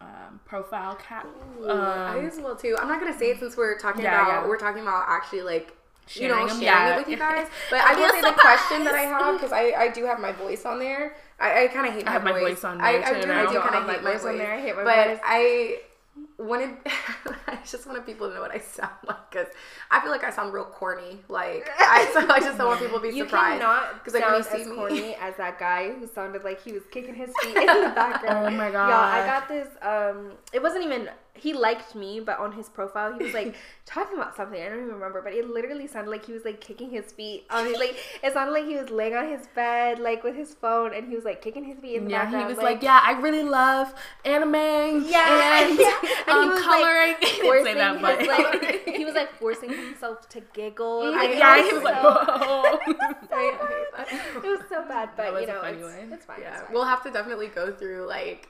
um, 0.00 0.40
profile 0.46 0.94
cap. 0.94 1.26
I 1.66 2.18
Um, 2.18 2.24
as 2.26 2.38
well 2.40 2.56
too. 2.56 2.76
I'm 2.80 2.88
not 2.88 3.00
gonna 3.00 3.18
say 3.18 3.30
it 3.30 3.38
since 3.40 3.56
we're 3.56 3.78
talking 3.78 4.02
Yeah, 4.02 4.22
about 4.22 4.42
yeah. 4.42 4.48
we're 4.48 4.58
talking 4.58 4.82
about 4.82 5.04
actually 5.08 5.42
like 5.42 5.74
you 6.14 6.28
know 6.28 6.36
Sharing 6.36 6.48
sharing, 6.48 6.62
yeah. 6.62 6.94
it 6.94 6.98
with 6.98 7.08
you 7.08 7.16
guys. 7.18 7.48
But 7.70 7.80
I 7.80 7.94
will 7.94 8.10
say 8.10 8.22
the 8.22 8.32
question 8.32 8.84
that 8.84 8.94
I 8.94 9.00
have 9.12 9.34
because 9.36 9.52
I, 9.52 9.72
I 9.76 9.88
do 9.88 10.04
have 10.06 10.20
my 10.20 10.32
voice 10.32 10.64
on 10.64 10.78
there. 10.78 11.16
I, 11.38 11.64
I 11.64 11.68
kind 11.68 11.86
of 11.86 11.92
hate 11.94 12.04
my 12.06 12.10
I 12.10 12.12
have 12.14 12.24
my 12.24 12.32
voice. 12.32 12.54
voice 12.54 12.64
on 12.64 12.78
there, 12.78 12.86
I 12.86 12.92
do. 12.92 13.04
I 13.04 13.20
do 13.20 13.30
I 13.30 13.44
don't 13.52 13.62
kind 13.68 13.74
of 13.74 13.90
hate 13.90 14.02
my 14.02 14.12
voice 14.12 14.24
on 14.24 14.38
there. 14.38 14.54
I 14.54 14.60
hate 14.60 14.74
my 14.76 14.84
but 14.84 15.06
voice. 15.08 15.18
But 15.18 15.26
I 15.26 15.80
wanted 16.38 16.70
I 17.48 17.58
just 17.68 17.86
wanted 17.86 18.06
people 18.06 18.28
to 18.28 18.34
know 18.34 18.40
what 18.40 18.52
I 18.52 18.58
sound 18.58 18.92
like 19.06 19.30
because 19.30 19.48
I 19.90 20.00
feel 20.00 20.10
like 20.10 20.22
I 20.24 20.30
sound 20.30 20.52
real 20.52 20.64
corny. 20.64 21.18
Like 21.28 21.68
I, 21.78 22.08
so 22.12 22.28
I 22.32 22.38
just 22.40 22.56
don't 22.58 22.68
want 22.68 22.80
people 22.80 22.98
to 23.00 23.02
be 23.10 23.14
You 23.16 23.24
surprised. 23.24 23.60
cannot 23.60 24.04
'Cause, 24.04 24.14
like, 24.14 24.22
when 24.30 24.42
sound 24.42 24.44
you 24.44 24.50
see 24.58 24.62
as 24.62 24.68
me- 24.68 24.76
corny 24.76 25.14
as 25.20 25.36
that 25.36 25.58
guy 25.58 25.90
who 25.90 26.06
sounded 26.06 26.44
like 26.44 26.62
he 26.62 26.72
was 26.72 26.82
kicking 26.90 27.14
his 27.14 27.30
feet 27.42 27.56
in 27.56 27.66
the 27.66 27.92
background. 27.94 28.54
Oh 28.54 28.56
my 28.56 28.70
god! 28.70 28.88
Yeah, 28.88 28.98
I 29.00 29.26
got 29.26 29.48
this. 29.48 29.68
Um, 29.82 30.32
it 30.52 30.62
wasn't 30.62 30.84
even. 30.84 31.10
He 31.38 31.52
liked 31.52 31.94
me, 31.94 32.20
but 32.20 32.38
on 32.38 32.52
his 32.52 32.68
profile, 32.68 33.16
he 33.16 33.24
was 33.24 33.34
like 33.34 33.54
talking 33.86 34.16
about 34.16 34.36
something. 34.36 34.60
I 34.60 34.68
don't 34.68 34.78
even 34.78 34.94
remember, 34.94 35.22
but 35.22 35.32
it 35.32 35.48
literally 35.48 35.86
sounded 35.86 36.10
like 36.10 36.24
he 36.26 36.32
was 36.32 36.44
like 36.44 36.60
kicking 36.60 36.90
his 36.90 37.12
feet 37.12 37.46
on 37.50 37.66
his 37.66 37.78
like. 37.78 37.96
It 38.22 38.32
sounded 38.32 38.52
like 38.52 38.66
he 38.66 38.76
was 38.76 38.90
laying 38.90 39.14
on 39.14 39.28
his 39.28 39.46
bed, 39.54 39.98
like 39.98 40.24
with 40.24 40.36
his 40.36 40.54
phone, 40.54 40.94
and 40.94 41.08
he 41.08 41.14
was 41.14 41.24
like 41.24 41.40
kicking 41.42 41.64
his 41.64 41.78
feet 41.78 41.96
in 41.96 42.04
the 42.04 42.10
yeah, 42.10 42.24
background. 42.24 42.48
he 42.48 42.54
was 42.54 42.62
like, 42.62 42.82
"Yeah, 42.82 43.00
I 43.02 43.12
really 43.12 43.42
love 43.42 43.94
anime 44.24 44.54
Yeah, 44.54 45.62
and, 45.64 45.78
yeah. 45.78 45.92
And 46.26 46.28
um, 46.28 46.42
he 46.42 46.48
was, 46.48 46.56
like, 46.56 46.64
coloring." 46.64 47.14
say 47.22 47.40
forcing 47.42 47.74
that, 47.76 48.02
but 48.02 48.18
his, 48.18 48.28
like, 48.28 48.88
he 48.96 49.04
was 49.04 49.14
like 49.14 49.32
forcing 49.38 49.70
himself 49.70 50.28
to 50.30 50.40
giggle. 50.52 51.02
I 51.02 51.10
Like, 51.10 51.38
yeah, 51.38 51.62
he 51.62 51.72
was 51.72 51.82
like, 51.82 52.02
so- 52.02 52.10
"Whoa." 52.10 52.78
I 53.30 54.04
hate 54.04 54.44
it 54.44 54.48
was 54.48 54.60
so 54.68 54.86
bad, 54.86 55.10
but 55.16 55.40
you 55.40 55.46
know, 55.46 55.60
it's, 55.62 56.12
it's 56.12 56.24
fine. 56.24 56.40
Yeah, 56.40 56.52
it's 56.52 56.62
fine. 56.62 56.72
we'll 56.72 56.84
have 56.84 57.02
to 57.04 57.10
definitely 57.10 57.48
go 57.48 57.72
through 57.72 58.06
like, 58.06 58.48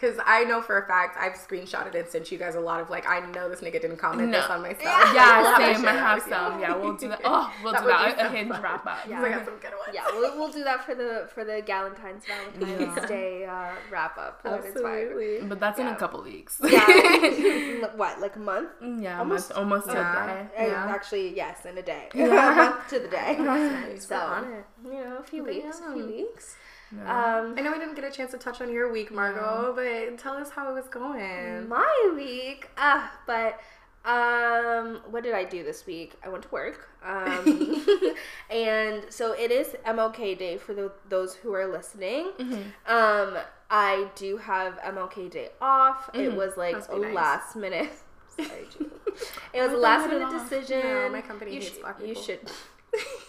cause 0.00 0.14
I 0.24 0.44
know 0.44 0.60
for 0.62 0.78
a 0.78 0.86
fact 0.86 1.16
I've 1.18 1.32
screenshotted 1.34 1.94
and 1.94 2.06
sent 2.08 2.30
you 2.30 2.38
guys 2.38 2.54
a 2.54 2.60
lot 2.60 2.80
of 2.80 2.88
like 2.90 3.08
I 3.08 3.20
know 3.32 3.48
this 3.48 3.60
nigga 3.60 3.80
didn't 3.82 3.96
comment 3.96 4.30
No. 4.30 4.40
this 4.40 4.48
on 4.50 4.62
myself. 4.62 4.82
Yeah. 4.82 5.14
yeah, 5.14 5.40
We'll 5.42 5.54
have 5.54 5.68
to 5.72 5.74
same. 5.76 5.86
I 5.88 5.92
have 5.92 6.22
some. 6.22 6.60
Yeah, 6.60 6.76
we'll 6.76 6.96
do 6.96 7.08
that. 7.08 7.20
Oh, 7.24 7.52
we'll 7.62 7.72
That 7.72 7.82
do 7.82 7.88
that. 7.88 8.16
be 8.16 8.22
A 8.22 8.24
so 8.26 8.30
hinge 8.34 8.50
wrap 8.62 8.86
up. 8.86 8.98
I 9.06 9.08
got 9.08 9.44
some 9.44 9.54
good 9.56 9.72
ones. 9.72 9.90
yeah, 9.92 10.04
we'll, 10.12 10.38
we'll 10.38 10.52
do 10.52 10.64
that 10.64 10.84
for 10.84 10.94
the 10.94 11.28
for 11.34 11.44
the 11.44 11.62
Galentine's 11.66 12.24
Valentine's 12.26 12.96
Yeah. 12.96 13.06
Day 13.06 13.44
uh, 13.44 13.70
wrap 13.90 14.16
up. 14.18 14.40
when 14.44 14.54
it's 14.54 14.80
fine. 14.80 14.84
Absolutely. 14.86 15.46
But 15.48 15.60
that's 15.60 15.78
in 15.78 15.86
a 15.88 15.96
couple 15.96 16.22
weeks. 16.22 16.60
Yeah, 16.62 17.86
what 17.96 18.20
like 18.20 18.36
a 18.36 18.40
month? 18.40 18.70
yeah, 18.80 19.18
Almost- 19.18 19.52
almost, 19.52 19.88
almost 19.88 19.88
yeah. 19.88 20.24
a 20.24 20.26
day. 20.26 20.48
Uh, 20.58 20.66
Yeah. 20.68 20.86
Actually, 20.94 21.34
yes, 21.36 21.64
in 21.64 21.76
a 21.78 21.82
day. 21.82 22.08
Yeah. 22.14 22.52
a 22.52 22.56
month 22.56 22.88
to 22.90 22.98
the 23.00 23.08
day. 23.08 23.36
Nice. 23.38 24.06
So, 24.06 24.16
We're 24.16 24.22
on 24.22 24.52
it. 24.52 24.64
you 24.84 24.92
know, 25.04 25.16
a 25.18 25.22
few 25.22 25.44
weeks, 25.44 25.80
a 25.80 25.92
few 25.92 26.06
weeks. 26.06 26.56
No. 26.90 27.02
Um, 27.02 27.54
I 27.56 27.60
know 27.60 27.72
we 27.72 27.78
didn't 27.78 27.94
get 27.94 28.04
a 28.04 28.10
chance 28.10 28.30
to 28.30 28.38
touch 28.38 28.60
on 28.60 28.72
your 28.72 28.90
week, 28.90 29.10
Margot, 29.12 29.72
but 29.74 30.18
tell 30.18 30.34
us 30.34 30.50
how 30.50 30.70
it 30.70 30.74
was 30.74 30.88
going. 30.88 31.68
my 31.68 32.12
week, 32.16 32.68
ah, 32.78 33.12
but 33.26 33.60
um, 34.04 35.00
what 35.10 35.22
did 35.22 35.34
I 35.34 35.44
do 35.44 35.62
this 35.62 35.84
week? 35.86 36.14
I 36.24 36.28
went 36.28 36.44
to 36.44 36.48
work, 36.50 36.88
um, 37.04 37.84
and 38.50 39.02
so 39.10 39.32
it 39.32 39.50
is 39.50 39.68
MLK 39.86 40.38
Day 40.38 40.56
for 40.56 40.72
the, 40.72 40.90
those 41.10 41.34
who 41.34 41.52
are 41.52 41.66
listening. 41.70 42.32
Mm-hmm. 42.38 42.90
Um, 42.90 43.36
I 43.70 44.08
do 44.14 44.38
have 44.38 44.78
MLK 44.78 45.30
Day 45.30 45.48
off. 45.60 46.08
It 46.14 46.32
was 46.34 46.56
like 46.56 46.76
a 46.88 46.98
nice. 46.98 47.14
last 47.14 47.56
minute. 47.56 47.90
Sorry, 48.36 48.66
It 49.52 49.60
was 49.60 49.72
a 49.72 49.76
last 49.76 50.08
minute 50.08 50.22
off. 50.32 50.48
decision. 50.48 50.80
No, 50.80 51.08
my 51.10 51.20
company 51.20 51.52
you 51.54 51.60
hates 51.60 51.72
should, 51.72 51.82
black 51.82 51.96
You 52.02 52.14
should. 52.14 52.40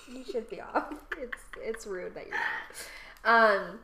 you 0.07 0.23
should 0.23 0.49
be 0.49 0.61
off. 0.61 0.93
It's 1.17 1.41
it's 1.57 1.87
rude 1.87 2.13
that 2.15 2.27
you're 2.27 2.35
not. 2.35 2.87
Um, 3.29 3.79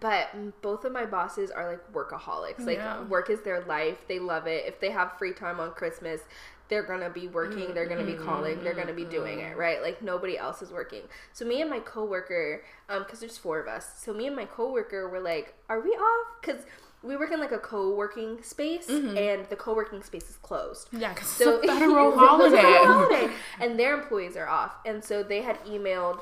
but 0.00 0.28
both 0.62 0.84
of 0.84 0.92
my 0.92 1.04
bosses 1.06 1.50
are 1.50 1.68
like 1.70 1.92
workaholics. 1.92 2.60
Like 2.66 2.78
Yeah. 2.78 3.02
work 3.04 3.30
is 3.30 3.40
their 3.42 3.60
life. 3.62 3.98
They 4.08 4.18
love 4.18 4.46
it. 4.46 4.64
If 4.66 4.78
they 4.80 4.90
have 4.90 5.16
free 5.18 5.32
time 5.32 5.58
on 5.58 5.72
Christmas, 5.72 6.20
they're 6.68 6.82
gonna 6.84 7.10
be 7.10 7.26
working. 7.26 7.74
They're 7.74 7.86
gonna 7.88 8.04
be 8.04 8.14
calling. 8.14 8.62
They're 8.62 8.74
gonna 8.74 8.92
be 8.92 9.04
doing 9.04 9.40
it. 9.40 9.56
Right? 9.56 9.82
Like 9.82 10.02
nobody 10.02 10.38
else 10.38 10.62
is 10.62 10.70
working. 10.70 11.02
So 11.32 11.44
me 11.44 11.60
and 11.62 11.68
my 11.70 11.80
coworker, 11.80 12.62
um, 12.88 13.02
because 13.02 13.18
there's 13.20 13.38
four 13.38 13.58
of 13.58 13.66
us. 13.66 13.86
So 13.98 14.12
me 14.12 14.26
and 14.28 14.36
my 14.36 14.44
coworker 14.44 15.08
were 15.08 15.18
like, 15.20 15.54
"Are 15.68 15.80
we 15.80 15.90
off?" 15.90 16.26
Because 16.40 16.62
we 17.02 17.16
work 17.16 17.32
in 17.32 17.40
like 17.40 17.50
a 17.50 17.58
co-working 17.58 18.42
space, 18.42 18.88
and 18.88 19.46
the 19.48 19.56
co-working 19.56 20.02
space 20.02 20.28
is 20.28 20.36
closed. 20.36 20.90
yeah, 20.92 21.14
So 21.22 21.56
it's 21.60 21.64
a 21.72 21.78
federal 21.78 22.16
holiday. 22.16 22.56
federal 22.62 22.84
holiday. 22.86 23.32
and 23.58 23.76
their 23.80 23.94
employees 24.00 24.36
are 24.36 24.46
off, 24.46 24.74
and 24.84 25.02
so 25.02 25.22
they 25.24 25.40
had 25.40 25.58
emailed 25.64 26.20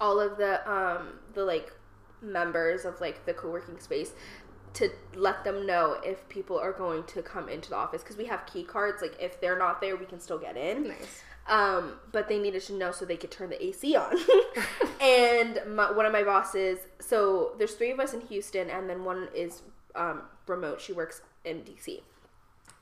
all 0.00 0.20
of 0.20 0.36
the 0.36 0.68
um 0.70 1.18
the 1.34 1.44
like 1.44 1.72
members 2.20 2.84
of 2.84 3.00
like 3.00 3.24
the 3.26 3.34
co-working 3.34 3.78
space 3.78 4.12
to 4.72 4.90
let 5.14 5.44
them 5.44 5.66
know 5.66 5.98
if 6.02 6.28
people 6.28 6.58
are 6.58 6.72
going 6.72 7.04
to 7.04 7.22
come 7.22 7.48
into 7.48 7.70
the 7.70 7.76
office 7.76 8.02
because 8.02 8.16
we 8.16 8.24
have 8.24 8.44
key 8.46 8.64
cards 8.64 9.02
like 9.02 9.14
if 9.20 9.40
they're 9.40 9.58
not 9.58 9.80
there 9.80 9.94
we 9.96 10.06
can 10.06 10.18
still 10.20 10.38
get 10.38 10.56
in 10.56 10.88
Nice. 10.88 11.22
um, 11.48 11.94
but 12.12 12.28
they 12.28 12.38
needed 12.38 12.62
to 12.62 12.72
know 12.72 12.90
so 12.90 13.04
they 13.04 13.16
could 13.16 13.30
turn 13.30 13.50
the 13.50 13.64
AC 13.64 13.94
on. 13.94 14.16
and 15.00 15.60
my, 15.68 15.90
one 15.92 16.06
of 16.06 16.12
my 16.12 16.22
bosses, 16.22 16.78
so 17.00 17.52
there's 17.58 17.74
three 17.74 17.90
of 17.90 18.00
us 18.00 18.14
in 18.14 18.20
Houston, 18.22 18.70
and 18.70 18.88
then 18.88 19.04
one 19.04 19.28
is 19.34 19.62
um, 19.94 20.22
remote. 20.46 20.80
She 20.80 20.92
works 20.92 21.20
in 21.44 21.58
DC. 21.58 22.00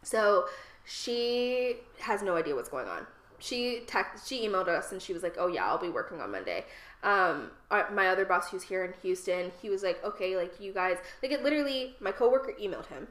So 0.02 0.46
she 0.84 1.76
has 2.00 2.22
no 2.22 2.36
idea 2.36 2.54
what's 2.54 2.68
going 2.68 2.88
on. 2.88 3.06
She 3.38 3.82
text, 3.86 4.28
she 4.28 4.46
emailed 4.46 4.68
us, 4.68 4.92
and 4.92 5.02
she 5.02 5.12
was 5.12 5.22
like, 5.22 5.34
"Oh 5.38 5.48
yeah, 5.48 5.66
I'll 5.66 5.78
be 5.78 5.88
working 5.88 6.20
on 6.20 6.30
Monday." 6.30 6.64
Um, 7.02 7.50
my 7.70 8.08
other 8.08 8.24
boss, 8.24 8.50
who's 8.50 8.64
here 8.64 8.84
in 8.84 8.92
Houston, 9.02 9.50
he 9.60 9.70
was 9.70 9.82
like, 9.82 10.02
"Okay, 10.04 10.36
like 10.36 10.60
you 10.60 10.72
guys, 10.72 10.98
like 11.22 11.32
it 11.32 11.42
literally." 11.42 11.96
My 12.00 12.12
coworker 12.12 12.52
emailed 12.60 12.86
him. 12.86 13.08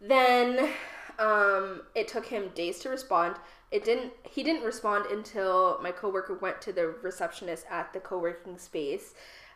Then 0.00 0.70
um, 1.18 1.82
it 1.94 2.08
took 2.08 2.26
him 2.26 2.50
days 2.54 2.78
to 2.80 2.88
respond. 2.88 3.36
It 3.70 3.84
didn't. 3.84 4.12
He 4.28 4.42
didn't 4.42 4.64
respond 4.64 5.06
until 5.06 5.78
my 5.82 5.92
coworker 5.92 6.34
went 6.34 6.60
to 6.62 6.72
the 6.72 6.88
receptionist 7.02 7.66
at 7.70 7.92
the 7.92 8.00
co-working 8.00 8.58
space 8.58 9.14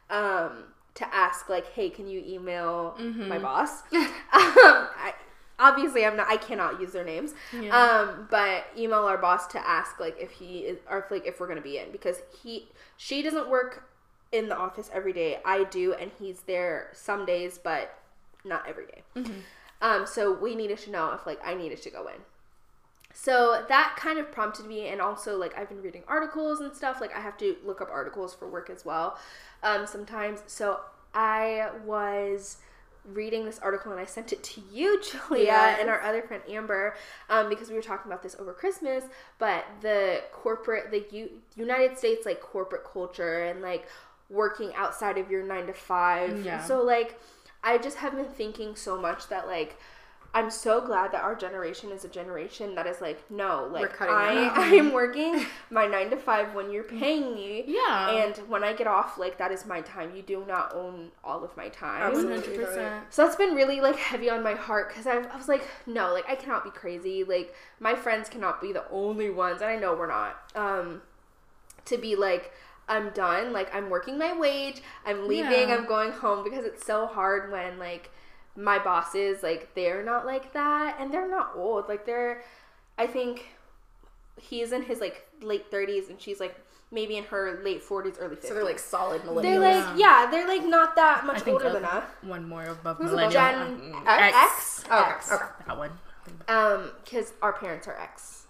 um, 0.08 0.64
to 0.94 1.14
ask, 1.14 1.48
like, 1.48 1.72
"Hey, 1.72 1.90
can 1.90 2.06
you 2.06 2.22
email 2.26 2.96
my 3.28 3.38
boss?" 3.38 3.82
um, 3.92 4.08
I, 4.32 5.14
obviously, 5.60 6.04
I'm 6.04 6.16
not. 6.16 6.26
I 6.28 6.36
cannot 6.36 6.80
use 6.80 6.92
their 6.92 7.04
names. 7.04 7.34
Yeah. 7.52 7.76
Um, 7.76 8.26
but 8.30 8.66
email 8.76 9.04
our 9.04 9.18
boss 9.18 9.46
to 9.48 9.58
ask, 9.64 10.00
like, 10.00 10.16
if 10.18 10.32
he 10.32 10.60
is, 10.60 10.78
or 10.90 10.98
if, 10.98 11.10
like, 11.10 11.26
if 11.26 11.38
we're 11.38 11.48
gonna 11.48 11.60
be 11.60 11.78
in 11.78 11.92
because 11.92 12.22
he, 12.42 12.68
she 12.96 13.22
doesn't 13.22 13.48
work 13.48 13.84
in 14.32 14.48
the 14.48 14.56
office 14.56 14.90
every 14.92 15.12
day. 15.12 15.38
I 15.44 15.64
do, 15.64 15.92
and 15.94 16.10
he's 16.18 16.40
there 16.42 16.90
some 16.92 17.26
days, 17.26 17.58
but 17.62 17.96
not 18.44 18.66
every 18.68 18.86
day. 18.86 19.02
Um, 19.82 20.06
so 20.06 20.32
we 20.32 20.54
needed 20.54 20.78
to 20.78 20.90
know 20.90 21.12
if 21.12 21.26
like 21.26 21.40
I 21.44 21.54
needed 21.54 21.80
to 21.82 21.90
go 21.90 22.06
in. 22.08 22.20
So 23.12 23.64
that 23.68 23.96
kind 23.98 24.18
of 24.18 24.30
prompted 24.30 24.66
me, 24.66 24.88
and 24.88 25.00
also 25.00 25.36
like 25.36 25.56
I've 25.58 25.68
been 25.68 25.82
reading 25.82 26.02
articles 26.06 26.60
and 26.60 26.74
stuff. 26.74 27.00
Like 27.00 27.14
I 27.16 27.20
have 27.20 27.36
to 27.38 27.56
look 27.64 27.80
up 27.80 27.90
articles 27.90 28.34
for 28.34 28.48
work 28.48 28.70
as 28.70 28.84
well, 28.84 29.18
um, 29.62 29.86
sometimes. 29.86 30.42
So 30.46 30.80
I 31.14 31.70
was 31.84 32.58
reading 33.04 33.44
this 33.44 33.58
article 33.60 33.92
and 33.92 34.00
I 34.00 34.04
sent 34.04 34.32
it 34.32 34.42
to 34.42 34.60
you, 34.72 35.00
Julia, 35.28 35.44
Yes. 35.44 35.78
and 35.80 35.88
our 35.90 36.00
other 36.02 36.22
friend 36.22 36.42
Amber, 36.48 36.94
um, 37.28 37.48
because 37.48 37.68
we 37.68 37.74
were 37.74 37.82
talking 37.82 38.10
about 38.10 38.22
this 38.22 38.36
over 38.38 38.52
Christmas. 38.52 39.04
But 39.38 39.64
the 39.80 40.22
corporate, 40.32 40.90
the 40.90 41.04
U- 41.16 41.30
United 41.56 41.98
States 41.98 42.26
like 42.26 42.40
corporate 42.40 42.84
culture 42.84 43.44
and 43.44 43.62
like 43.62 43.86
working 44.28 44.72
outside 44.76 45.18
of 45.18 45.30
your 45.30 45.42
nine 45.42 45.66
to 45.66 45.72
five. 45.72 46.44
Yeah. 46.44 46.62
So 46.64 46.82
like 46.82 47.18
I 47.64 47.78
just 47.78 47.98
have 47.98 48.14
been 48.14 48.26
thinking 48.26 48.76
so 48.76 49.00
much 49.00 49.28
that 49.28 49.46
like 49.46 49.76
I'm 50.32 50.48
so 50.48 50.80
glad 50.80 51.10
that 51.12 51.22
our 51.24 51.34
generation 51.34 51.90
is 51.90 52.04
a 52.04 52.08
generation 52.08 52.76
that 52.76 52.86
is 52.86 53.00
like, 53.00 53.28
no, 53.30 53.68
like 53.72 54.00
I, 54.00 54.48
I 54.54 54.66
am 54.76 54.92
working 54.92 55.44
my 55.70 55.86
nine 55.86 56.08
to 56.10 56.16
five 56.16 56.54
when 56.54 56.70
you're 56.70 56.84
paying 56.84 57.34
me. 57.34 57.64
Yeah. 57.66 58.10
And 58.10 58.36
when 58.48 58.62
I 58.62 58.72
get 58.72 58.86
off, 58.86 59.18
like 59.18 59.38
that 59.38 59.50
is 59.50 59.66
my 59.66 59.80
time. 59.80 60.14
You 60.14 60.22
do 60.22 60.44
not 60.46 60.72
own 60.72 61.10
all 61.24 61.42
of 61.42 61.56
my 61.56 61.68
time. 61.68 62.14
Hundred 62.14 62.44
percent. 62.44 63.04
So 63.10 63.24
that's 63.24 63.36
been 63.36 63.54
really 63.54 63.80
like 63.80 63.96
heavy 63.96 64.30
on 64.30 64.42
my 64.44 64.54
heart 64.54 64.88
because 64.88 65.06
I, 65.06 65.16
I 65.16 65.36
was 65.36 65.48
like, 65.48 65.66
no, 65.86 66.12
like 66.12 66.28
I 66.28 66.36
cannot 66.36 66.62
be 66.62 66.70
crazy. 66.70 67.24
Like 67.24 67.52
my 67.80 67.96
friends 67.96 68.28
cannot 68.28 68.60
be 68.60 68.72
the 68.72 68.88
only 68.90 69.30
ones, 69.30 69.62
and 69.62 69.70
I 69.70 69.76
know 69.76 69.94
we're 69.94 70.06
not. 70.06 70.36
Um, 70.54 71.02
to 71.86 71.98
be 71.98 72.14
like, 72.14 72.52
I'm 72.88 73.10
done. 73.10 73.52
Like 73.52 73.74
I'm 73.74 73.90
working 73.90 74.16
my 74.16 74.38
wage. 74.38 74.80
I'm 75.04 75.26
leaving. 75.26 75.70
Yeah. 75.70 75.76
I'm 75.76 75.86
going 75.86 76.12
home 76.12 76.44
because 76.44 76.64
it's 76.64 76.86
so 76.86 77.06
hard 77.06 77.50
when 77.50 77.80
like 77.80 78.10
my 78.56 78.78
bosses 78.78 79.42
like 79.42 79.74
they're 79.74 80.02
not 80.04 80.26
like 80.26 80.52
that, 80.52 80.96
and 81.00 81.12
they're 81.12 81.28
not 81.30 81.52
old. 81.56 81.88
Like 81.88 82.04
they're, 82.06 82.42
I 82.98 83.06
think, 83.06 83.48
he's 84.40 84.72
in 84.72 84.82
his 84.82 85.00
like 85.00 85.26
late 85.42 85.70
30s, 85.70 86.08
and 86.10 86.20
she's 86.20 86.40
like 86.40 86.54
maybe 86.92 87.16
in 87.16 87.22
her 87.24 87.60
late 87.62 87.82
40s, 87.82 88.16
early 88.18 88.34
50s. 88.36 88.46
So 88.46 88.54
they're 88.54 88.64
like 88.64 88.78
solid 88.80 89.22
millennials. 89.22 89.42
They're 89.42 89.60
like, 89.60 89.98
yeah, 89.98 90.28
they're 90.30 90.48
like 90.48 90.64
not 90.66 90.96
that 90.96 91.20
I 91.22 91.26
much 91.26 91.40
think 91.42 91.54
older 91.54 91.68
uh, 91.68 91.72
than 91.74 91.84
us. 91.84 92.04
one 92.22 92.48
more 92.48 92.64
above 92.64 92.96
Who's 92.98 93.10
millennial. 93.10 93.30
Gen 93.30 93.54
Mm, 93.80 94.02
X. 94.06 94.36
X. 94.36 94.84
okay, 94.86 95.10
X. 95.10 95.32
okay, 95.32 95.44
That 95.68 95.78
one. 95.78 95.90
Um, 96.48 96.90
because 97.04 97.32
our 97.42 97.52
parents 97.52 97.86
are 97.86 97.96
X. 97.98 98.46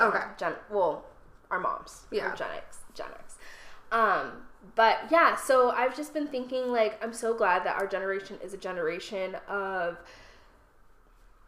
okay. 0.00 0.22
Gen. 0.38 0.54
Well, 0.70 1.04
our 1.50 1.60
moms. 1.60 2.02
Yeah. 2.10 2.32
Are 2.32 2.36
Gen 2.36 2.48
X. 2.56 2.78
Gen 2.94 3.06
X. 3.18 3.36
Um, 3.92 4.32
but 4.74 4.98
yeah. 5.10 5.36
So 5.36 5.70
I've 5.70 5.96
just 5.96 6.14
been 6.14 6.26
thinking, 6.26 6.72
like, 6.72 7.02
I'm 7.02 7.12
so 7.12 7.34
glad 7.34 7.64
that 7.64 7.76
our 7.76 7.86
generation 7.86 8.38
is 8.42 8.54
a 8.54 8.56
generation 8.56 9.36
of 9.48 9.98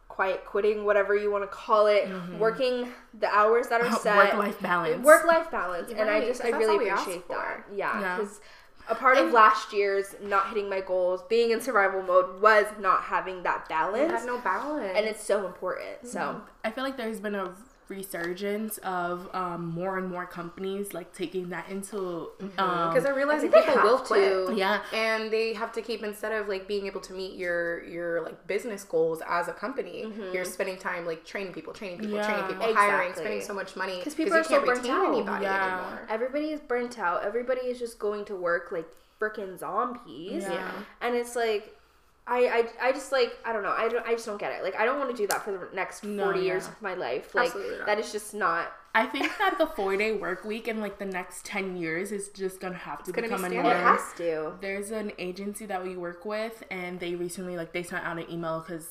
quiet 0.07 0.45
quitting, 0.45 0.83
whatever 0.83 1.15
you 1.15 1.31
want 1.31 1.43
to 1.43 1.47
call 1.47 1.85
it, 1.87 2.05
mm-hmm. 2.05 2.39
working 2.39 2.89
the 3.19 3.27
hours 3.27 3.67
that 3.67 3.81
are 3.81 3.91
set, 3.99 4.17
Work 4.17 4.33
life 4.33 4.59
balance. 4.59 5.05
work 5.05 5.25
life 5.27 5.51
balance, 5.51 5.91
and 5.91 6.09
I 6.09 6.21
just 6.21 6.43
I 6.43 6.49
really 6.49 6.73
all 6.73 6.77
we 6.79 6.89
asked 6.89 7.03
appreciate 7.03 7.27
that. 7.29 7.63
Yeah, 7.73 7.99
Yeah. 7.99 8.17
because. 8.17 8.39
A 8.89 8.95
part 8.95 9.17
of 9.17 9.33
last 9.33 9.73
year's 9.73 10.15
not 10.21 10.47
hitting 10.47 10.69
my 10.69 10.79
goals, 10.79 11.21
being 11.27 11.51
in 11.51 11.59
survival 11.59 12.01
mode, 12.01 12.41
was 12.41 12.65
not 12.79 13.01
having 13.01 13.43
that 13.43 13.67
balance, 13.67 14.13
have 14.13 14.25
no 14.25 14.37
balance. 14.39 14.93
and 14.95 15.05
it's 15.05 15.21
so 15.21 15.45
important. 15.45 16.07
So 16.07 16.19
mm-hmm. 16.19 16.39
I 16.63 16.71
feel 16.71 16.85
like 16.85 16.95
there's 16.95 17.19
been 17.19 17.35
a 17.35 17.51
resurgence 17.89 18.77
of 18.79 19.29
um, 19.33 19.65
more 19.67 19.97
and 19.97 20.07
more 20.09 20.25
companies 20.25 20.93
like 20.93 21.13
taking 21.13 21.49
that 21.49 21.69
into 21.69 22.29
um, 22.57 22.89
because 22.89 23.03
they're 23.03 23.13
realizing 23.15 23.51
think 23.51 23.65
they 23.65 23.71
people 23.73 23.89
will 23.89 23.97
have 23.97 24.05
quit. 24.07 24.47
to. 24.47 24.53
Yeah. 24.55 24.81
and 24.93 25.31
they 25.31 25.53
have 25.53 25.71
to 25.73 25.81
keep 25.81 26.03
instead 26.03 26.31
of 26.31 26.47
like 26.47 26.67
being 26.67 26.85
able 26.87 27.01
to 27.01 27.13
meet 27.13 27.35
your 27.35 27.83
your 27.85 28.21
like 28.21 28.45
business 28.47 28.83
goals 28.83 29.21
as 29.27 29.47
a 29.47 29.53
company, 29.53 30.11
you're 30.33 30.45
spending 30.45 30.77
time 30.77 31.05
like 31.05 31.25
training 31.25 31.53
people, 31.53 31.73
training 31.73 31.99
people, 31.99 32.17
training 32.17 32.35
Yeah. 32.41 32.47
people, 32.47 32.73
hiring, 32.73 33.13
spending 33.13 33.41
so 33.41 33.53
much 33.53 33.75
money 33.75 33.97
because 33.97 34.15
people 34.15 34.33
you 34.33 34.39
are 34.41 34.43
so 34.43 34.49
can't 34.49 34.65
burnt 34.65 34.89
out. 34.89 35.07
anybody 35.13 35.43
Yeah. 35.43 35.77
anymore. 35.79 36.07
everybody 36.09 36.49
is 36.51 36.59
burnt 36.61 36.99
out. 36.99 37.23
Everybody 37.23 37.61
is 37.61 37.79
just 37.79 37.99
going 37.99 38.25
to 38.25 38.35
work 38.35 38.71
like 38.71 38.87
freaking 39.19 39.57
zombies. 39.57 40.43
Yeah. 40.43 40.71
And 41.01 41.15
it's 41.15 41.35
like 41.35 41.73
I, 42.27 42.67
I, 42.81 42.89
I 42.89 42.91
just 42.91 43.11
like 43.11 43.37
I 43.45 43.53
don't 43.53 43.63
know. 43.63 43.73
I, 43.77 43.87
don't, 43.87 44.05
I 44.05 44.11
just 44.11 44.25
don't 44.25 44.37
get 44.39 44.51
it. 44.51 44.63
Like 44.63 44.75
I 44.75 44.85
don't 44.85 44.99
want 44.99 45.09
to 45.11 45.15
do 45.15 45.27
that 45.27 45.43
for 45.43 45.51
the 45.51 45.67
next 45.73 46.03
No, 46.03 46.25
40 46.25 46.39
yeah. 46.39 46.45
years 46.45 46.67
of 46.67 46.81
my 46.81 46.93
life. 46.93 47.33
Like 47.33 47.53
that 47.85 47.99
is 47.99 48.11
just 48.11 48.33
not 48.33 48.71
I 48.95 49.05
think 49.05 49.31
that 49.37 49.59
the 49.59 49.67
four 49.67 49.95
day 49.95 50.13
work 50.13 50.43
week 50.43 50.67
in 50.67 50.81
like 50.81 50.97
the 50.97 51.05
next 51.05 51.45
ten 51.45 51.77
years 51.77 52.11
is 52.11 52.29
just 52.29 52.59
gonna 52.59 52.73
have 52.75 53.03
to 53.03 53.13
be 53.13 53.21
become 53.21 53.43
a 53.43 53.47
it 53.47 53.53
norm. 53.53 53.65
has 53.67 54.01
to. 54.17 54.53
There's 54.59 54.89
an 54.89 55.11
agency 55.19 55.67
that 55.67 55.83
we 55.83 55.95
work 55.95 56.25
with, 56.25 56.63
and 56.71 56.99
they 56.99 57.13
recently 57.13 57.55
like 57.57 57.73
they 57.73 57.83
sent 57.83 58.03
out 58.03 58.17
an 58.17 58.25
email 58.31 58.59
because 58.59 58.87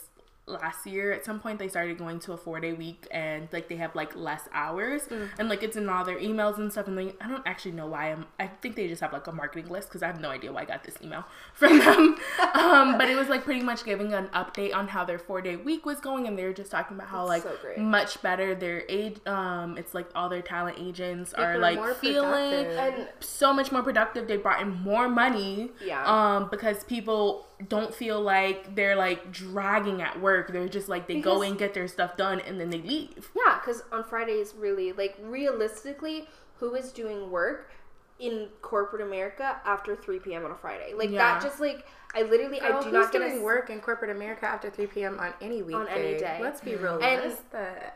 last 0.49 0.87
year 0.87 1.11
at 1.13 1.25
some 1.25 1.41
point 1.41 1.59
they 1.59 1.67
started 1.67 1.99
going 1.99 2.21
to 2.21 2.33
a 2.33 2.37
four 2.37 2.61
day 2.61 2.73
week 2.73 3.05
and 3.11 3.49
like 3.53 3.69
they 3.69 3.75
have 3.75 3.93
like 3.97 4.15
less 4.15 4.49
hours 4.53 5.03
Mm. 5.09 5.29
and 5.41 5.49
like 5.49 5.63
it's 5.65 5.77
in 5.77 5.89
all 5.89 6.05
their 6.05 6.19
emails 6.21 6.59
and 6.59 6.71
stuff 6.71 6.87
and 6.87 6.95
like 6.95 7.17
I 7.21 7.29
don't 7.29 7.43
actually 7.47 7.73
know 7.73 7.87
why 7.89 8.13
I'm 8.13 8.27
I 8.39 8.47
think 8.47 8.77
they 8.77 8.87
just 8.87 9.01
have 9.03 9.13
like 9.13 9.27
a 9.27 9.33
marketing 9.33 9.69
list 9.71 9.89
because 9.89 10.05
I 10.05 10.07
have 10.07 10.21
no 10.21 10.31
idea 10.31 10.53
why 10.53 10.63
I 10.63 10.65
got 10.65 10.85
this 10.85 10.95
email 11.03 11.25
from 11.55 11.79
them 11.81 12.17
um 12.55 12.97
but 12.97 13.09
it 13.09 13.17
was 13.17 13.29
like 13.29 13.43
pretty 13.45 13.63
much 13.63 13.85
giving 13.85 14.15
an 14.15 14.29
update 14.29 14.73
on 14.75 14.87
how 14.89 15.05
their 15.05 15.19
four 15.19 15.41
day 15.41 15.57
week 15.57 15.85
was 15.85 15.99
going 16.01 16.27
and 16.29 16.39
they 16.39 16.45
were 16.45 16.53
just 16.53 16.71
talking 16.71 16.97
about 16.97 17.09
how 17.09 17.27
like 17.27 17.43
so 17.43 17.57
much 17.83 18.23
better 18.23 18.55
their 18.55 18.85
age 18.89 19.17
um 19.27 19.77
it's 19.77 19.95
like 19.95 20.07
all 20.15 20.29
their 20.29 20.43
talent 20.43 20.77
agents 20.79 21.35
are 21.35 21.55
are 21.55 21.59
like 21.59 21.79
feeling 21.97 22.31
productive. 22.31 22.79
and 22.79 23.09
so 23.21 23.53
much 23.53 23.73
more 23.73 23.83
productive. 23.83 24.27
They 24.29 24.37
brought 24.37 24.61
in 24.61 24.71
more 24.83 25.09
money. 25.09 25.71
Yeah. 25.85 26.05
Um, 26.05 26.49
because 26.51 26.83
people 26.85 27.46
don't 27.69 27.95
feel 27.95 28.21
like 28.21 28.75
they're 28.75 28.97
like 28.97 29.33
dragging 29.33 30.03
at 30.03 30.21
work. 30.21 30.53
They're 30.53 30.69
just 30.69 30.89
like 30.89 31.07
they 31.09 31.21
go 31.21 31.43
and 31.43 31.59
get 31.59 31.73
their 31.75 31.89
stuff 31.89 32.17
done 32.17 32.41
and 32.41 32.61
then 32.61 32.71
they 32.71 32.81
leave. 32.81 33.31
yeah 33.37 33.59
because 33.59 33.83
on 33.93 34.05
Fridays 34.05 34.55
really 34.57 34.93
like 34.93 35.17
realistically 35.23 36.29
who 36.59 36.75
is 36.75 36.93
doing 36.93 37.31
work 37.31 37.71
in 38.19 38.49
corporate 38.63 39.03
America 39.03 39.61
after 39.67 39.95
3 39.95 40.19
p.m. 40.21 40.45
on 40.45 40.51
a 40.51 40.55
Friday 40.55 40.95
like 40.95 41.11
Yeah. 41.11 41.19
that 41.19 41.43
just 41.43 41.61
like 41.61 41.87
I 42.15 42.23
literally 42.23 42.61
I 42.61 42.69
oh, 42.69 42.79
do 42.81 42.85
who's 42.85 42.93
not 42.93 43.13
get 43.13 43.19
doing 43.19 43.41
a 43.41 43.43
work 43.43 43.69
in 43.69 43.81
corporate 43.81 44.11
America 44.11 44.47
after 44.47 44.71
3 44.71 44.87
p.m. 44.87 45.19
on 45.21 45.35
any 45.43 45.61
weekday? 45.63 45.81
On 45.81 45.89
any 45.89 46.19
day. 46.19 46.39
Let's 46.41 46.63
be 46.63 46.75
real. 46.77 46.99
And- 47.03 47.37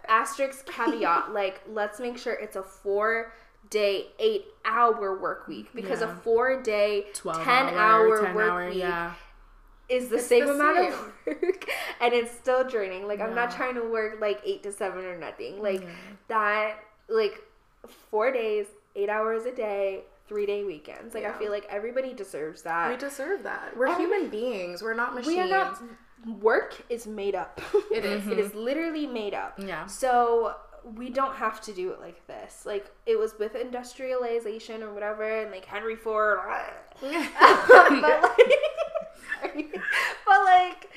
asterisk 0.09 0.67
caveat 0.67 1.33
like 1.33 1.63
let's 1.69 2.01
make 2.01 2.19
sure 2.19 2.35
it's 2.35 2.57
a 2.57 2.63
four 2.63 3.33
day 3.71 4.07
eight 4.19 4.47
hour 4.65 5.19
work 5.19 5.47
week 5.49 5.71
because 5.75 6.01
Yeah. 6.01 6.13
a 6.13 6.15
four 6.17 6.61
day 6.63 7.07
12 7.15 7.43
10 7.45 7.47
hour, 7.47 7.79
hour 7.79 8.23
10 8.27 8.35
work 8.35 8.51
hour, 8.51 8.69
week 8.69 8.79
yeah. 8.79 9.15
Is 9.91 10.09
the 10.09 10.17
It's 10.17 10.27
same 10.27 10.47
the 10.47 10.53
amount 10.55 10.77
same. 10.77 10.93
of 10.93 11.13
work 11.43 11.65
and 12.01 12.15
it's 12.15 12.31
still 12.33 12.63
draining 12.67 13.07
like 13.09 13.21
i'm 13.21 13.35
not 13.35 13.51
trying 13.51 13.75
to 13.75 13.83
work 13.83 14.21
like 14.21 14.41
eight 14.45 14.63
to 14.63 14.73
seven 14.73 15.05
or 15.05 15.19
nothing 15.19 15.61
like 15.63 15.87
that 16.29 16.77
like 17.09 17.41
four 18.11 18.31
days 18.33 18.67
eight 18.97 19.09
hours 19.09 19.45
a 19.47 19.53
day 19.55 20.03
three 20.29 20.47
day 20.47 20.63
weekends 20.65 21.13
like 21.15 21.25
i 21.25 21.33
feel 21.39 21.51
like 21.51 21.67
everybody 21.69 22.13
deserves 22.15 22.63
that 22.63 22.89
we 22.91 22.97
deserve 22.97 23.43
that. 23.43 23.77
We're 23.77 23.95
human 23.99 24.29
beings. 24.31 24.81
We're 24.83 24.95
not 24.95 25.15
machines. 25.15 25.35
we 25.35 25.41
are 25.41 25.49
not 25.49 25.83
work 26.41 26.81
is 26.89 27.07
made 27.07 27.35
up 27.35 27.61
It 27.91 28.05
is. 28.05 28.27
it 28.27 28.31
mm-hmm. 28.31 28.39
is 28.39 28.55
literally 28.55 29.07
made 29.07 29.35
up 29.35 29.59
Yeah. 29.59 29.87
so 29.87 30.55
we 30.97 31.11
don't 31.11 31.35
have 31.35 31.61
to 31.63 31.73
do 31.73 31.91
it 31.91 32.01
like 32.01 32.27
this 32.27 32.65
like 32.65 32.91
it 33.07 33.19
was 33.19 33.35
with 33.39 33.55
industrialization 33.57 34.83
or 34.83 34.93
whatever 34.95 35.41
and 35.43 35.51
like 35.51 35.65
henry 35.65 35.97
ford 35.97 36.39
but 37.01 38.23
like 38.23 38.55
sorry. 39.41 39.71
but 40.27 40.45
like 40.45 40.91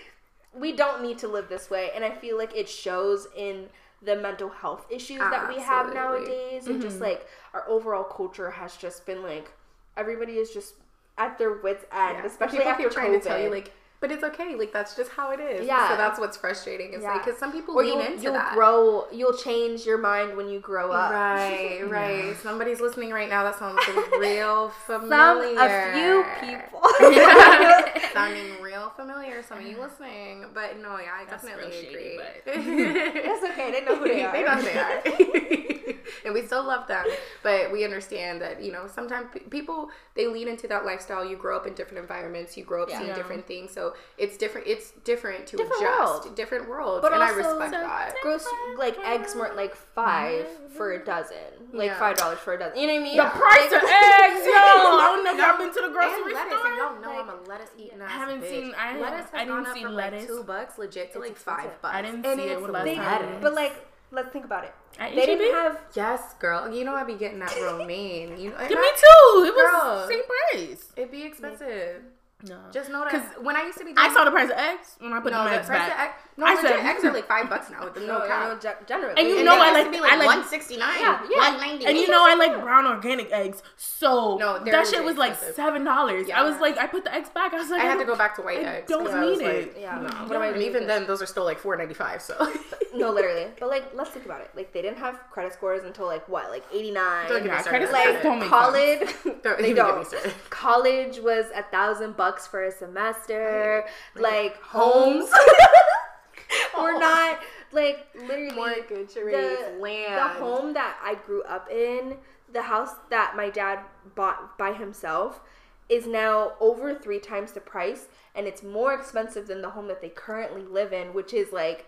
we 0.58 0.72
don't 0.76 1.02
need 1.02 1.18
to 1.18 1.28
live 1.28 1.50
this 1.50 1.70
way 1.70 1.90
and 1.96 2.04
i 2.04 2.12
feel 2.12 2.38
like 2.38 2.56
it 2.56 2.70
shows 2.70 3.28
in 3.36 3.66
the 4.04 4.16
mental 4.16 4.50
health 4.50 4.86
issues 4.90 5.20
that 5.20 5.48
we 5.48 5.62
have 5.62 5.88
Absolutely. 5.88 6.28
nowadays 6.30 6.68
and 6.68 6.82
just 6.82 6.96
mm-hmm. 6.96 7.06
like 7.06 7.28
our 7.54 7.68
overall 7.70 8.04
culture 8.04 8.52
has 8.52 8.76
just 8.76 9.06
been 9.06 9.24
like 9.24 9.52
everybody 9.96 10.34
is 10.34 10.52
just 10.52 10.74
at 11.18 11.38
their 11.38 11.54
wits 11.62 11.86
end 11.92 12.18
Yeah. 12.18 12.26
especially 12.26 12.58
people 12.60 12.72
after 12.72 12.84
keep 12.84 12.92
trying 12.92 13.12
COVID. 13.12 13.24
to 13.24 13.28
tell 13.30 13.42
you 13.42 13.50
like, 13.50 13.72
but 14.04 14.12
it's 14.12 14.24
okay. 14.26 14.54
Like 14.56 14.74
that's 14.74 14.98
just 14.98 15.10
how 15.12 15.32
it 15.32 15.40
is. 15.40 15.66
Yeah. 15.66 15.88
So 15.88 15.96
that's 15.96 16.20
what's 16.20 16.36
frustrating. 16.36 16.92
It's 16.94 17.04
like 17.06 17.24
because 17.24 17.40
some 17.40 17.54
people 17.54 17.74
or 17.74 17.84
lean 17.84 17.94
you'll, 17.94 18.02
into 18.06 18.22
you'll 18.24 18.34
that. 18.34 18.54
grow 18.54 19.06
you'll 19.14 19.38
change 19.38 19.86
your 19.86 19.98
mind 19.98 20.36
when 20.36 20.50
you 20.50 20.60
grow 20.60 20.92
up 20.92 21.12
Right, 21.14 21.82
right. 21.90 22.36
Somebody's 22.44 22.82
listening 22.82 23.12
right 23.12 23.30
now. 23.30 23.44
That 23.46 23.58
sounds 23.58 23.80
real 24.20 24.70
familiar. 24.86 25.56
some 25.56 25.70
a 25.70 25.94
few 25.96 26.26
people 26.42 26.82
sounding 28.14 28.62
real 28.62 28.90
familiar. 28.96 29.42
Some 29.44 29.60
of 29.60 29.66
you 29.66 29.80
listening, 29.80 30.46
but 30.54 30.80
no, 30.82 30.98
yeah, 31.00 31.12
I 31.22 31.26
That's 31.30 31.44
definitely 31.46 31.72
real 31.72 31.82
shady, 31.82 31.96
agree. 31.96 32.18
but- 32.18 33.24
That's 33.24 33.44
okay. 33.54 33.72
They 33.72 33.82
know 33.86 33.96
who 33.98 34.08
they 34.10 34.24
are. 34.24 34.32
they 34.34 34.44
know 34.44 34.56
who 34.56 34.64
they 34.64 34.78
are. 34.78 35.94
and 36.26 36.34
we 36.34 36.46
still 36.46 36.64
love 36.64 36.88
them, 36.88 37.06
but 37.44 37.72
we 37.72 37.84
understand 37.84 38.42
that 38.42 38.62
you 38.62 38.72
know 38.72 38.88
sometimes 38.88 39.28
pe- 39.34 39.40
people 39.42 39.90
they 40.16 40.28
lean 40.28 40.48
into 40.48 40.68
that 40.68 40.86
lifestyle. 40.86 41.26
You 41.26 41.36
grow 41.38 41.56
up 41.58 41.66
in 41.68 41.74
different 41.74 42.00
environments. 42.00 42.56
You 42.58 42.64
grow 42.66 42.84
up 42.84 42.90
seeing 42.90 43.08
Yeah. 43.08 43.16
different 43.16 43.48
things, 43.48 43.72
so 43.72 43.94
it's 44.18 44.38
different. 44.38 44.68
It's 44.68 44.92
different 45.04 45.48
to 45.48 45.58
Different 45.58 45.82
adjust. 45.82 46.24
world. 46.26 46.36
Different 46.36 46.70
worlds, 46.70 47.02
But 47.02 47.14
and 47.14 47.24
I 47.24 47.30
respect 47.32 47.74
So 47.74 47.82
that. 47.82 48.16
Gross 48.22 48.46
like 48.78 48.98
eggs 49.06 49.36
weren't 49.36 49.56
like 49.56 49.76
five 49.76 50.48
for 50.76 50.94
a 50.94 51.04
dozen, 51.04 51.38
like 51.72 51.88
Yeah. 51.88 52.00
five 52.00 52.18
dollars 52.18 52.40
for 52.40 52.54
a 52.54 52.60
dozen. 52.60 52.78
You 52.80 52.88
know 52.88 52.94
what 52.94 53.00
I 53.02 53.04
mean? 53.04 53.18
The 53.18 53.24
price 53.26 53.72
of 53.72 53.84
eggs, 53.84 54.46
yo! 54.46 54.54
I 54.54 55.10
don't 55.14 55.24
know 55.24 55.32
if 55.32 55.38
No, 55.38 55.44
I've 55.46 55.58
been 55.58 55.68
to 55.70 55.74
the 55.74 55.84
And 55.86 55.94
grocery 55.94 56.34
lettuce, 56.34 56.54
and 56.54 56.60
store. 56.60 56.76
y'all 56.76 57.02
know 57.02 57.10
Like, 57.10 57.20
I'm 57.20 57.30
a 57.30 57.50
lettuce 57.50 57.70
eating 57.78 58.02
I 58.02 58.08
haven't 58.08 58.42
bitch. 58.44 58.50
seen- 58.50 58.76
I- 58.78 58.98
lettuce 59.00 59.26
has 59.26 59.30
I 59.34 59.38
didn't 59.40 59.50
gone 59.50 59.68
up 59.68 59.74
see 59.76 59.84
from 59.84 59.94
lettuce. 59.96 60.20
like 60.22 60.28
two 60.30 60.44
bucks, 60.44 60.78
legit, 60.78 61.14
to 61.14 61.20
It's 61.22 61.28
like 61.30 61.38
five 61.38 61.82
bucks. 61.82 61.96
I 61.96 62.02
didn't 62.02 62.26
And 62.26 62.40
see 62.40 62.48
it 62.48 62.52
it's 62.54 62.62
when 62.62 62.84
They, 62.86 62.96
time. 62.96 63.22
lettuce. 63.22 63.38
but 63.42 63.54
like, 63.54 63.74
let's 64.14 64.30
think 64.30 64.46
about 64.46 64.64
it. 64.64 64.74
At 65.00 65.16
They 65.16 65.26
didn't 65.26 65.42
H-E-B? 65.42 65.52
have 65.54 65.80
Yes, 65.96 66.36
girl. 66.40 66.72
You 66.74 66.86
know 66.86 66.94
I'd 66.96 67.08
be 67.08 67.16
getting 67.16 67.40
that 67.40 67.56
romaine. 67.62 68.38
You 68.40 68.52
know, 68.52 68.58
Give 68.70 68.78
me 68.80 68.88
two. 68.96 69.44
It 69.46 69.54
was 69.56 69.72
Girl. 69.72 70.08
same 70.08 70.22
price. 70.26 70.86
It'd 70.96 71.12
be 71.12 71.24
expensive. 71.24 72.04
No. 72.46 72.58
Just 72.74 72.90
know 72.90 73.06
that 73.10 73.42
when 73.42 73.56
I 73.56 73.64
used 73.64 73.78
to 73.78 73.86
be, 73.86 73.94
I 73.96 74.14
saw 74.14 74.26
the 74.26 74.32
price 74.32 74.50
of 74.52 74.58
eggs 74.58 74.96
when 75.00 75.14
I 75.14 75.20
put 75.22 75.32
no 75.32 75.44
the 75.46 75.50
price 75.50 75.68
back. 75.68 75.94
of 75.94 76.00
egg, 76.00 76.10
no, 76.36 76.46
I 76.46 76.56
legit, 76.56 76.72
said- 76.72 76.86
eggs 76.86 77.04
are 77.06 77.14
like 77.14 77.28
five 77.36 77.50
bucks 77.50 77.70
now 77.70 77.86
with 77.86 77.94
the 77.94 78.02
no, 78.02 78.22
oh, 78.22 78.28
No, 78.28 78.54
no, 78.62 78.74
generally. 78.86 79.14
And 79.18 79.30
you 79.30 79.38
And 79.38 79.46
know 79.46 79.56
I 79.62 79.72
like- 79.72 79.86
to 79.86 79.92
be 79.92 79.98
I 80.00 80.02
like, 80.02 80.18
like- 80.20 80.28
169, 80.28 80.80
Yeah, 81.00 81.22
yeah. 81.30 81.38
190. 81.38 81.86
And 81.86 81.98
you 81.98 82.10
know 82.10 82.26
I 82.28 82.36
like 82.36 82.60
brown 82.62 82.86
organic 82.86 83.32
eggs, 83.32 83.64
so 83.78 84.36
No, 84.38 84.62
that 84.64 84.88
shit 84.88 85.04
was 85.06 85.16
like 85.16 85.36
seven 85.38 85.86
dollars. 85.86 86.28
Yeah. 86.28 86.42
I 86.42 86.44
was 86.44 86.60
like, 86.60 86.78
I 86.78 86.86
put 86.88 87.06
the 87.06 87.14
eggs 87.14 87.30
back. 87.30 87.54
I 87.54 87.58
was 87.60 87.70
like, 87.70 87.80
I 87.82 87.86
had 87.86 88.00
to 88.00 88.06
go 88.06 88.16
back 88.18 88.36
to 88.36 88.42
white 88.42 88.60
I 88.60 88.76
eggs. 88.78 88.90
don't 88.90 89.08
I 89.08 89.22
need 89.26 89.38
like, 89.38 89.46
it. 89.46 89.74
Hmm, 89.76 89.80
yeah. 89.80 90.00
No. 90.00 90.10
What 90.28 90.36
am 90.36 90.42
I 90.42 90.48
And 90.48 90.62
even 90.62 90.86
then, 90.86 91.08
those 91.08 91.22
are 91.22 91.26
still 91.26 91.46
like 91.46 91.60
four 91.60 91.78
ninety 91.78 91.94
five. 91.94 92.22
So 92.22 92.36
No, 92.94 93.12
literally. 93.12 93.48
But 93.60 93.70
like, 93.70 93.86
let's 93.96 94.10
think 94.10 94.26
about 94.26 94.42
it. 94.42 94.52
Like, 94.54 94.74
they 94.74 94.82
didn't 94.82 94.98
have 94.98 95.20
credit 95.32 95.54
scores 95.54 95.84
until 95.86 96.08
like 96.08 96.28
what, 96.28 96.50
like 96.50 96.66
eighty 96.74 96.92
nine. 96.92 97.30
Don't 97.30 97.44
get 97.44 97.54
me 97.54 97.62
started 97.62 97.88
credit 97.90 97.94
on 97.94 98.02
scores 98.02 98.14
that. 98.16 98.24
don't 98.24 98.40
make 98.40 98.50
college. 98.50 99.00
They 99.44 99.70
even 99.70 99.76
get 99.76 99.98
me 99.98 100.06
don't. 100.24 100.36
College 100.50 101.20
was 101.20 101.46
a 101.56 101.64
thousand 101.64 102.18
bucks 102.18 102.33
for 102.40 102.64
a 102.64 102.72
semester. 102.72 103.86
Like 104.16 104.62
Homes. 104.62 105.30
we're 106.78 106.96
oh. 106.96 107.00
not 107.00 107.40
like 107.72 108.08
literally 108.16 108.56
Mortgage 108.56 109.14
the, 109.14 109.24
rates, 109.24 109.62
land. 109.80 110.18
the 110.18 110.40
home 110.40 110.74
that 110.74 110.98
I 111.04 111.16
grew 111.16 111.44
up 111.44 111.70
in, 111.70 112.18
the 112.52 112.62
house 112.64 112.92
that 113.10 113.36
my 113.36 113.50
dad 113.50 113.80
bought 114.16 114.58
by 114.58 114.74
himself, 114.74 115.42
is 115.90 116.08
now 116.08 116.54
over 116.60 116.94
three 116.94 117.20
times 117.20 117.52
the 117.52 117.60
price, 117.60 118.08
and 118.36 118.48
it's 118.48 118.64
more 118.64 118.94
expensive 118.94 119.48
than 119.48 119.62
the 119.62 119.72
home 119.72 119.88
that 119.88 120.02
they 120.02 120.10
currently 120.10 120.62
live 120.62 120.94
in, 120.94 121.14
which 121.14 121.34
is 121.34 121.52
like 121.52 121.86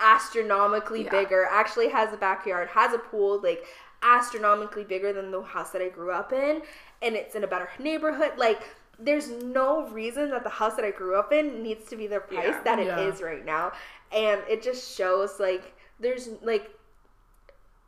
astronomically 0.00 1.04
Yeah. 1.04 1.10
bigger. 1.10 1.46
Actually, 1.50 1.88
has 1.88 2.12
a 2.12 2.16
backyard, 2.16 2.68
has 2.68 2.92
a 2.92 2.98
pool, 2.98 3.40
like 3.40 3.66
astronomically 4.02 4.84
bigger 4.84 5.12
than 5.12 5.30
the 5.30 5.42
house 5.42 5.70
that 5.70 5.80
I 5.80 5.88
grew 5.88 6.10
up 6.10 6.32
in, 6.32 6.62
and 7.00 7.14
it's 7.16 7.34
in 7.34 7.44
a 7.44 7.48
better 7.48 7.70
neighborhood. 7.78 8.32
Like. 8.36 8.62
There's 8.98 9.28
no 9.28 9.88
reason 9.88 10.30
that 10.30 10.44
the 10.44 10.50
house 10.50 10.74
that 10.76 10.84
I 10.84 10.90
grew 10.90 11.16
up 11.18 11.32
in 11.32 11.62
needs 11.62 11.88
to 11.90 11.96
be 11.96 12.06
the 12.06 12.20
price 12.20 12.44
Yeah. 12.46 12.62
that 12.64 12.78
it 12.78 12.98
is 13.08 13.20
Yeah. 13.20 13.26
right 13.26 13.44
now. 13.44 13.72
And 14.12 14.40
it 14.48 14.62
just 14.62 14.96
shows 14.96 15.40
like 15.40 15.74
there's 16.00 16.28
like 16.42 16.70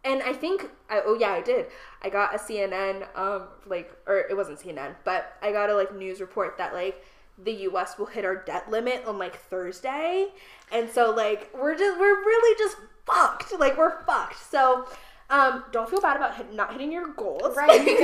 and 0.05 0.23
I 0.23 0.33
think 0.33 0.71
I, 0.89 1.03
oh 1.05 1.17
yeah 1.19 1.33
I 1.33 1.41
did 1.43 1.67
I 2.03 2.09
got 2.09 2.35
a 2.35 2.39
CNN 2.39 3.07
um 3.19 3.49
like 3.67 3.91
or 4.07 4.19
it 4.19 4.37
wasn't 4.37 4.61
CNN 4.61 4.95
but 5.05 5.35
I 5.43 5.51
got 5.53 5.71
a 5.71 5.75
like 5.75 5.95
news 5.95 6.21
report 6.21 6.57
that 6.59 6.73
like 6.75 7.05
the 7.39 7.53
US 7.71 7.99
will 7.99 8.07
hit 8.07 8.25
our 8.25 8.37
debt 8.37 8.71
limit 8.71 9.05
on 9.07 9.19
like 9.19 9.37
Thursday 9.37 10.29
and 10.73 10.89
so 10.89 11.11
like 11.13 11.51
we're 11.55 11.77
just 11.77 11.99
we're 11.99 12.25
really 12.25 12.57
just 12.59 12.77
fucked 13.05 13.59
like 13.59 13.77
we're 13.77 14.03
fucked 14.05 14.39
so 14.51 14.87
um 15.31 15.65
don't 15.73 15.89
feel 15.91 16.01
bad 16.01 16.17
about 16.17 16.37
hit, 16.37 16.53
not 16.55 16.73
hitting 16.73 16.93
your 16.93 17.09
goals 17.15 17.57
Right, 17.57 17.85
because 17.85 17.99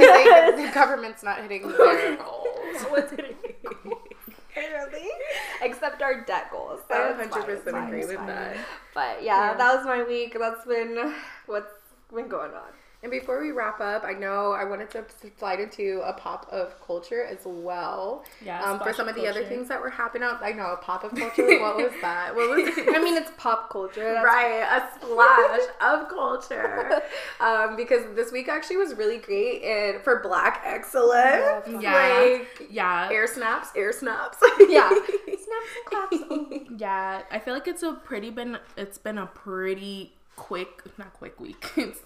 they, 0.57 0.65
the 0.67 0.71
government's 0.73 1.23
not 1.23 1.41
hitting 1.41 1.69
their 1.69 2.17
goals. 2.17 2.83
What's 2.89 3.11
hitting 3.11 3.37
Literally, 4.55 5.09
except 5.63 6.03
our 6.03 6.25
debt 6.25 6.51
goals. 6.51 6.81
So 6.89 6.95
I 6.95 7.09
it's 7.23 7.35
100% 7.35 7.49
it's 7.49 7.71
fine, 7.71 7.89
agree 7.89 8.05
with 8.05 8.17
fine. 8.17 8.27
that. 8.27 8.57
But 8.95 9.23
yeah, 9.23 9.53
Yeah. 9.53 9.55
that 9.57 9.77
was 9.77 9.87
my 9.87 10.03
week. 10.03 10.37
That's 10.39 10.65
been 10.67 11.15
what's 11.47 11.73
been 12.15 12.29
going 12.29 12.53
on. 12.53 12.69
And 13.03 13.11
before 13.11 13.41
we 13.43 13.51
wrap 13.51 13.81
up, 13.81 14.05
I 14.05 14.13
know 14.13 14.53
I 14.53 14.63
wanted 14.65 14.89
to 14.93 15.05
slide 15.37 15.59
into 15.59 16.01
a 16.05 16.13
pop 16.13 16.47
of 16.53 16.81
culture 16.87 17.25
as 17.25 17.39
well. 17.45 18.25
Yeah, 18.45 18.63
Um, 18.63 18.79
for 18.79 18.93
some 18.93 19.09
of 19.09 19.17
the 19.17 19.27
other 19.27 19.45
things 19.45 19.67
that 19.67 19.81
were 19.81 19.91
happening 19.91 20.23
out, 20.23 20.41
I 20.41 20.53
know 20.53 20.67
a 20.73 20.77
pop 20.77 21.03
of 21.03 21.13
culture. 21.13 21.47
What 21.61 21.77
was 21.79 21.93
that? 22.01 22.35
What 22.37 22.49
was? 22.51 22.71
I 22.95 23.03
mean, 23.03 23.17
it's 23.17 23.33
pop 23.37 23.71
culture. 23.71 24.21
Right, 24.25 24.63
a 24.63 24.89
splash 25.05 25.61
of 25.81 26.09
culture. 26.11 27.03
Um, 27.41 27.75
because 27.77 28.03
this 28.15 28.31
week 28.31 28.49
actually 28.49 28.77
was 28.77 28.95
really 28.95 29.19
great 29.19 29.63
and 29.65 30.01
for 30.05 30.21
Black 30.21 30.63
excellence. 30.65 31.67
Yeah. 31.83 31.93
Like 32.39 32.69
Yeah, 32.71 33.09
air 33.11 33.27
snaps, 33.27 33.71
air 33.75 33.93
snaps. 33.93 34.39
Yeah. 34.69 34.89
Snaps 34.89 35.73
and 35.77 35.87
claps. 35.87 36.17
Oh. 36.31 36.61
yeah. 36.79 37.23
I 37.33 37.39
feel 37.41 37.55
like 37.55 37.67
it's 37.67 37.83
a 37.83 37.95
pretty 37.95 38.31
been. 38.31 38.59
It's 38.77 38.99
been 38.99 39.19
a 39.19 39.27
pretty 39.27 40.13
quick, 40.37 40.83
not 40.99 41.13
quick 41.15 41.41
week. 41.41 41.67
It's 41.77 41.99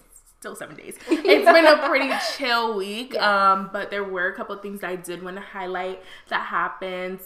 still 0.47 0.55
seven 0.55 0.75
days. 0.75 0.95
It's 1.09 1.51
been 1.51 1.65
a 1.65 1.87
pretty 1.87 2.11
chill 2.37 2.77
week. 2.77 3.15
Um, 3.17 3.69
but 3.73 3.91
there 3.91 4.03
were 4.03 4.27
a 4.27 4.35
couple 4.35 4.55
of 4.55 4.61
things 4.61 4.81
that 4.81 4.89
I 4.89 4.95
did 4.95 5.21
want 5.21 5.35
to 5.35 5.41
highlight 5.41 6.01
that 6.29 6.45
happened. 6.45 7.19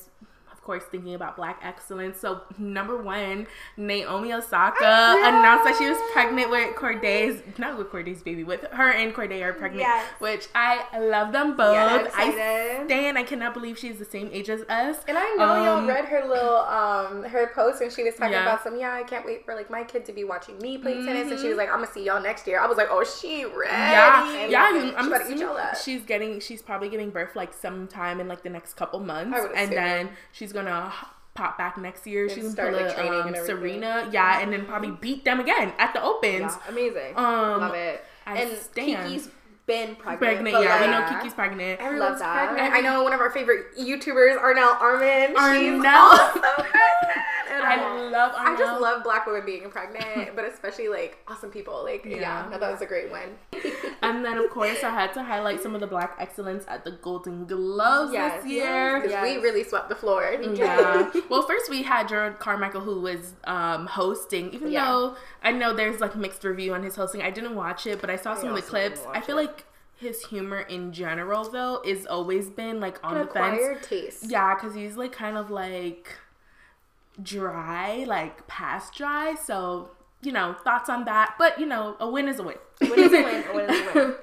Of 0.62 0.66
course, 0.66 0.84
thinking 0.84 1.16
about 1.16 1.36
Black 1.38 1.60
excellence. 1.64 2.20
So 2.20 2.42
number 2.60 2.96
one, 2.96 3.48
Naomi 3.78 4.32
Osaka 4.32 4.84
announced 4.86 5.64
that 5.64 5.76
she 5.80 5.90
was 5.90 5.98
pregnant 6.14 6.52
with 6.52 6.76
Cordae's, 6.76 7.42
not 7.58 7.80
with 7.80 7.90
Cordae's 7.90 8.22
baby, 8.22 8.44
with 8.44 8.66
her 8.72 8.92
and 8.92 9.12
Corday 9.12 9.42
are 9.42 9.54
pregnant. 9.54 9.82
Yes. 9.82 10.06
Which 10.20 10.50
I 10.54 11.00
love 11.00 11.32
them 11.34 11.58
both. 11.58 11.74
Yeah, 11.74 11.86
I 12.16 12.28
excited. 12.30 12.86
stand. 12.86 13.18
I 13.18 13.24
cannot 13.24 13.56
believe 13.56 13.80
she's 13.80 13.98
the 13.98 14.06
same 14.06 14.30
age 14.32 14.52
as 14.52 14.62
us. 14.70 14.98
And 15.08 15.18
I 15.18 15.34
know 15.36 15.46
Um, 15.50 15.66
y'all 15.66 15.96
read 15.96 16.06
her 16.06 16.28
little 16.28 16.58
um 16.58 17.24
her 17.24 17.48
post 17.56 17.82
when 17.82 17.90
she 17.90 18.04
was 18.04 18.14
talking 18.14 18.34
Yeah. 18.34 18.44
about 18.44 18.64
some 18.64 18.78
yeah 18.80 18.94
I 18.94 19.02
can't 19.02 19.26
wait 19.26 19.44
for 19.44 19.56
like 19.56 19.72
my 19.72 19.84
kid 19.84 20.06
to 20.06 20.14
be 20.14 20.24
watching 20.26 20.60
me 20.60 20.78
play 20.78 20.94
tennis 21.04 21.32
and 21.32 21.40
she 21.40 21.48
was 21.48 21.58
like 21.58 21.70
I'm 21.70 21.80
gonna 21.82 21.92
see 21.92 22.06
y'all 22.06 22.22
next 22.22 22.46
year. 22.46 22.60
I 22.60 22.68
was 22.68 22.78
like 22.78 22.90
oh 22.92 23.04
she 23.04 23.46
ready. 23.46 23.72
Yeah, 23.72 24.48
yeah. 24.48 24.70
She 24.80 24.86
you- 24.90 24.94
I'm 24.96 25.08
eat 25.12 25.22
assuming 25.22 25.58
she's 25.84 26.04
getting. 26.04 26.40
She's 26.40 26.62
probably 26.62 26.90
giving 26.90 27.10
birth 27.10 27.36
like 27.36 27.52
sometime 27.52 28.20
in 28.20 28.28
like 28.28 28.44
the 28.44 28.50
next 28.52 28.76
couple 28.76 29.00
months, 29.00 29.36
I 29.36 29.48
and 29.56 29.72
then 29.72 30.10
she's 30.32 30.51
gonna 30.52 30.92
pop 31.34 31.58
back 31.58 31.78
next 31.78 32.06
year. 32.06 32.28
She's 32.30 32.38
gonna 32.40 32.50
start, 32.52 32.74
pull 32.74 32.82
like, 32.86 32.96
training 32.96 33.22
um, 33.22 33.28
and. 33.34 33.46
Serena, 33.46 34.10
yeah, 34.12 34.42
and 34.42 34.52
then 34.52 34.66
probably 34.66 34.92
beat 34.92 35.24
them 35.26 35.40
again 35.40 35.74
at 35.78 35.94
the 35.94 36.02
Opens. 36.04 36.40
Yeah, 36.42 36.58
amazing. 36.70 37.14
Um, 37.16 37.60
Love 37.62 37.74
it. 37.76 38.04
I 38.26 38.38
and 38.38 38.58
stand. 38.58 39.12
Keke's 39.14 39.30
been 39.66 39.96
pregnant. 39.96 40.20
Pregnant, 40.20 40.56
but, 40.56 40.64
yeah, 40.64 40.82
we 40.82 40.88
know 40.88 41.00
like- 41.00 41.24
Keke's 41.24 41.34
pregnant. 41.34 41.80
Everyone's 41.80 42.12
Love 42.12 42.20
that. 42.20 42.50
pregnant. 42.50 42.74
I 42.76 42.82
know 42.82 43.04
one 43.04 43.14
of 43.14 43.20
our 43.22 43.30
favorite 43.32 43.76
YouTubers, 43.80 44.38
Arnell 44.40 44.78
Armon. 44.80 45.28
She's 45.30 45.38
Arnell. 45.38 45.86
also 46.12 46.40
pregnant. 46.40 47.26
And 47.52 47.64
I 47.64 48.10
love. 48.10 48.32
I 48.36 48.56
just 48.58 48.82
love 48.82 49.04
black 49.04 49.26
women 49.26 49.46
being 49.46 49.70
pregnant, 49.70 50.36
but 50.36 50.46
especially 50.46 50.88
like 50.88 51.18
awesome 51.28 51.50
people. 51.52 51.84
Like, 51.84 52.06
yeah, 52.06 52.18
Yeah. 52.18 52.48
no, 52.52 52.58
that 52.60 52.72
was 52.72 52.82
a 52.82 52.86
great 52.86 53.10
one. 53.12 53.38
And 54.04 54.26
then 54.26 54.40
of 54.40 54.50
course 54.50 54.84
I 54.84 54.90
had 54.90 55.14
to 55.14 55.22
highlight 55.22 55.62
some 55.62 55.76
of 55.76 55.80
the 55.82 55.86
Black 55.86 56.16
excellence 56.20 56.66
at 56.68 56.84
the 56.84 56.92
Golden 57.04 57.46
Globes 57.46 58.12
Yes, 58.12 58.42
this 58.42 58.52
year. 58.52 58.96
Because 58.96 59.12
Yes. 59.12 59.24
we 59.24 59.38
really 59.44 59.64
swept 59.64 59.90
the 59.90 59.96
floor. 59.96 60.36
Yeah. 60.42 61.12
well, 61.30 61.44
first 61.44 61.70
we 61.70 61.84
had 61.84 62.08
Jerrod 62.08 62.40
Carmichael 62.40 62.82
who 62.82 63.00
was 63.00 63.34
um, 63.44 63.86
hosting. 63.86 64.52
Even 64.54 64.72
Yeah. 64.72 64.86
though 64.88 65.16
I 65.44 65.52
know 65.52 65.74
there's 65.76 66.00
like 66.02 66.16
mixed 66.16 66.44
review 66.44 66.74
on 66.74 66.82
his 66.82 66.96
hosting, 66.96 67.22
I 67.22 67.30
didn't 67.30 67.54
watch 67.56 67.86
it, 67.86 68.02
but 68.02 68.10
I 68.10 68.16
saw 68.16 68.34
some 68.34 68.50
of 68.50 68.56
the 68.56 68.64
clips. 68.64 69.02
I 69.14 69.22
feel 69.22 69.38
it. 69.38 69.46
like 69.46 69.66
his 69.96 70.24
humor 70.26 70.62
in 70.62 70.92
general 70.94 71.44
though 71.48 71.80
is 71.86 72.08
always 72.08 72.50
been 72.50 72.80
like 72.80 73.00
on 73.04 73.18
An 73.18 73.28
the 73.28 73.32
fence. 73.34 73.86
taste. 73.88 74.24
Yeah, 74.28 74.56
because 74.56 74.74
he's 74.74 74.98
like 74.98 75.12
kind 75.12 75.38
of 75.38 75.52
like 75.52 76.10
dry, 77.22 78.06
like 78.08 78.48
past 78.48 78.94
dry. 78.94 79.36
So 79.36 79.92
you 80.22 80.32
know 80.32 80.56
thoughts 80.64 80.90
on 80.90 81.06
that, 81.06 81.36
but 81.38 81.60
you 81.60 81.66
know 81.66 81.96
a 82.00 82.10
win 82.10 82.28
is 82.28 82.40
a 82.40 82.44
win. 82.44 82.58
Win 82.82 83.00
is 83.00 83.14
a 83.14 83.24
win. 83.24 83.44
A 83.50 83.56
win 83.56 83.70
is 83.70 83.88
a 83.88 83.94
win. 83.94 84.16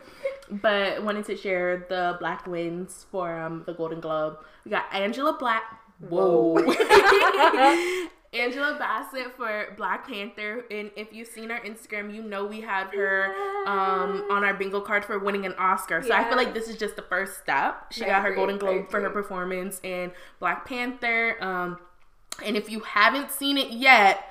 but 0.63 1.03
wanted 1.05 1.25
to 1.27 1.37
share 1.37 1.87
the 1.89 2.17
black 2.19 2.47
wins 2.47 3.07
for 3.11 3.39
um, 3.39 3.65
the 3.67 3.75
Golden 3.75 4.01
Globe. 4.01 4.39
We 4.65 4.71
got 4.71 4.87
Angela 4.93 5.37
Black. 5.39 5.63
Whoa. 6.01 6.57
Angela 8.33 8.77
Bassett 8.79 9.35
for 9.37 9.75
Black 9.79 10.07
Panther, 10.07 10.65
and 10.71 10.91
if 10.97 11.13
you've 11.13 11.29
seen 11.29 11.51
our 11.51 11.61
Instagram, 11.61 12.15
you 12.15 12.23
know 12.23 12.45
we 12.45 12.61
had 12.61 12.89
her 12.89 13.35
um, 13.67 14.27
on 14.31 14.45
our 14.45 14.53
bingo 14.53 14.83
card 14.83 15.03
for 15.05 15.19
winning 15.19 15.47
an 15.47 15.55
Oscar. 15.55 16.03
So 16.03 16.13
I 16.13 16.25
feel 16.25 16.37
like 16.37 16.53
this 16.53 16.69
is 16.69 16.77
just 16.77 16.97
the 16.97 17.03
first 17.03 17.39
step. 17.39 17.91
She 17.91 18.05
I 18.05 18.09
got 18.09 18.23
her 18.23 18.35
Golden 18.35 18.59
Globe 18.59 18.91
for 18.91 19.01
her 19.01 19.09
performance 19.09 19.81
in 19.83 20.13
Black 20.41 20.67
Panther. 20.67 21.43
Um, 21.43 21.79
and 22.45 22.57
if 22.57 22.71
you 22.71 22.81
haven't 22.81 23.31
seen 23.31 23.57
it 23.59 23.71
yet, 23.71 24.25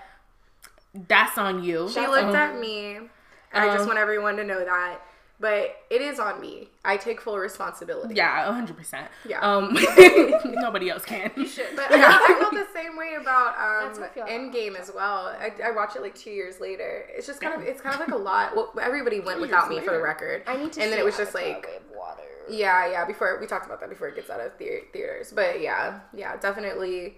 that's 1.07 1.37
on 1.37 1.63
you. 1.63 1.89
She 1.89 1.99
looked 2.07 2.23
Um, 2.29 2.35
at 2.35 2.59
me, 2.59 2.95
and 2.95 3.09
I 3.53 3.67
just 3.67 3.81
um, 3.81 3.87
want 3.87 3.99
everyone 3.99 4.35
to 4.37 4.43
know 4.43 4.63
that. 4.63 5.01
But 5.39 5.75
it 5.91 6.01
is 6.01 6.19
on 6.19 6.41
me. 6.41 6.67
I 6.83 6.97
take 6.97 7.21
full 7.21 7.37
responsibility. 7.37 8.15
Yeah, 8.15 8.51
hundred 8.51 8.75
percent. 8.75 9.07
Yeah. 9.23 9.39
Um, 9.41 9.71
nobody 10.45 10.89
else 10.89 11.05
can. 11.05 11.29
But 11.35 11.91
I, 11.91 12.25
I 12.33 12.37
felt 12.39 12.53
the 12.53 12.65
same 12.73 12.97
way 12.97 13.17
about 13.21 13.49
um, 13.49 13.53
how 13.95 14.03
I 14.03 14.07
about 14.15 14.29
Endgame 14.29 14.75
as 14.75 14.89
well. 14.95 15.27
I, 15.39 15.51
I 15.63 15.69
watched 15.69 15.95
it 15.95 16.01
like 16.01 16.15
two 16.15 16.31
years 16.31 16.59
later. 16.59 17.05
It's 17.09 17.27
just 17.27 17.39
kind 17.39 17.53
of 17.53 17.61
it's 17.67 17.81
kind 17.81 17.93
of 17.93 17.99
like 17.99 18.09
a 18.09 18.15
lot. 18.15 18.55
Well, 18.55 18.73
everybody 18.81 19.19
went 19.19 19.39
without 19.39 19.69
me 19.69 19.79
for 19.79 19.91
the 19.91 20.01
record. 20.01 20.41
I 20.47 20.57
need 20.57 20.73
to. 20.73 20.81
And 20.81 20.91
then 20.91 20.97
it 20.97 21.05
was 21.05 21.17
just 21.17 21.35
like 21.35 21.67
water. 21.95 22.23
yeah, 22.49 22.89
yeah. 22.89 23.05
Before 23.05 23.37
we 23.39 23.45
talked 23.45 23.67
about 23.67 23.79
that 23.81 23.89
before 23.89 24.07
it 24.07 24.15
gets 24.15 24.31
out 24.31 24.39
of 24.39 24.55
thea- 24.57 24.85
theaters, 24.91 25.31
but 25.35 25.61
yeah, 25.61 25.99
yeah, 26.15 26.35
definitely. 26.37 27.17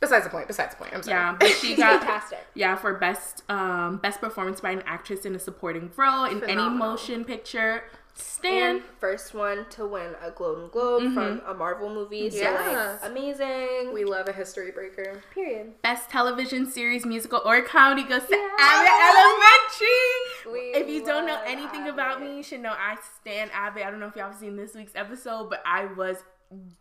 Besides 0.00 0.24
the 0.24 0.30
point. 0.30 0.46
Besides 0.46 0.74
the 0.74 0.82
point. 0.82 0.94
I'm 0.94 1.02
sorry. 1.02 1.16
Yeah, 1.18 1.36
but 1.38 1.48
she 1.50 1.74
got 1.74 2.00
fantastic. 2.00 2.46
yeah 2.54 2.76
for 2.76 2.94
best 2.94 3.42
um 3.48 3.96
best 3.98 4.20
performance 4.20 4.60
by 4.60 4.70
an 4.72 4.82
actress 4.86 5.24
in 5.24 5.34
a 5.34 5.38
supporting 5.38 5.90
role 5.96 6.24
in 6.24 6.42
any 6.44 6.68
motion 6.68 7.24
picture. 7.24 7.84
And 8.18 8.22
Stan. 8.22 8.82
first 8.98 9.34
one 9.34 9.66
to 9.70 9.86
win 9.86 10.14
a 10.22 10.30
Golden 10.30 10.68
Globe 10.70 11.12
from 11.12 11.42
a 11.46 11.52
Marvel 11.52 11.90
movie. 11.90 12.30
So 12.30 12.38
Yes. 12.38 13.02
like 13.02 13.10
amazing. 13.10 13.92
we 13.92 14.04
love 14.06 14.26
a 14.26 14.32
history 14.32 14.70
breaker. 14.70 15.20
period. 15.34 15.82
Best 15.82 16.08
television 16.08 16.64
series, 16.70 17.04
musical, 17.04 17.42
or 17.44 17.60
comedy 17.60 18.04
goes 18.04 18.22
to 18.24 18.28
Yes. 18.30 18.58
Abbott 18.58 18.90
Elementary. 19.60 20.52
We 20.52 20.60
if 20.80 20.88
you 20.88 21.04
don't 21.04 21.26
know 21.26 21.34
love 21.34 21.44
anything 21.46 21.88
about 21.88 22.22
me, 22.22 22.36
you 22.38 22.42
should 22.42 22.60
know 22.60 22.72
I 22.72 22.96
stand 23.20 23.50
Abbott. 23.52 23.84
I 23.84 23.90
don't 23.90 24.00
know 24.00 24.06
if 24.08 24.16
y'all 24.16 24.30
have 24.30 24.38
seen 24.40 24.56
this 24.56 24.74
week's 24.74 24.92
episode, 24.94 25.50
but 25.50 25.62
I 25.66 25.84
was 25.86 26.16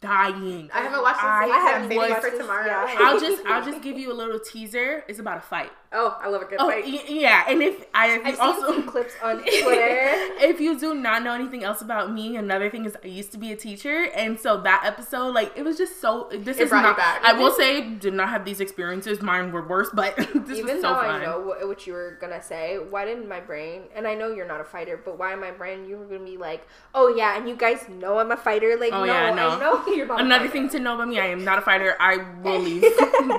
dying. 0.02 0.70
I 0.74 0.82
haven't 0.82 1.02
watched 1.02 1.20
it 1.20 1.26
I. 1.26 1.50
I 1.52 1.58
have 1.58 1.90
it 1.92 2.22
for 2.22 2.38
tomorrow. 2.38 2.66
yeah. 2.66 2.98
I'll 3.00 3.20
just 3.20 3.46
I'll 3.46 3.66
just 3.66 3.82
give 3.82 3.98
you 3.98 4.12
a 4.12 4.14
little 4.16 4.40
teaser. 4.40 5.04
It's 5.08 5.20
about 5.20 5.38
a 5.38 5.42
fight. 5.42 5.72
Oh, 5.98 6.18
I 6.22 6.28
love 6.28 6.42
a 6.42 6.46
good 6.46 6.60
Oh 6.60 6.70
fight. 6.70 6.84
y- 6.86 7.04
yeah, 7.08 7.46
and 7.48 7.64
if 7.64 7.86
I 7.94 8.18
if 8.18 8.26
I've 8.26 8.36
seen 8.36 8.44
also 8.46 8.68
some 8.74 8.84
clips 8.84 9.14
on 9.24 9.38
Twitter. 9.38 10.12
if 10.52 10.60
you 10.60 10.78
do 10.78 10.94
not 10.94 11.24
know 11.24 11.34
anything 11.34 11.64
else 11.64 11.82
about 11.82 12.12
me, 12.12 12.36
another 12.36 12.70
thing 12.70 12.84
is 12.86 12.98
I 13.04 13.08
used 13.08 13.32
to 13.32 13.38
be 13.38 13.52
a 13.52 13.56
teacher, 13.56 14.10
and 14.14 14.40
so 14.40 14.62
that 14.62 14.84
episode, 14.86 15.34
like, 15.34 15.54
it 15.56 15.64
was 15.64 15.78
just 15.78 16.02
so. 16.02 16.28
This 16.32 16.58
It 16.60 16.64
is 16.64 16.72
not. 16.72 16.98
back. 16.98 17.22
I 17.24 17.34
will 17.34 17.52
say, 17.52 17.82
did 17.90 18.14
not 18.14 18.30
have 18.30 18.44
these 18.46 18.60
experiences. 18.60 19.22
Mine 19.22 19.52
were 19.54 19.66
worse, 19.66 19.90
but 19.94 20.16
this 20.18 20.60
Even 20.60 20.76
was 20.76 20.82
so 20.82 20.90
though 20.90 20.96
fun. 21.02 21.22
I 21.22 21.26
know 21.26 21.40
what, 21.40 21.66
what 21.68 21.88
you 21.88 21.94
were 21.94 22.18
gonna 22.20 22.42
say, 22.44 22.78
why 22.78 23.06
didn't 23.06 23.30
my 23.30 23.40
brain? 23.40 23.84
And 23.96 24.06
I 24.06 24.16
know 24.16 24.34
you're 24.34 24.48
not 24.48 24.60
a 24.62 24.66
fighter, 24.66 25.00
but 25.04 25.18
why 25.18 25.34
in 25.34 25.40
my 25.40 25.52
brain 25.52 25.86
you 25.88 25.98
were 25.98 26.06
gonna 26.06 26.26
be 26.26 26.38
like, 26.38 26.68
"Oh 26.94 27.08
yeah," 27.16 27.38
and 27.38 27.48
you 27.48 27.56
guys 27.56 27.88
know 27.90 28.20
I'm 28.20 28.32
a 28.32 28.38
fighter. 28.38 28.76
Like, 28.78 28.92
Oh, 28.92 29.06
no, 29.06 29.14
yeah, 29.14 29.34
no. 29.34 29.50
I 29.52 29.60
know 29.60 29.88
you're 29.96 30.06
not. 30.08 30.20
Another 30.20 30.48
thing 30.50 30.68
to 30.70 30.80
know 30.80 30.96
about 30.96 31.08
me, 31.08 31.20
I 31.20 31.28
am 31.28 31.44
not 31.46 31.58
a 31.60 31.62
fighter. 31.62 31.96
I 32.00 32.18
will 32.44 32.60
leave. 32.60 32.84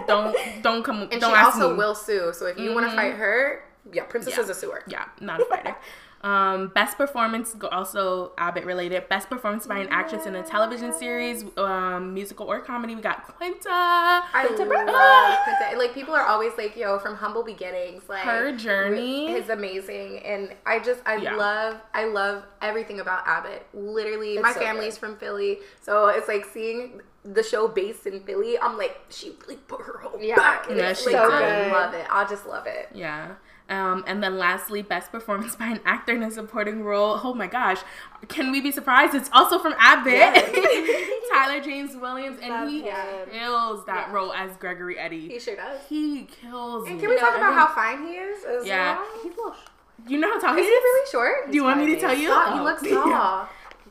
don't 0.07 0.35
don't 0.63 0.83
come. 0.83 1.03
And 1.13 1.21
don't 1.21 1.31
she 1.33 1.37
ask 1.37 1.57
also 1.57 1.73
me. 1.73 1.77
will 1.79 1.95
sue. 1.95 2.33
So 2.33 2.46
if 2.47 2.59
you 2.59 2.75
want 2.75 2.89
to 2.91 2.97
fight 2.97 3.15
her, 3.15 3.63
yeah, 3.93 4.05
Princess 4.05 4.35
Yeah. 4.37 4.43
is 4.45 4.49
a 4.51 4.55
sewer. 4.55 4.83
Yeah, 4.89 5.05
not 5.21 5.41
a 5.41 5.45
fighter. 5.45 5.77
Um, 6.23 6.69
best 6.75 6.97
performance, 6.97 7.55
go- 7.55 7.69
also 7.69 8.33
Abbott 8.37 8.65
related. 8.65 9.09
Best 9.09 9.29
performance 9.29 9.65
by 9.67 9.79
an 9.79 9.89
actress 9.91 10.27
in 10.27 10.35
a 10.35 10.43
television 10.43 10.93
series, 10.93 11.45
um, 11.57 12.15
musical 12.15 12.51
or 12.51 12.59
comedy. 12.61 12.97
We 12.97 13.03
got 13.03 13.23
Quinta. 13.29 13.69
I 13.71 14.47
Quinta 14.47 14.65
love 14.65 15.39
Quinta. 15.45 15.79
Like 15.79 15.95
people 15.95 16.15
are 16.15 16.25
always 16.27 16.53
like, 16.59 16.75
"Yo, 16.75 16.99
from 16.99 17.15
humble 17.17 17.45
beginnings." 17.45 18.09
Like 18.09 18.23
Her 18.23 18.51
journey. 18.57 19.31
is 19.35 19.51
amazing, 19.51 20.19
and 20.21 20.57
I 20.65 20.81
just 20.81 21.01
I 21.07 21.17
Yeah. 21.17 21.37
love 21.37 21.77
I 21.95 22.05
love 22.07 22.45
everything 22.61 22.99
about 22.99 23.23
Abbott. 23.29 23.65
Literally, 23.73 24.33
It's 24.35 24.43
my 24.43 24.53
so 24.53 24.59
family's 24.61 24.95
good. 24.95 25.01
from 25.01 25.17
Philly, 25.19 25.59
so 25.81 26.09
it's 26.09 26.27
like 26.29 26.47
seeing 26.47 27.03
the 27.35 27.43
show 27.43 27.69
based 27.69 28.07
in 28.07 28.21
Philly. 28.21 28.59
I'm 28.59 28.77
like, 28.79 28.97
she 29.11 29.33
really 29.43 29.57
put 29.57 29.83
her 29.83 29.99
whole 29.99 30.21
Yeah. 30.21 30.37
back. 30.37 30.71
in 30.71 30.77
Yeah, 30.79 30.91
it. 30.91 31.03
like. 31.07 31.15
I 31.17 31.73
love 31.73 31.95
it. 31.95 32.07
I 32.11 32.25
just 32.25 32.47
love 32.47 32.67
it. 32.67 32.89
Yeah. 32.95 33.33
Um, 33.69 34.05
and 34.07 34.23
then 34.23 34.39
lastly, 34.39 34.83
best 34.83 35.11
performance 35.11 35.57
by 35.57 35.67
an 35.67 35.81
actor 35.85 36.15
in 36.15 36.23
a 36.23 36.31
supporting 36.31 36.85
role. 36.85 37.21
Oh 37.25 37.35
my 37.35 37.49
gosh, 37.49 37.79
can 38.29 38.53
we 38.53 38.61
be 38.61 38.71
surprised? 38.71 39.13
It's 39.15 39.29
also 39.33 39.59
from 39.59 39.75
Abbott. 39.79 40.55
Tyler 41.33 41.61
James 41.61 41.97
Williams, 41.97 42.39
and 42.41 42.51
Love 42.51 42.69
he 42.69 42.83
him. 42.83 42.95
kills 43.33 43.85
that 43.87 44.07
Yeah. 44.09 44.15
role 44.15 44.33
as 44.33 44.57
Gregory 44.59 44.97
Eddie. 44.99 45.29
He 45.29 45.41
sure 45.41 45.57
does. 45.57 45.81
He 45.89 46.29
kills. 46.41 46.89
And 46.89 47.01
can 47.01 47.11
we 47.11 47.19
talk 47.19 47.37
about 47.37 47.55
how 47.55 47.67
fine 47.67 48.07
he 48.07 48.15
is? 48.15 48.45
As 48.45 48.65
Yeah. 48.67 48.97
well? 48.99 49.07
He's 49.23 49.33
a 49.33 49.37
little. 49.37 49.55
You 50.07 50.19
know 50.19 50.29
how 50.33 50.39
tall 50.39 50.55
he 50.55 50.61
Is 50.61 50.67
is? 50.67 50.73
he 50.73 50.75
really 50.75 51.11
short? 51.11 51.51
Do 51.51 51.57
you 51.57 51.65
want 51.65 51.81
me 51.81 51.87
to 51.95 52.01
tell 52.01 52.15
you? 52.15 52.29
Stop, 52.29 52.53
he 52.55 52.61
Oh. 52.61 52.63
looks 52.63 52.83
tall. 52.89 53.49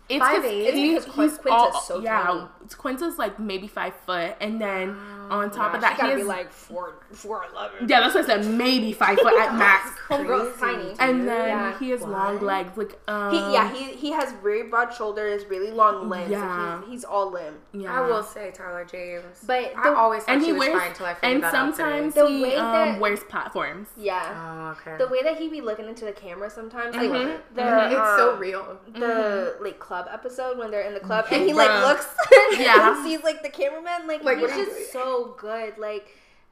It's 0.08 0.24
5'8"? 0.24 0.44
because 0.44 0.96
It's 0.96 1.06
because 1.06 1.32
he's 1.32 1.38
Quinta's 1.40 1.52
all, 1.52 1.82
so 1.82 2.00
yeah. 2.00 2.24
tiny. 2.24 2.48
Quinta's 2.78 3.18
like 3.18 3.40
maybe 3.40 3.68
five 3.68 3.94
foot, 4.06 4.36
and 4.40 4.62
then 4.62 4.96
on 5.30 5.50
top 5.52 5.68
gosh, 5.72 5.76
of 5.76 5.82
that, 5.82 5.94
He 5.96 6.02
gotta 6.02 6.14
he 6.16 6.22
be 6.22 6.24
like 6.24 6.52
four, 6.52 6.96
four 7.12 7.44
eleven. 7.52 7.88
yeah. 7.90 8.00
That's 8.02 8.16
what 8.16 8.24
I 8.24 8.28
said. 8.28 8.46
Maybe 8.46 8.94
five 8.94 9.18
foot 9.20 9.34
at 9.40 9.56
max. 9.58 9.92
Homegirl's 10.10 10.56
Crazy, 10.58 10.76
tiny. 10.78 10.90
dude. 10.90 10.98
And 11.00 11.28
then 11.28 11.48
Yeah. 11.48 11.80
he 11.80 11.90
has 11.90 12.02
long 12.02 12.40
legs, 12.42 12.78
like 12.78 13.00
um, 13.08 13.32
He, 13.32 13.38
yeah, 13.54 13.72
he 13.74 13.84
he 13.96 14.12
has 14.12 14.32
very 14.44 14.64
broad 14.64 14.94
shoulders, 14.94 15.46
really 15.50 15.72
long 15.72 16.10
limbs. 16.10 16.30
Yeah. 16.32 16.36
Yeah. 16.46 16.80
He's, 16.82 16.90
he's 16.92 17.04
all 17.04 17.32
limb. 17.32 17.56
yeah. 17.74 17.92
I 18.02 18.02
will 18.08 18.24
say 18.24 18.52
Tyler 18.52 18.86
James. 18.86 19.24
But 19.46 19.74
I 19.78 19.94
always 19.94 20.24
thought 20.24 20.34
and 20.34 20.42
she 20.42 20.48
he 20.48 20.54
was 20.54 20.60
wears 20.68 20.80
fine 20.80 20.90
until 20.92 21.06
I 21.08 21.14
figured 21.16 21.32
and 21.34 21.44
that 21.44 21.54
out 21.56 21.66
today. 21.72 21.78
sometimes 21.78 22.14
The 22.14 22.28
he 22.28 22.44
way 22.44 22.56
um, 22.56 22.72
that- 22.72 23.00
wears 23.00 23.20
platforms. 23.24 23.88
Yeah. 23.98 24.74
Oh, 24.78 24.78
okay. 24.80 24.98
The 25.04 25.08
way 25.10 25.24
that 25.24 25.38
he 25.38 25.50
be 25.50 25.62
looking 25.62 25.88
into 25.88 26.06
the 26.06 26.12
camera 26.12 26.50
sometimes, 26.50 26.96
like 26.96 27.10
Mhm. 27.10 27.38
the 27.56 27.62
Mhm. 27.62 27.88
it's 27.92 28.18
so 28.20 28.34
um, 28.34 28.40
real. 28.40 28.78
the 28.94 29.58
like 29.62 29.80
club 29.80 30.08
episode 30.12 30.58
when 30.58 30.72
they're 30.72 30.82
in 30.82 30.94
the 30.94 31.00
club 31.00 31.26
and 31.32 31.44
he 31.44 31.54
like 31.54 31.70
looks 31.86 32.08
Yeah. 32.58 32.96
and 32.96 33.06
sees 33.06 33.24
like 33.24 33.42
the 33.44 33.50
cameraman 33.50 34.08
like, 34.08 34.24
Like, 34.24 34.38
he's 34.38 34.50
what 34.50 34.52
are 34.52 34.60
you 34.60 34.66
just 34.66 34.78
doing? 34.78 34.88
So 35.16 35.36
good 35.38 35.78
like 35.78 36.08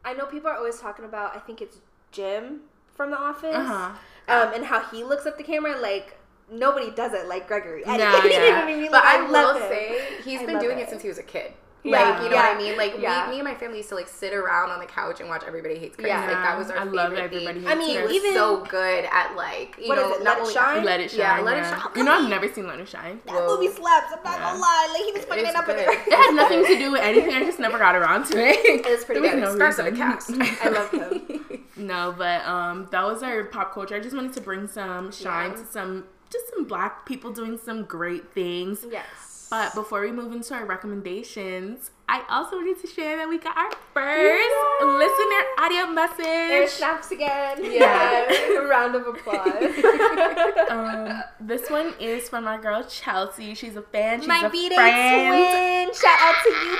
I 0.05 0.13
know 0.13 0.25
people 0.25 0.49
are 0.49 0.57
always 0.57 0.79
talking 0.79 1.05
about 1.05 1.35
I 1.35 1.39
think 1.39 1.61
it's 1.61 1.77
Jim 2.11 2.61
from 2.95 3.11
The 3.11 3.17
Office 3.19 3.55
Uh-huh. 3.55 3.91
um 4.35 4.53
and 4.53 4.65
how 4.65 4.81
he 4.91 5.03
looks 5.03 5.25
at 5.25 5.37
the 5.37 5.43
camera 5.43 5.79
like 5.79 6.17
nobody 6.51 6.91
does 6.91 7.13
it 7.13 7.27
like 7.27 7.47
Gregory 7.47 7.85
I, 7.93 7.97
Yeah, 7.97 8.23
you 8.23 8.29
know 8.29 8.45
yeah. 8.45 8.55
what 8.55 8.63
I 8.63 8.65
mean 8.67 8.91
But 8.91 9.03
like, 9.03 9.15
I, 9.15 9.29
will 9.29 9.55
him. 9.55 9.69
say 9.69 10.01
he's 10.23 10.41
I 10.41 10.45
been 10.45 10.59
doing 10.59 10.77
it. 10.79 10.83
it 10.83 10.89
since 10.89 11.01
he 11.01 11.07
was 11.07 11.17
a 11.17 11.23
kid. 11.23 11.53
Yeah. 11.85 12.11
Like, 12.11 12.23
you 12.23 12.29
know 12.29 12.35
what 12.37 12.55
I 12.55 12.57
mean? 12.57 12.77
Like, 12.77 12.95
Yeah. 12.97 13.25
we, 13.27 13.33
me 13.33 13.39
and 13.39 13.47
my 13.47 13.55
family 13.55 13.77
used 13.77 13.89
to, 13.89 13.95
like, 13.95 14.07
sit 14.07 14.33
around 14.33 14.71
on 14.71 14.79
the 14.79 14.85
couch 14.85 15.19
and 15.19 15.27
watch 15.27 15.43
Everybody 15.45 15.77
Hates 15.77 15.95
Chris. 15.97 16.07
Yeah. 16.07 16.21
Like, 16.21 16.29
that 16.31 16.57
was 16.57 16.69
our 16.71 16.77
I 16.77 16.79
favorite 16.81 16.95
love 16.95 17.11
thing. 17.13 17.19
Everybody 17.47 17.67
I 17.67 17.75
mean, 17.75 17.97
Chris. 17.97 18.13
even- 18.13 18.33
so 18.33 18.63
good 18.65 19.05
at, 19.11 19.35
like, 19.35 19.75
you 19.77 19.89
What 19.89 19.95
know, 19.97 20.11
is 20.13 20.21
it, 20.21 20.23
not 20.23 20.37
Let 20.39 20.47
It 20.47 20.53
Shine? 20.53 20.83
Let 20.85 20.99
it 21.01 21.11
shine. 21.11 21.19
Yeah, 21.19 21.39
Let 21.41 21.57
It 21.57 21.65
Shine. 21.65 21.91
You 21.95 22.03
know, 22.05 22.11
I've 22.13 22.29
never 22.29 22.47
seen 22.53 22.67
Let 22.67 22.79
It 22.79 22.87
Shine. 22.87 23.19
that 23.25 23.33
Whoa. 23.35 23.47
movie 23.59 23.67
slaps 23.73 24.13
I'm 24.13 24.23
not 24.23 24.37
Yeah. 24.39 24.43
gonna 24.45 24.59
lie 24.59 24.89
like 24.93 25.03
he 25.03 25.11
was 25.11 25.25
fucking 25.25 25.45
it 25.45 25.55
up 25.55 25.67
in 25.67 25.75
there 25.75 25.91
It 25.91 26.13
has 26.13 26.33
nothing 26.35 26.65
to 26.65 26.75
do 26.77 26.91
with 26.93 27.01
anything. 27.03 27.33
I 27.35 27.43
just 27.43 27.59
never 27.59 27.77
got 27.77 27.95
around 27.95 28.25
to 28.27 28.37
it. 28.37 28.59
it's 28.85 29.03
pretty 29.03 29.19
There 29.21 29.35
was 29.35 29.39
good 29.55 29.59
no 29.59 29.69
Stars 29.73 29.79
of 29.79 29.85
the 29.85 29.91
cast. 29.91 30.31
I 30.63 30.69
love 30.69 30.89
him 30.91 31.65
No, 31.75 32.15
but 32.17 32.45
um, 32.45 32.87
that 32.91 33.03
was 33.03 33.23
our 33.23 33.43
pop 33.45 33.73
culture. 33.73 33.95
I 33.95 33.99
just 33.99 34.15
wanted 34.15 34.31
to 34.33 34.41
bring 34.41 34.67
some 34.67 35.11
shine 35.11 35.51
Yeah. 35.51 35.57
to 35.57 35.65
some, 35.65 36.05
just 36.31 36.49
some 36.53 36.63
black 36.65 37.05
people 37.05 37.31
doing 37.31 37.57
some 37.57 37.83
great 37.83 38.31
things. 38.31 38.85
yes 38.89 39.32
But 39.53 39.75
before 39.75 40.01
we 40.01 40.11
move 40.11 40.31
into 40.31 40.51
our 40.55 40.65
recommendations, 40.65 41.91
I 42.09 42.23
also 42.27 42.55
wanted 42.55 42.81
to 42.81 42.87
share 42.87 43.17
that 43.17 43.29
we 43.29 43.37
got 43.37 43.55
our 43.55 43.69
first 43.93 44.55
listener 44.81 45.43
audio 45.59 45.77
air 45.85 45.91
message. 45.93 46.69
snaps 46.71 47.11
again 47.11 47.59
Yes. 47.63 48.33
round 48.67 48.95
of 48.95 49.05
applause 49.05 49.45
Um, 50.71 51.21
this 51.39 51.69
one 51.69 51.93
is 51.99 52.27
from 52.29 52.47
our 52.47 52.57
girl 52.59 52.83
Chelsea. 52.83 53.53
She's 53.53 53.75
a 53.75 53.83
fan. 53.83 54.21
She's 54.21 54.27
My 54.27 54.47
a 54.47 54.49
B-Day 54.49 54.73
friend. 54.75 55.85
twin. 55.85 56.01
Shout 56.01 56.19
out 56.19 56.35
to 56.43 56.49
you, 56.49 56.77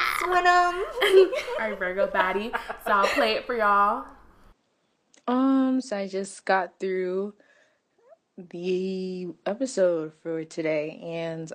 Twinum. 1.30 1.32
our 1.60 1.76
Virgo 1.76 2.08
baddie. 2.08 2.52
So 2.88 2.92
I'll 2.92 3.06
play 3.06 3.34
it 3.34 3.46
for 3.46 3.56
y'all. 3.56 4.06
Um, 5.28 5.80
so 5.80 5.96
I 5.96 6.08
just 6.08 6.44
got 6.46 6.80
through 6.80 7.36
the 8.36 9.28
episode 9.46 10.14
for 10.24 10.44
today, 10.44 11.00
and 11.04 11.54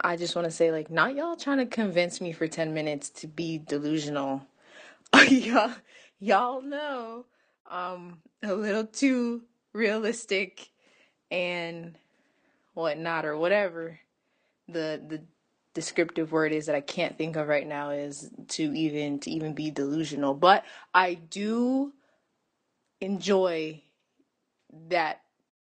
I 0.00 0.16
just 0.16 0.36
want 0.36 0.46
to 0.46 0.50
say, 0.50 0.70
like, 0.70 0.90
not 0.90 1.14
y'all 1.14 1.36
trying 1.36 1.58
to 1.58 1.66
convince 1.66 2.20
me 2.20 2.32
for 2.32 2.46
10 2.46 2.74
minutes 2.74 3.10
to 3.10 3.26
be 3.26 3.58
delusional. 3.58 4.46
y'all, 5.28 5.72
y'all 6.18 6.62
know, 6.62 7.24
a 7.70 8.54
little 8.54 8.86
too 8.86 9.42
realistic 9.72 10.70
and 11.30 11.96
whatnot, 12.74 13.24
or 13.24 13.36
whatever 13.36 13.98
the, 14.68 15.00
the, 15.06 15.22
descriptive 15.74 16.32
word 16.32 16.52
is 16.52 16.64
that 16.64 16.74
I 16.74 16.80
can't 16.80 17.18
think 17.18 17.36
of 17.36 17.48
right 17.48 17.66
now 17.66 17.90
is 17.90 18.30
to 18.48 18.62
even 18.74 19.18
to 19.18 19.30
even 19.30 19.52
be 19.52 19.70
delusional 19.70 20.32
but 20.32 20.64
I 20.94 21.12
do 21.12 21.92
enjoy 23.02 23.82
that 24.88 25.20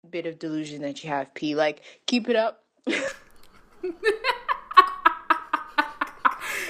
bit 0.10 0.26
of 0.26 0.40
delusion 0.40 0.82
that 0.82 1.04
you 1.04 1.10
have, 1.10 1.34
P. 1.34 1.56
Like, 1.56 1.82
keep 2.06 2.30
it 2.30 2.36
up. 2.36 2.64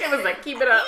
It 0.00 0.10
was 0.16 0.24
like, 0.24 0.42
keep 0.42 0.60
it 0.60 0.68
up. 0.68 0.82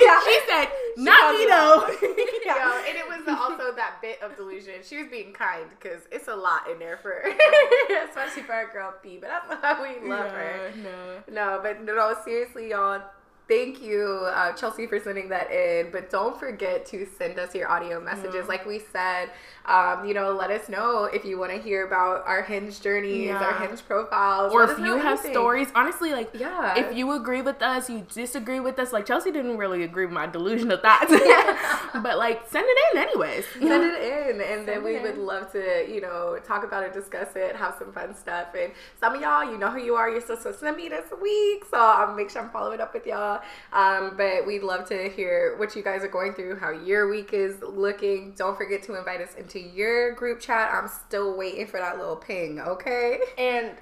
Yeah, 0.00 0.20
She 0.24 0.38
said, 0.48 0.68
"Not 0.96 1.34
me 1.34 1.46
though." 1.46 1.86
Yo, 2.44 2.82
and 2.88 2.96
it 2.96 3.06
was 3.06 3.22
also 3.28 3.72
that 3.76 4.00
bit 4.02 4.20
of 4.22 4.36
delusion. 4.36 4.74
She 4.82 4.96
was 4.98 5.06
being 5.08 5.32
kind 5.32 5.66
because 5.70 6.02
it's 6.10 6.28
a 6.28 6.34
lot 6.34 6.68
in 6.70 6.78
there 6.78 6.96
for, 6.96 7.12
especially 8.08 8.42
for 8.42 8.52
our 8.54 8.72
girl 8.72 8.94
B. 9.02 9.18
But 9.20 9.30
that's 9.62 9.78
why 9.80 9.96
we 10.02 10.08
love 10.08 10.30
her. 10.30 10.72
no. 10.76 11.22
No, 11.30 11.60
but 11.62 11.82
no, 11.84 12.16
seriously, 12.24 12.70
y'all. 12.70 13.02
Thank 13.48 13.80
you, 13.82 14.26
uh, 14.26 14.52
Chelsea, 14.52 14.86
for 14.86 15.00
sending 15.00 15.30
that 15.30 15.50
in. 15.50 15.90
But 15.90 16.10
don't 16.10 16.38
forget 16.38 16.84
to 16.86 17.06
send 17.16 17.38
us 17.38 17.54
your 17.54 17.70
audio 17.70 17.98
messages. 17.98 18.46
Like 18.46 18.66
we 18.66 18.78
said, 18.92 19.30
um, 19.64 20.06
you 20.06 20.12
know, 20.12 20.32
let 20.32 20.50
us 20.50 20.68
know 20.68 21.04
if 21.04 21.24
you 21.24 21.38
want 21.38 21.52
to 21.52 21.58
hear 21.58 21.86
about 21.86 22.26
our 22.26 22.42
hinge 22.42 22.80
journeys, 22.82 23.30
our 23.30 23.54
hinge 23.54 23.80
profiles, 23.86 24.52
Or 24.52 24.64
if 24.64 24.78
you 24.78 24.96
have 24.98 25.18
anything. 25.18 25.32
stories, 25.32 25.68
honestly, 25.74 26.12
like 26.12 26.28
Yeah. 26.34 26.78
if 26.78 26.94
you 26.94 27.10
agree 27.12 27.40
with 27.40 27.62
us, 27.62 27.88
you 27.88 28.06
disagree 28.12 28.60
with 28.60 28.78
us. 28.78 28.92
Like 28.92 29.06
Chelsea 29.06 29.30
didn't 29.30 29.56
really 29.56 29.82
agree 29.82 30.04
with 30.04 30.14
my 30.14 30.26
delusional 30.26 30.76
thoughts, 30.76 31.10
but 32.02 32.18
like 32.18 32.42
send 32.50 32.66
it 32.68 32.78
in 32.94 33.02
anyways. 33.02 33.46
send 33.52 33.84
it 33.84 34.02
in 34.02 34.40
and 34.42 34.68
then 34.68 34.84
we 34.84 34.96
it 34.96 35.02
would 35.02 35.16
love 35.18 35.50
to 35.52 35.86
you 35.88 36.00
know 36.00 36.38
talk 36.46 36.64
about 36.64 36.82
it 36.82 36.92
discuss 36.92 37.28
it 37.36 37.54
have 37.56 37.74
some 37.78 37.92
fun 37.92 38.14
stuff 38.14 38.48
and 38.58 38.72
some 39.00 39.14
of 39.14 39.20
y'all 39.20 39.44
you 39.50 39.56
know 39.58 39.70
who 39.70 39.78
you 39.80 39.94
are 39.94 40.10
you're 40.10 40.20
supposed 40.20 40.42
to 40.42 40.52
send 40.54 40.76
me 40.76 40.88
this 40.88 41.06
week 41.20 41.64
so 41.70 41.78
i'll 41.78 42.14
make 42.14 42.28
sure 42.30 42.42
i'm 42.42 42.50
following 42.50 42.80
up 42.80 42.92
with 42.92 43.06
y'all 43.06 43.37
um, 43.72 44.14
but 44.16 44.46
we'd 44.46 44.62
love 44.62 44.88
to 44.88 45.08
hear 45.08 45.56
what 45.58 45.74
you 45.74 45.82
guys 45.82 46.02
are 46.02 46.08
going 46.08 46.34
through 46.34 46.56
how 46.56 46.70
your 46.70 47.08
week 47.08 47.32
is 47.32 47.56
looking. 47.62 48.34
Don't 48.36 48.56
forget 48.56 48.82
to 48.84 48.98
invite 48.98 49.20
us 49.20 49.34
into 49.34 49.60
your 49.60 50.12
group 50.12 50.40
chat. 50.40 50.70
I'm 50.72 50.88
still 50.88 51.36
waiting 51.36 51.66
for 51.66 51.78
that 51.78 51.98
little 51.98 52.16
ping 52.16 52.60
okay? 52.60 53.20
And 53.36 53.72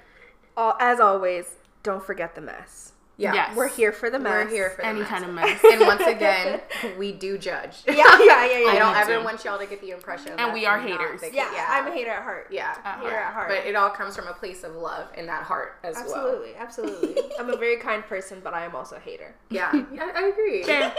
uh, 0.55 0.73
as 0.79 0.99
always, 0.99 1.55
don't 1.83 2.03
forget 2.03 2.35
the 2.35 2.41
mess. 2.41 2.93
Yeah. 3.19 3.33
Yes. 3.33 3.55
We're 3.57 3.67
here 3.67 3.91
for 3.91 4.11
the 4.11 4.19
mess. 4.19 4.31
We're 4.45 4.47
here 4.49 4.69
for 4.69 4.83
the 4.83 4.87
Any 4.87 4.99
mess. 4.99 5.09
kind 5.09 5.25
of 5.25 5.33
mess. 5.33 5.59
And 5.71 5.81
once 5.81 6.01
again, 6.05 6.61
we 6.99 7.11
do 7.13 7.37
judge. 7.39 7.77
Yeah, 7.87 7.95
yeah, 7.95 8.45
yeah, 8.45 8.59
yeah. 8.59 8.69
I 8.69 8.75
don't 8.77 8.95
ever 8.95 9.17
too. 9.17 9.23
want 9.23 9.43
y'all 9.43 9.57
to 9.57 9.65
get 9.65 9.81
the 9.81 9.89
impression. 9.89 10.33
And 10.37 10.53
we 10.53 10.67
are 10.67 10.79
haters. 10.79 11.21
the- 11.21 11.31
yeah, 11.33 11.65
I'm 11.67 11.87
a 11.87 11.91
hater 11.91 12.11
at 12.11 12.21
heart. 12.21 12.47
Yeah. 12.51 12.75
At 12.85 12.99
Hater 12.99 13.15
at 13.15 13.33
heart. 13.33 13.49
But 13.49 13.65
it 13.65 13.75
all 13.75 13.89
comes 13.89 14.15
from 14.15 14.27
a 14.27 14.33
place 14.33 14.63
of 14.63 14.75
love 14.75 15.07
in 15.17 15.25
that 15.25 15.41
heart 15.43 15.77
as 15.83 15.95
well. 15.95 16.03
Absolutely, 16.05 16.55
absolutely. 16.57 17.23
I'm 17.39 17.49
a 17.49 17.57
very 17.57 17.77
kind 17.77 18.03
person, 18.05 18.39
but 18.43 18.53
I 18.53 18.65
am 18.65 18.75
also 18.75 18.97
a 18.97 18.99
hater. 18.99 19.33
Yeah, 19.49 19.71
I, 19.73 20.11
I 20.15 20.27
agree. 20.27 20.61
Fair. 20.63 20.93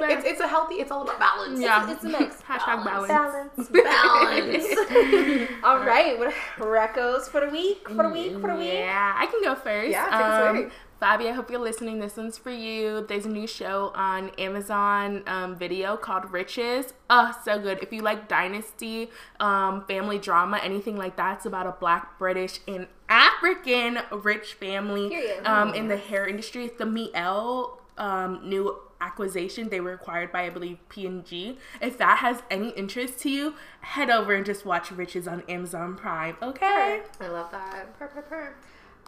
Fair. 0.00 0.10
It's, 0.10 0.26
it's 0.26 0.40
a 0.40 0.48
healthy, 0.48 0.76
it's 0.76 0.90
all 0.90 1.02
about 1.02 1.20
balance. 1.20 1.60
yeah. 1.60 1.88
It's 1.88 2.02
a 2.02 2.08
mix. 2.08 2.36
Hashtag 2.42 2.84
balance. 2.84 3.08
Balance. 3.08 3.68
Balance. 3.68 5.60
All 5.62 5.78
right, 5.84 6.18
what 6.18 6.34
recos 6.58 7.22
for 7.28 7.40
the 7.44 7.48
week? 7.52 7.88
For 7.88 8.02
the 8.02 8.08
week? 8.08 8.32
For 8.40 8.48
the 8.48 8.56
week? 8.56 8.72
Yeah, 8.72 9.14
I 9.16 9.26
can 9.26 9.40
go 9.42 9.54
first. 9.54 9.90
Yeah, 9.90 10.04
take 10.04 10.12
us 10.14 10.50
away. 10.50 10.64
um, 10.64 10.70
Fabi, 11.00 11.28
I 11.28 11.32
hope 11.32 11.50
you're 11.50 11.60
listening. 11.60 11.98
This 11.98 12.18
one's 12.18 12.36
for 12.36 12.50
you. 12.50 13.06
There's 13.08 13.24
a 13.24 13.30
new 13.30 13.46
show 13.46 13.90
on 13.94 14.28
Amazon 14.36 15.22
um, 15.26 15.56
Video 15.56 15.96
called 15.96 16.30
Riches. 16.30 16.92
Oh, 17.08 17.34
so 17.42 17.58
good. 17.58 17.78
If 17.82 17.90
you 17.90 18.02
like 18.02 18.28
dynasty, 18.28 19.08
um, 19.38 19.86
family 19.86 20.18
drama, 20.18 20.60
anything 20.62 20.98
like 20.98 21.16
that, 21.16 21.38
it's 21.38 21.46
about 21.46 21.66
a 21.66 21.72
black, 21.72 22.18
British, 22.18 22.60
and 22.68 22.86
African 23.08 24.00
rich 24.12 24.52
family 24.52 25.32
um, 25.46 25.72
in 25.72 25.88
the 25.88 25.96
hair 25.96 26.28
industry. 26.28 26.66
It's 26.66 26.76
the 26.76 26.84
Mielle 26.84 27.80
um, 27.96 28.46
new 28.46 28.76
acquisition. 29.00 29.70
They 29.70 29.80
were 29.80 29.94
acquired 29.94 30.30
by, 30.30 30.42
I 30.42 30.50
believe, 30.50 30.86
P&G. 30.90 31.56
If 31.80 31.96
that 31.96 32.18
has 32.18 32.42
any 32.50 32.70
interest 32.70 33.20
to 33.20 33.30
you, 33.30 33.54
head 33.80 34.10
over 34.10 34.34
and 34.34 34.44
just 34.44 34.66
watch 34.66 34.90
Riches 34.90 35.26
on 35.26 35.44
Amazon 35.48 35.96
Prime. 35.96 36.36
Okay. 36.42 37.00
I 37.20 37.28
love 37.28 37.50
that. 37.52 37.98
Purr, 37.98 38.08
purr, 38.08 38.22
purr. 38.22 38.54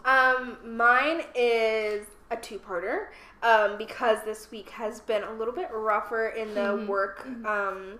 Um, 0.04 0.58
mine 0.64 1.22
is 1.34 2.06
a 2.30 2.36
two-parter. 2.36 3.06
Um, 3.42 3.76
because 3.76 4.18
this 4.24 4.52
week 4.52 4.70
has 4.70 5.00
been 5.00 5.24
a 5.24 5.32
little 5.32 5.52
bit 5.52 5.68
rougher 5.72 6.28
in 6.28 6.54
the 6.54 6.86
work 6.88 7.26
um 7.44 7.98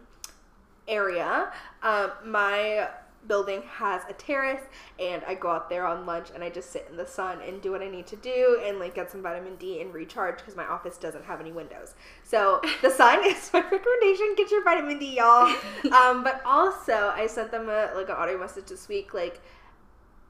area. 0.86 1.52
Um, 1.82 2.12
my 2.24 2.88
building 3.28 3.62
has 3.62 4.02
a 4.08 4.12
terrace 4.12 4.62
and 4.98 5.22
I 5.26 5.34
go 5.34 5.50
out 5.50 5.68
there 5.68 5.86
on 5.86 6.06
lunch 6.06 6.28
and 6.34 6.42
I 6.42 6.50
just 6.50 6.70
sit 6.70 6.88
in 6.90 6.96
the 6.96 7.06
sun 7.06 7.38
and 7.40 7.62
do 7.62 7.70
what 7.70 7.80
I 7.80 7.88
need 7.88 8.06
to 8.08 8.16
do 8.16 8.60
and 8.64 8.78
like 8.78 8.94
get 8.94 9.10
some 9.10 9.22
vitamin 9.22 9.56
D 9.56 9.80
and 9.80 9.94
recharge 9.94 10.38
because 10.38 10.56
my 10.56 10.64
office 10.66 10.96
doesn't 10.96 11.24
have 11.24 11.40
any 11.40 11.52
windows. 11.52 11.94
So 12.24 12.60
the 12.82 12.90
sun 12.96 13.24
is 13.24 13.50
my 13.52 13.60
recommendation. 13.60 14.34
Get 14.36 14.50
your 14.50 14.64
vitamin 14.64 14.98
D, 14.98 15.16
y'all. 15.16 15.54
um, 15.92 16.24
but 16.24 16.40
also 16.44 17.12
I 17.14 17.26
sent 17.26 17.50
them 17.50 17.68
a 17.68 17.90
like 17.94 18.08
an 18.08 18.16
audio 18.16 18.38
message 18.38 18.66
this 18.66 18.88
week 18.88 19.14
like 19.14 19.40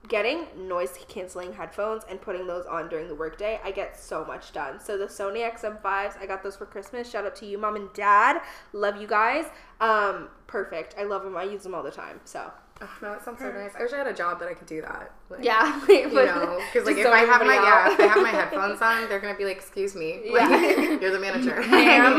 getting 0.09 0.47
noise 0.57 0.99
canceling 1.09 1.53
headphones 1.53 2.03
and 2.09 2.21
putting 2.21 2.47
those 2.47 2.67
on 2.67 2.89
during 2.89 3.09
the 3.09 3.15
workday, 3.15 3.61
I 3.65 3.71
get 3.71 3.99
so 3.99 4.25
much 4.25 4.53
done. 4.53 4.81
So 4.81 4.99
the 4.99 5.07
Sony 5.07 5.49
XM5s, 5.49 6.21
I 6.21 6.27
got 6.27 6.43
those 6.43 6.57
for 6.57 6.67
Christmas. 6.67 7.09
Shout 7.09 7.25
out 7.25 7.37
to 7.37 7.47
you, 7.47 7.59
mom 7.59 7.77
and 7.77 7.93
dad. 7.93 8.43
Love 8.73 9.01
you 9.01 9.07
guys. 9.07 9.47
Um, 9.81 10.29
perfect. 10.47 10.95
I 10.99 11.05
love 11.05 11.23
them. 11.23 11.37
I 11.37 11.45
use 11.45 11.63
them 11.63 11.75
all 11.75 11.83
the 11.83 11.91
time. 11.91 12.21
So 12.25 12.53
Oh, 12.85 12.91
no, 13.01 13.11
that 13.13 13.25
sounds 13.25 13.39
so 13.39 13.53
nice. 13.53 13.71
I 13.79 13.83
wish 13.83 13.93
I 13.93 13.99
had 13.99 14.09
a 14.09 14.13
job 14.13 14.41
that 14.41 14.49
I 14.49 14.55
could 14.55 14.67
do 14.67 14.81
that. 14.81 15.13
Like, 15.31 15.45
yeah, 15.45 15.81
You 15.89 16.11
know, 16.11 16.61
because 16.73 16.87
like 16.87 16.97
if 16.97 17.07
I 17.07 17.21
have 17.21 17.41
my 17.47 17.55
everybody 17.55 17.65
yeah, 17.65 17.93
if 17.93 18.01
I 18.01 18.07
have 18.07 18.23
my 18.23 18.31
headphones 18.31 18.83
on, 18.83 19.09
they're 19.09 19.21
gonna 19.21 19.39
be 19.39 19.45
like, 19.45 19.57
"Excuse 19.57 19.95
me, 19.95 20.21
like, 20.33 20.51
Yeah. 20.51 20.99
you're 21.01 21.13
the 21.13 21.21
manager." 21.21 21.61
Ma'am. 21.71 22.15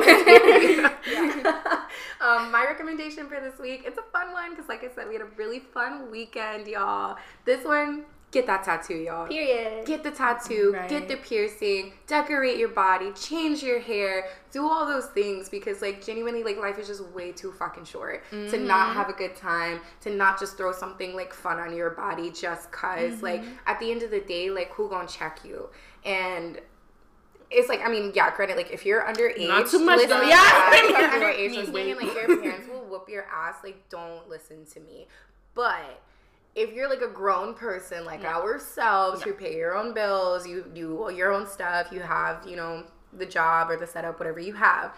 um, 2.22 2.52
my 2.52 2.64
recommendation 2.68 3.28
for 3.28 3.42
this 3.42 3.60
week, 3.60 3.84
it's 3.86 3.98
a 3.98 4.04
fun 4.14 4.32
one 4.32 4.52
because, 4.52 4.70
like 4.70 4.84
I 4.84 4.96
said, 4.96 5.08
we 5.10 5.16
had 5.16 5.22
a 5.24 5.30
really 5.36 5.60
fun 5.60 6.10
weekend, 6.10 6.68
y'all. 6.68 7.18
This 7.44 7.66
one, 7.66 8.06
get 8.34 8.48
that 8.48 8.64
tattoo, 8.64 8.96
y'all. 8.96 9.28
Period. 9.28 9.86
Get 9.86 10.04
the 10.04 10.12
tattoo, 10.12 10.72
Right. 10.74 10.90
get 10.90 11.08
the 11.08 11.16
piercing, 11.18 11.94
decorate 12.08 12.58
your 12.58 12.70
body, 12.70 13.12
change 13.14 13.64
your 13.64 13.80
hair, 13.80 14.28
do 14.52 14.68
all 14.68 14.86
those 14.86 15.06
things 15.08 15.48
because 15.50 15.82
like 15.82 16.04
genuinely 16.04 16.44
like 16.44 16.58
life 16.58 16.80
is 16.80 16.88
just 16.88 17.06
way 17.10 17.32
too 17.32 17.52
fucking 17.52 17.86
short 17.86 18.24
to 18.32 18.36
mm-hmm. 18.36 18.68
not 18.68 18.94
have 18.94 19.08
a 19.08 19.14
good 19.14 19.36
time, 19.36 19.80
to 20.02 20.10
not 20.10 20.40
just 20.40 20.58
throw 20.58 20.72
something 20.72 21.16
like 21.16 21.32
fun 21.32 21.60
on 21.60 21.76
your 21.76 21.92
body 21.92 22.32
just 22.32 22.72
because 22.72 23.22
like 23.22 23.42
mm-hmm. 23.42 23.54
at 23.68 23.80
the 23.80 23.92
end 23.92 24.02
of 24.02 24.12
the 24.12 24.22
day 24.22 24.50
like 24.50 24.72
who 24.74 24.90
gonna 24.90 25.08
check 25.08 25.40
you? 25.46 25.70
And 26.04 26.60
it's 27.52 27.70
like 27.70 27.82
I 27.86 27.90
mean, 27.90 28.12
yeah, 28.16 28.36
granted, 28.36 28.58
like 28.58 28.72
if 28.72 28.84
you're 28.84 29.04
underage, 29.04 29.48
Not 29.48 29.70
too 29.70 29.80
much, 29.80 29.98
listen 29.98 30.10
though. 30.10 30.24
Yeah. 30.24 30.36
that. 30.36 30.82
If 30.84 30.90
you're 30.90 31.22
underage 31.22 31.52
Me. 31.52 31.58
listening 31.58 31.96
like 31.96 32.28
your 32.28 32.42
parents 32.42 32.68
will 32.68 32.86
whoop 32.86 33.08
your 33.08 33.26
ass, 33.32 33.58
like 33.64 33.88
don't 33.90 34.28
listen 34.28 34.66
to 34.74 34.80
me. 34.80 35.08
But 35.54 36.02
if 36.56 36.74
you're 36.74 36.90
like 36.90 37.02
a 37.02 37.08
grown 37.08 37.56
person 37.56 38.06
like 38.06 38.24
ourselves 38.24 39.24
who 39.24 39.34
pay 39.34 39.56
your 39.56 39.76
own 39.76 39.94
bills, 39.94 40.48
you 40.48 40.66
do 40.74 41.12
your 41.16 41.32
own 41.32 41.48
stuff, 41.48 41.88
you 41.92 42.00
have, 42.00 42.46
you 42.48 42.56
know, 42.56 42.84
the 43.18 43.26
job 43.26 43.70
or 43.70 43.78
the 43.78 43.88
setup, 43.88 44.20
whatever 44.20 44.40
you 44.40 44.54
have, 44.54 44.96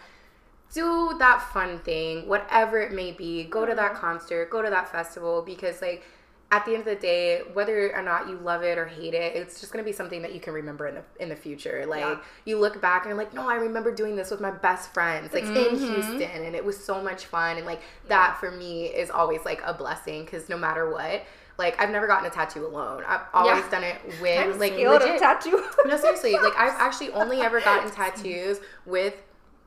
do 0.74 1.16
that 1.20 1.41
fun 1.53 1.80
thing, 1.80 2.28
whatever 2.28 2.80
it 2.80 2.91
may 2.91 3.12
be. 3.12 3.45
Go 3.45 3.66
to 3.66 3.74
that 3.74 3.93
mm-hmm. 3.93 4.01
concert, 4.01 4.49
go 4.49 4.62
to 4.62 4.70
that 4.70 4.91
festival 4.91 5.41
because 5.41 5.82
like 5.82 6.03
at 6.51 6.64
the 6.66 6.72
end 6.72 6.82
of 6.82 6.86
the 6.86 6.95
day, 6.95 7.41
whether 7.53 7.93
or 7.95 8.03
not 8.03 8.30
you 8.30 8.36
love 8.38 8.62
it 8.62 8.78
or 8.78 8.86
hate 8.86 9.14
it, 9.14 9.36
it's 9.36 9.60
just 9.60 9.72
gonna 9.72 9.84
be 9.84 9.91
something 9.91 10.22
that 10.22 10.34
you 10.34 10.39
can 10.39 10.53
remember 10.53 10.88
in 10.88 10.95
the 10.95 11.03
in 11.20 11.30
the 11.30 11.36
future. 11.36 11.86
Like 11.88 12.01
Yeah. 12.01 12.20
you 12.43 12.60
look 12.60 12.82
back 12.82 13.03
and 13.03 13.10
you're 13.10 13.18
like, 13.18 13.34
no, 13.34 13.47
I 13.47 13.56
remember 13.56 13.93
doing 13.93 14.18
this 14.18 14.30
with 14.30 14.41
my 14.41 14.51
best 14.51 14.93
friends, 14.93 15.34
like 15.34 15.43
in 15.43 15.53
mm-hmm. 15.53 15.78
Houston, 15.78 16.43
and 16.43 16.56
it 16.56 16.66
was 16.66 16.84
so 16.84 17.01
much 17.01 17.26
fun. 17.26 17.58
And 17.58 17.66
like 17.66 17.82
that 18.10 18.38
for 18.39 18.51
me 18.51 18.88
is 18.88 19.10
always 19.10 19.45
like 19.45 19.62
a 19.66 19.74
blessing 19.74 20.26
because 20.26 20.49
no 20.49 20.58
matter 20.58 20.91
what, 20.91 21.24
like 21.58 21.80
I've 21.82 21.89
never 21.89 22.08
gotten 22.08 22.26
a 22.26 22.30
tattoo 22.30 22.66
alone. 22.66 23.03
I've 23.08 23.22
always 23.34 23.64
Yeah. 23.64 23.70
done 23.70 23.84
it 23.84 23.97
with 24.22 24.39
I'm 24.39 24.60
like 24.60 24.74
legit. 24.74 25.20
tattoo. 25.20 25.64
No, 25.86 25.97
seriously. 25.97 26.34
Like 26.34 26.53
I've 26.58 26.74
actually 26.80 27.12
only 27.12 27.41
ever 27.41 27.62
gotten 27.62 27.89
tattoos 27.91 28.60
with 28.86 29.14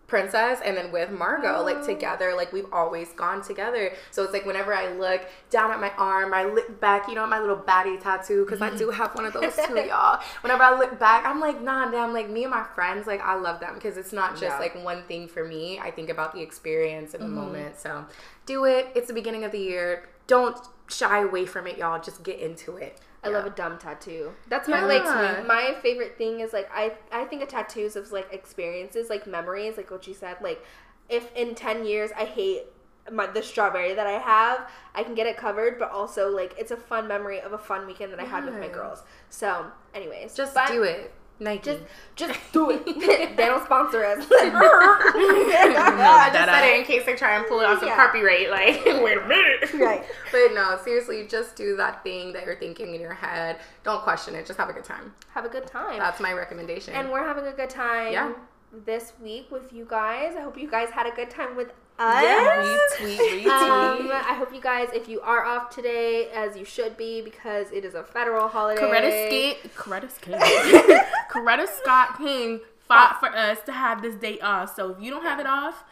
Princess 0.08 0.60
and 0.64 0.74
then 0.74 0.90
with 0.90 1.10
Margot, 1.10 1.62
like 1.62 1.76
oh. 1.76 1.86
together, 1.86 2.34
like 2.34 2.50
we've 2.50 2.72
always 2.72 3.12
gone 3.12 3.42
together. 3.42 3.92
So 4.10 4.24
it's 4.24 4.32
like 4.32 4.46
whenever 4.46 4.74
I 4.74 4.90
look 4.94 5.20
down 5.50 5.70
at 5.70 5.80
my 5.80 5.90
arm, 5.98 6.32
I 6.32 6.44
look 6.44 6.80
back, 6.80 7.08
you 7.08 7.14
know, 7.14 7.24
at 7.24 7.28
my 7.28 7.38
little 7.38 7.58
baddie 7.58 8.02
tattoo, 8.02 8.44
because 8.44 8.62
I 8.62 8.70
do 8.70 8.86
mm-hmm. 8.86 8.96
have 8.96 9.14
one 9.14 9.26
of 9.26 9.34
those 9.34 9.54
too, 9.54 9.74
y'all. 9.86 10.20
Whenever 10.40 10.62
I 10.62 10.78
look 10.78 10.98
back, 10.98 11.26
I'm 11.26 11.40
like, 11.40 11.60
nah, 11.62 11.90
damn, 11.90 12.14
like 12.14 12.30
me 12.30 12.44
and 12.44 12.50
my 12.50 12.64
friends, 12.74 13.06
like 13.06 13.20
I 13.20 13.34
love 13.34 13.60
them 13.60 13.74
because 13.74 13.98
it's 13.98 14.12
not 14.12 14.32
just 14.32 14.44
Yeah. 14.44 14.58
like 14.58 14.82
one 14.82 15.02
thing 15.02 15.28
for 15.28 15.44
me. 15.44 15.78
I 15.78 15.90
think 15.90 16.08
about 16.08 16.32
the 16.32 16.40
experience 16.40 17.12
and 17.12 17.22
the 17.22 17.26
mm-hmm. 17.26 17.36
moment. 17.36 17.78
So 17.78 18.06
do 18.46 18.64
it. 18.64 18.88
It's 18.94 19.08
the 19.08 19.14
beginning 19.14 19.44
of 19.44 19.52
the 19.52 19.60
year. 19.60 20.08
Don't 20.26 20.58
shy 20.88 21.20
away 21.22 21.44
from 21.44 21.66
it, 21.66 21.76
y'all. 21.76 22.00
Just 22.00 22.22
get 22.22 22.40
into 22.40 22.78
it. 22.78 22.98
I 23.24 23.28
love 23.28 23.46
a 23.46 23.50
dumb 23.50 23.78
tattoo. 23.78 24.32
That's 24.48 24.68
my 24.68 24.84
like 24.84 25.04
my 25.46 25.74
favorite 25.82 26.16
thing 26.16 26.40
is 26.40 26.52
like 26.52 26.70
I 26.72 26.92
I 27.10 27.24
think 27.24 27.42
of 27.42 27.48
tattoos 27.48 27.96
as 27.96 28.12
like 28.12 28.32
experiences, 28.32 29.10
like 29.10 29.26
memories, 29.26 29.76
like 29.76 29.90
what 29.90 30.06
you 30.06 30.14
said. 30.14 30.36
Like 30.40 30.64
if 31.08 31.34
in 31.34 31.54
ten 31.54 31.84
years 31.84 32.10
I 32.16 32.24
hate 32.24 32.64
my 33.10 33.26
the 33.26 33.42
strawberry 33.42 33.94
that 33.94 34.06
I 34.06 34.18
have, 34.18 34.68
I 34.94 35.02
can 35.02 35.14
get 35.14 35.26
it 35.26 35.36
covered, 35.36 35.78
but 35.78 35.90
also 35.90 36.28
like 36.30 36.54
it's 36.58 36.70
a 36.70 36.76
fun 36.76 37.08
memory 37.08 37.40
of 37.40 37.52
a 37.52 37.58
fun 37.58 37.86
weekend 37.86 38.12
that 38.12 38.20
I 38.20 38.24
had 38.24 38.44
with 38.44 38.54
my 38.54 38.68
girls. 38.68 39.02
So, 39.30 39.66
anyways, 39.94 40.34
Just 40.34 40.54
but 40.54 40.68
do 40.68 40.82
it. 40.82 41.12
Nike. 41.40 41.62
Just 41.64 41.80
just 42.16 42.38
do 42.52 42.70
it. 42.70 42.84
they 43.36 43.46
don't 43.46 43.64
sponsor 43.64 44.04
us. 44.04 44.26
I 44.30 46.30
just 46.32 46.46
said 46.46 46.64
it 46.68 46.78
in 46.80 46.84
case 46.84 47.04
they 47.06 47.14
try 47.14 47.36
and 47.36 47.46
pull 47.46 47.60
it 47.60 47.66
off 47.66 47.78
some 47.80 47.88
Yeah. 47.88 47.96
copyright. 47.96 48.50
Like, 48.50 48.84
wait 49.02 49.18
a 49.18 49.26
minute. 49.26 49.72
right. 49.74 50.04
But 50.32 50.54
no, 50.54 50.78
seriously, 50.84 51.26
just 51.28 51.56
do 51.56 51.76
that 51.76 52.02
thing 52.02 52.32
that 52.32 52.44
you're 52.46 52.56
thinking 52.56 52.94
in 52.94 53.00
your 53.00 53.14
head. 53.14 53.58
Don't 53.84 54.02
question 54.02 54.34
it. 54.34 54.46
Just 54.46 54.58
have 54.58 54.68
a 54.68 54.72
good 54.72 54.84
time. 54.84 55.12
Have 55.34 55.44
a 55.44 55.48
good 55.48 55.66
time. 55.66 55.98
That's 55.98 56.20
my 56.20 56.32
recommendation. 56.32 56.94
and 56.94 57.10
we're 57.10 57.24
having 57.26 57.46
a 57.46 57.52
good 57.52 57.70
time 57.70 58.12
Yeah. 58.12 58.32
this 58.84 59.12
week 59.22 59.50
with 59.50 59.72
you 59.72 59.86
guys. 59.88 60.34
I 60.36 60.40
hope 60.42 60.58
you 60.58 60.70
guys 60.70 60.90
had 60.90 61.06
a 61.06 61.12
good 61.14 61.30
time 61.30 61.56
with 61.56 61.72
us. 61.98 62.96
Retweet, 63.00 63.18
retweet. 63.18 63.46
Um, 63.46 64.10
I 64.12 64.34
hope 64.34 64.54
you 64.54 64.60
guys, 64.60 64.88
if 64.92 65.08
you 65.08 65.20
are 65.20 65.44
off 65.44 65.70
today, 65.70 66.28
as 66.34 66.56
you 66.56 66.64
should 66.64 66.96
be, 66.96 67.20
because 67.20 67.70
it 67.72 67.84
is 67.84 67.94
a 67.94 68.02
federal 68.04 68.48
holiday. 68.48 68.80
Coretta 68.82 69.26
Skate, 69.26 69.74
Coretta 69.76 71.68
Scott 71.82 72.18
King 72.18 72.60
fought 72.86 73.18
for 73.20 73.28
us 73.28 73.58
to 73.66 73.72
have 73.72 74.02
this 74.02 74.14
day 74.14 74.38
off. 74.40 74.74
So 74.74 74.90
if 74.90 75.00
you 75.02 75.10
don't 75.10 75.22
have 75.24 75.40
it 75.40 75.46
off, 75.46 75.84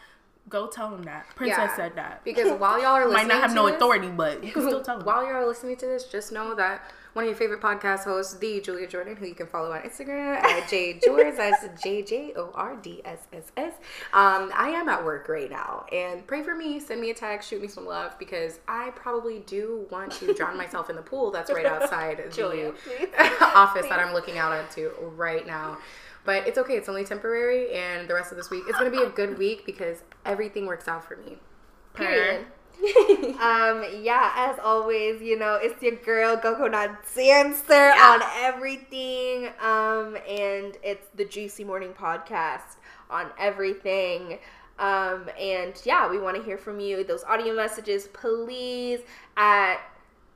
go 0.49 0.67
tell 0.67 0.89
them 0.89 1.03
that. 1.03 1.25
Princess 1.35 1.57
Yeah. 1.59 1.75
said 1.75 1.95
that. 1.95 2.23
because 2.23 2.57
while 2.59 2.77
y'all 2.79 2.87
are 2.93 3.05
listening 3.05 3.13
Might 3.27 3.33
not 3.33 3.41
have 3.41 3.53
no 3.53 3.67
this- 3.67 3.75
authority, 3.75 4.09
but 4.09 4.43
you 4.43 4.51
can 4.51 4.63
still 4.63 4.81
tell 4.81 4.99
him. 4.99 5.05
While 5.05 5.23
y'all 5.23 5.33
are 5.35 5.45
listening 5.47 5.75
to 5.77 5.85
this, 5.85 6.05
just 6.05 6.31
know 6.31 6.55
that 6.55 6.89
one 7.13 7.25
of 7.25 7.29
your 7.29 7.37
favorite 7.37 7.61
podcast 7.61 8.03
hosts, 8.03 8.35
the 8.35 8.61
Julia 8.61 8.87
Jordan, 8.87 9.15
who 9.15 9.25
you 9.25 9.33
can 9.35 9.47
follow 9.47 9.71
on 9.71 9.81
Instagram 9.81 10.35
at 10.43 10.67
J 10.69 10.99
Jords, 11.03 11.37
that's 11.37 11.83
J 11.83 12.01
J 12.03 12.33
O 12.35 12.51
R 12.53 12.75
D 12.75 13.01
S 13.05 13.27
S 13.33 13.51
S. 13.57 13.73
Um, 14.13 14.51
I 14.55 14.69
am 14.69 14.87
at 14.89 15.03
work 15.03 15.27
right 15.27 15.49
now, 15.49 15.85
and 15.91 16.25
pray 16.27 16.43
for 16.43 16.55
me. 16.55 16.79
Send 16.79 17.01
me 17.01 17.09
a 17.09 17.13
text, 17.13 17.49
shoot 17.49 17.61
me 17.61 17.67
some 17.67 17.85
love, 17.85 18.17
because 18.19 18.59
I 18.67 18.91
probably 18.95 19.39
do 19.39 19.87
want 19.89 20.11
to 20.13 20.33
drown 20.33 20.57
myself 20.63 20.89
in 20.89 20.95
the 20.95 21.01
pool 21.01 21.31
that's 21.31 21.51
right 21.51 21.65
outside 21.65 22.21
Julia, 22.31 22.71
the 22.71 22.71
please. 23.07 23.09
office 23.41 23.87
that 23.89 23.99
I'm 23.99 24.13
looking 24.13 24.37
out 24.37 24.51
onto 24.51 24.91
right 25.15 25.45
now. 25.47 25.77
But 26.25 26.45
it's 26.45 26.57
okay. 26.57 26.75
It's 26.75 26.89
only 26.89 27.05
temporary, 27.05 27.73
and 27.73 28.07
the 28.07 28.13
rest 28.13 28.31
of 28.31 28.37
this 28.37 28.49
week 28.49 28.63
it's 28.67 28.77
gonna 28.77 28.91
be 28.91 29.01
a 29.01 29.09
good 29.09 29.37
week 29.37 29.65
because 29.65 30.03
everything 30.25 30.65
works 30.65 30.87
out 30.87 31.03
for 31.07 31.15
me. 31.17 31.37
Period. 31.93 32.45
um, 33.41 33.83
yeah, 34.01 34.33
as 34.35 34.59
always, 34.63 35.21
you 35.21 35.37
know, 35.37 35.57
it's 35.61 35.81
your 35.81 35.95
girl 35.95 36.37
Coconut 36.37 36.91
Dancer 37.15 37.91
on 37.99 38.21
everything. 38.35 39.47
Um, 39.61 40.17
and 40.27 40.77
it's 40.83 41.07
the 41.15 41.25
Juicy 41.25 41.63
Morning 41.63 41.93
Podcast 41.93 42.77
on 43.09 43.27
everything. 43.39 44.39
Um, 44.79 45.27
and 45.39 45.73
yeah, 45.85 46.09
we 46.09 46.19
want 46.19 46.37
to 46.37 46.43
hear 46.43 46.57
from 46.57 46.79
you. 46.79 47.03
Those 47.03 47.23
audio 47.23 47.55
messages, 47.55 48.07
please, 48.07 48.99
at 49.35 49.77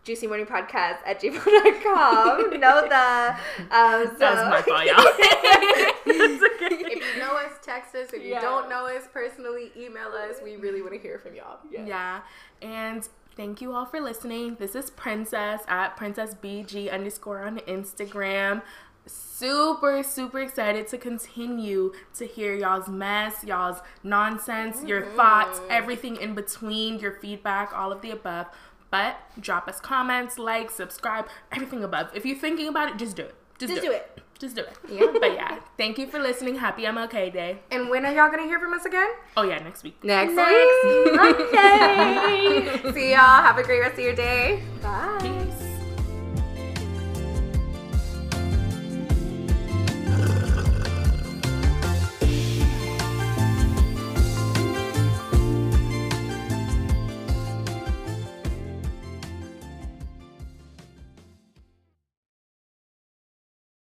Juicy 0.03 0.25
Morning 0.25 0.47
Podcast 0.47 0.97
at 1.05 1.21
gmail.com. 1.21 2.49
know 2.59 2.87
the. 2.87 3.35
Um, 3.75 4.07
so. 4.13 4.19
That 4.19 4.35
was 4.35 4.65
my 4.67 4.83
y'all. 4.85 5.85
If 6.63 7.15
you 7.15 7.19
know 7.19 7.35
us, 7.37 7.53
text 7.61 7.95
us. 7.95 8.13
If 8.13 8.23
you 8.23 8.29
Yeah. 8.29 8.41
don't 8.41 8.69
know 8.69 8.85
us 8.85 9.07
personally, 9.11 9.71
email 9.77 10.09
us. 10.09 10.37
We 10.43 10.55
really 10.55 10.81
want 10.81 10.93
to 10.93 10.99
hear 10.99 11.19
from 11.19 11.35
y'all. 11.35 11.59
Yeah. 11.69 12.21
And 12.61 13.07
thank 13.35 13.61
you 13.61 13.73
all 13.73 13.85
for 13.85 13.99
listening. 13.99 14.55
This 14.59 14.75
is 14.75 14.89
Princess 14.91 15.61
at 15.67 15.97
PrincessBG 15.97 16.91
underscore 16.91 17.43
on 17.43 17.59
Instagram. 17.59 18.61
Super, 19.07 20.03
super 20.03 20.39
excited 20.39 20.87
to 20.89 20.97
continue 20.97 21.91
to 22.15 22.25
hear 22.25 22.53
y'all's 22.53 22.87
mess, 22.87 23.43
y'all's 23.43 23.79
nonsense, 24.03 24.83
your 24.83 25.01
mm-hmm. 25.01 25.15
thoughts, 25.15 25.59
everything 25.69 26.15
in 26.17 26.35
between, 26.35 26.99
your 26.99 27.13
feedback, 27.13 27.73
all 27.73 27.91
of 27.91 28.01
the 28.01 28.11
above. 28.11 28.47
But 28.91 29.17
drop 29.39 29.67
us 29.67 29.79
comments, 29.79 30.37
like, 30.37 30.69
subscribe, 30.69 31.27
everything 31.51 31.83
above. 31.83 32.11
If 32.13 32.25
you're 32.25 32.37
thinking 32.37 32.67
about 32.67 32.89
it, 32.89 32.97
just 32.97 33.15
do 33.15 33.23
it. 33.23 33.35
Just, 33.57 33.73
Just 33.73 33.81
do, 33.81 33.87
do 33.89 33.93
it. 33.93 34.11
it. 34.17 34.23
Just 34.41 34.55
do 34.55 34.63
it. 34.63 34.75
Yeah. 34.89 35.05
But 35.21 35.33
yeah, 35.35 35.59
thank 35.77 35.99
you 35.99 36.07
for 36.07 36.17
listening. 36.19 36.55
Happy 36.55 36.81
MLK 36.83 37.31
Day. 37.31 37.59
And 37.69 37.89
when 37.91 38.05
are 38.07 38.11
y'all 38.13 38.31
to 38.31 38.39
hear 38.39 38.59
from 38.59 38.73
us 38.73 38.85
again? 38.85 39.07
Oh 39.37 39.43
yeah, 39.43 39.59
next 39.59 39.83
week. 39.83 40.03
Next, 40.03 40.33
Next 40.33 40.83
week. 40.83 41.13
Monday. 41.13 42.91
See 42.93 43.11
y'all. 43.11 43.43
Have 43.47 43.59
a 43.59 43.63
great 43.63 43.81
rest 43.81 43.93
of 43.93 44.03
your 44.03 44.15
day. 44.15 44.63
Bye. 44.81 45.70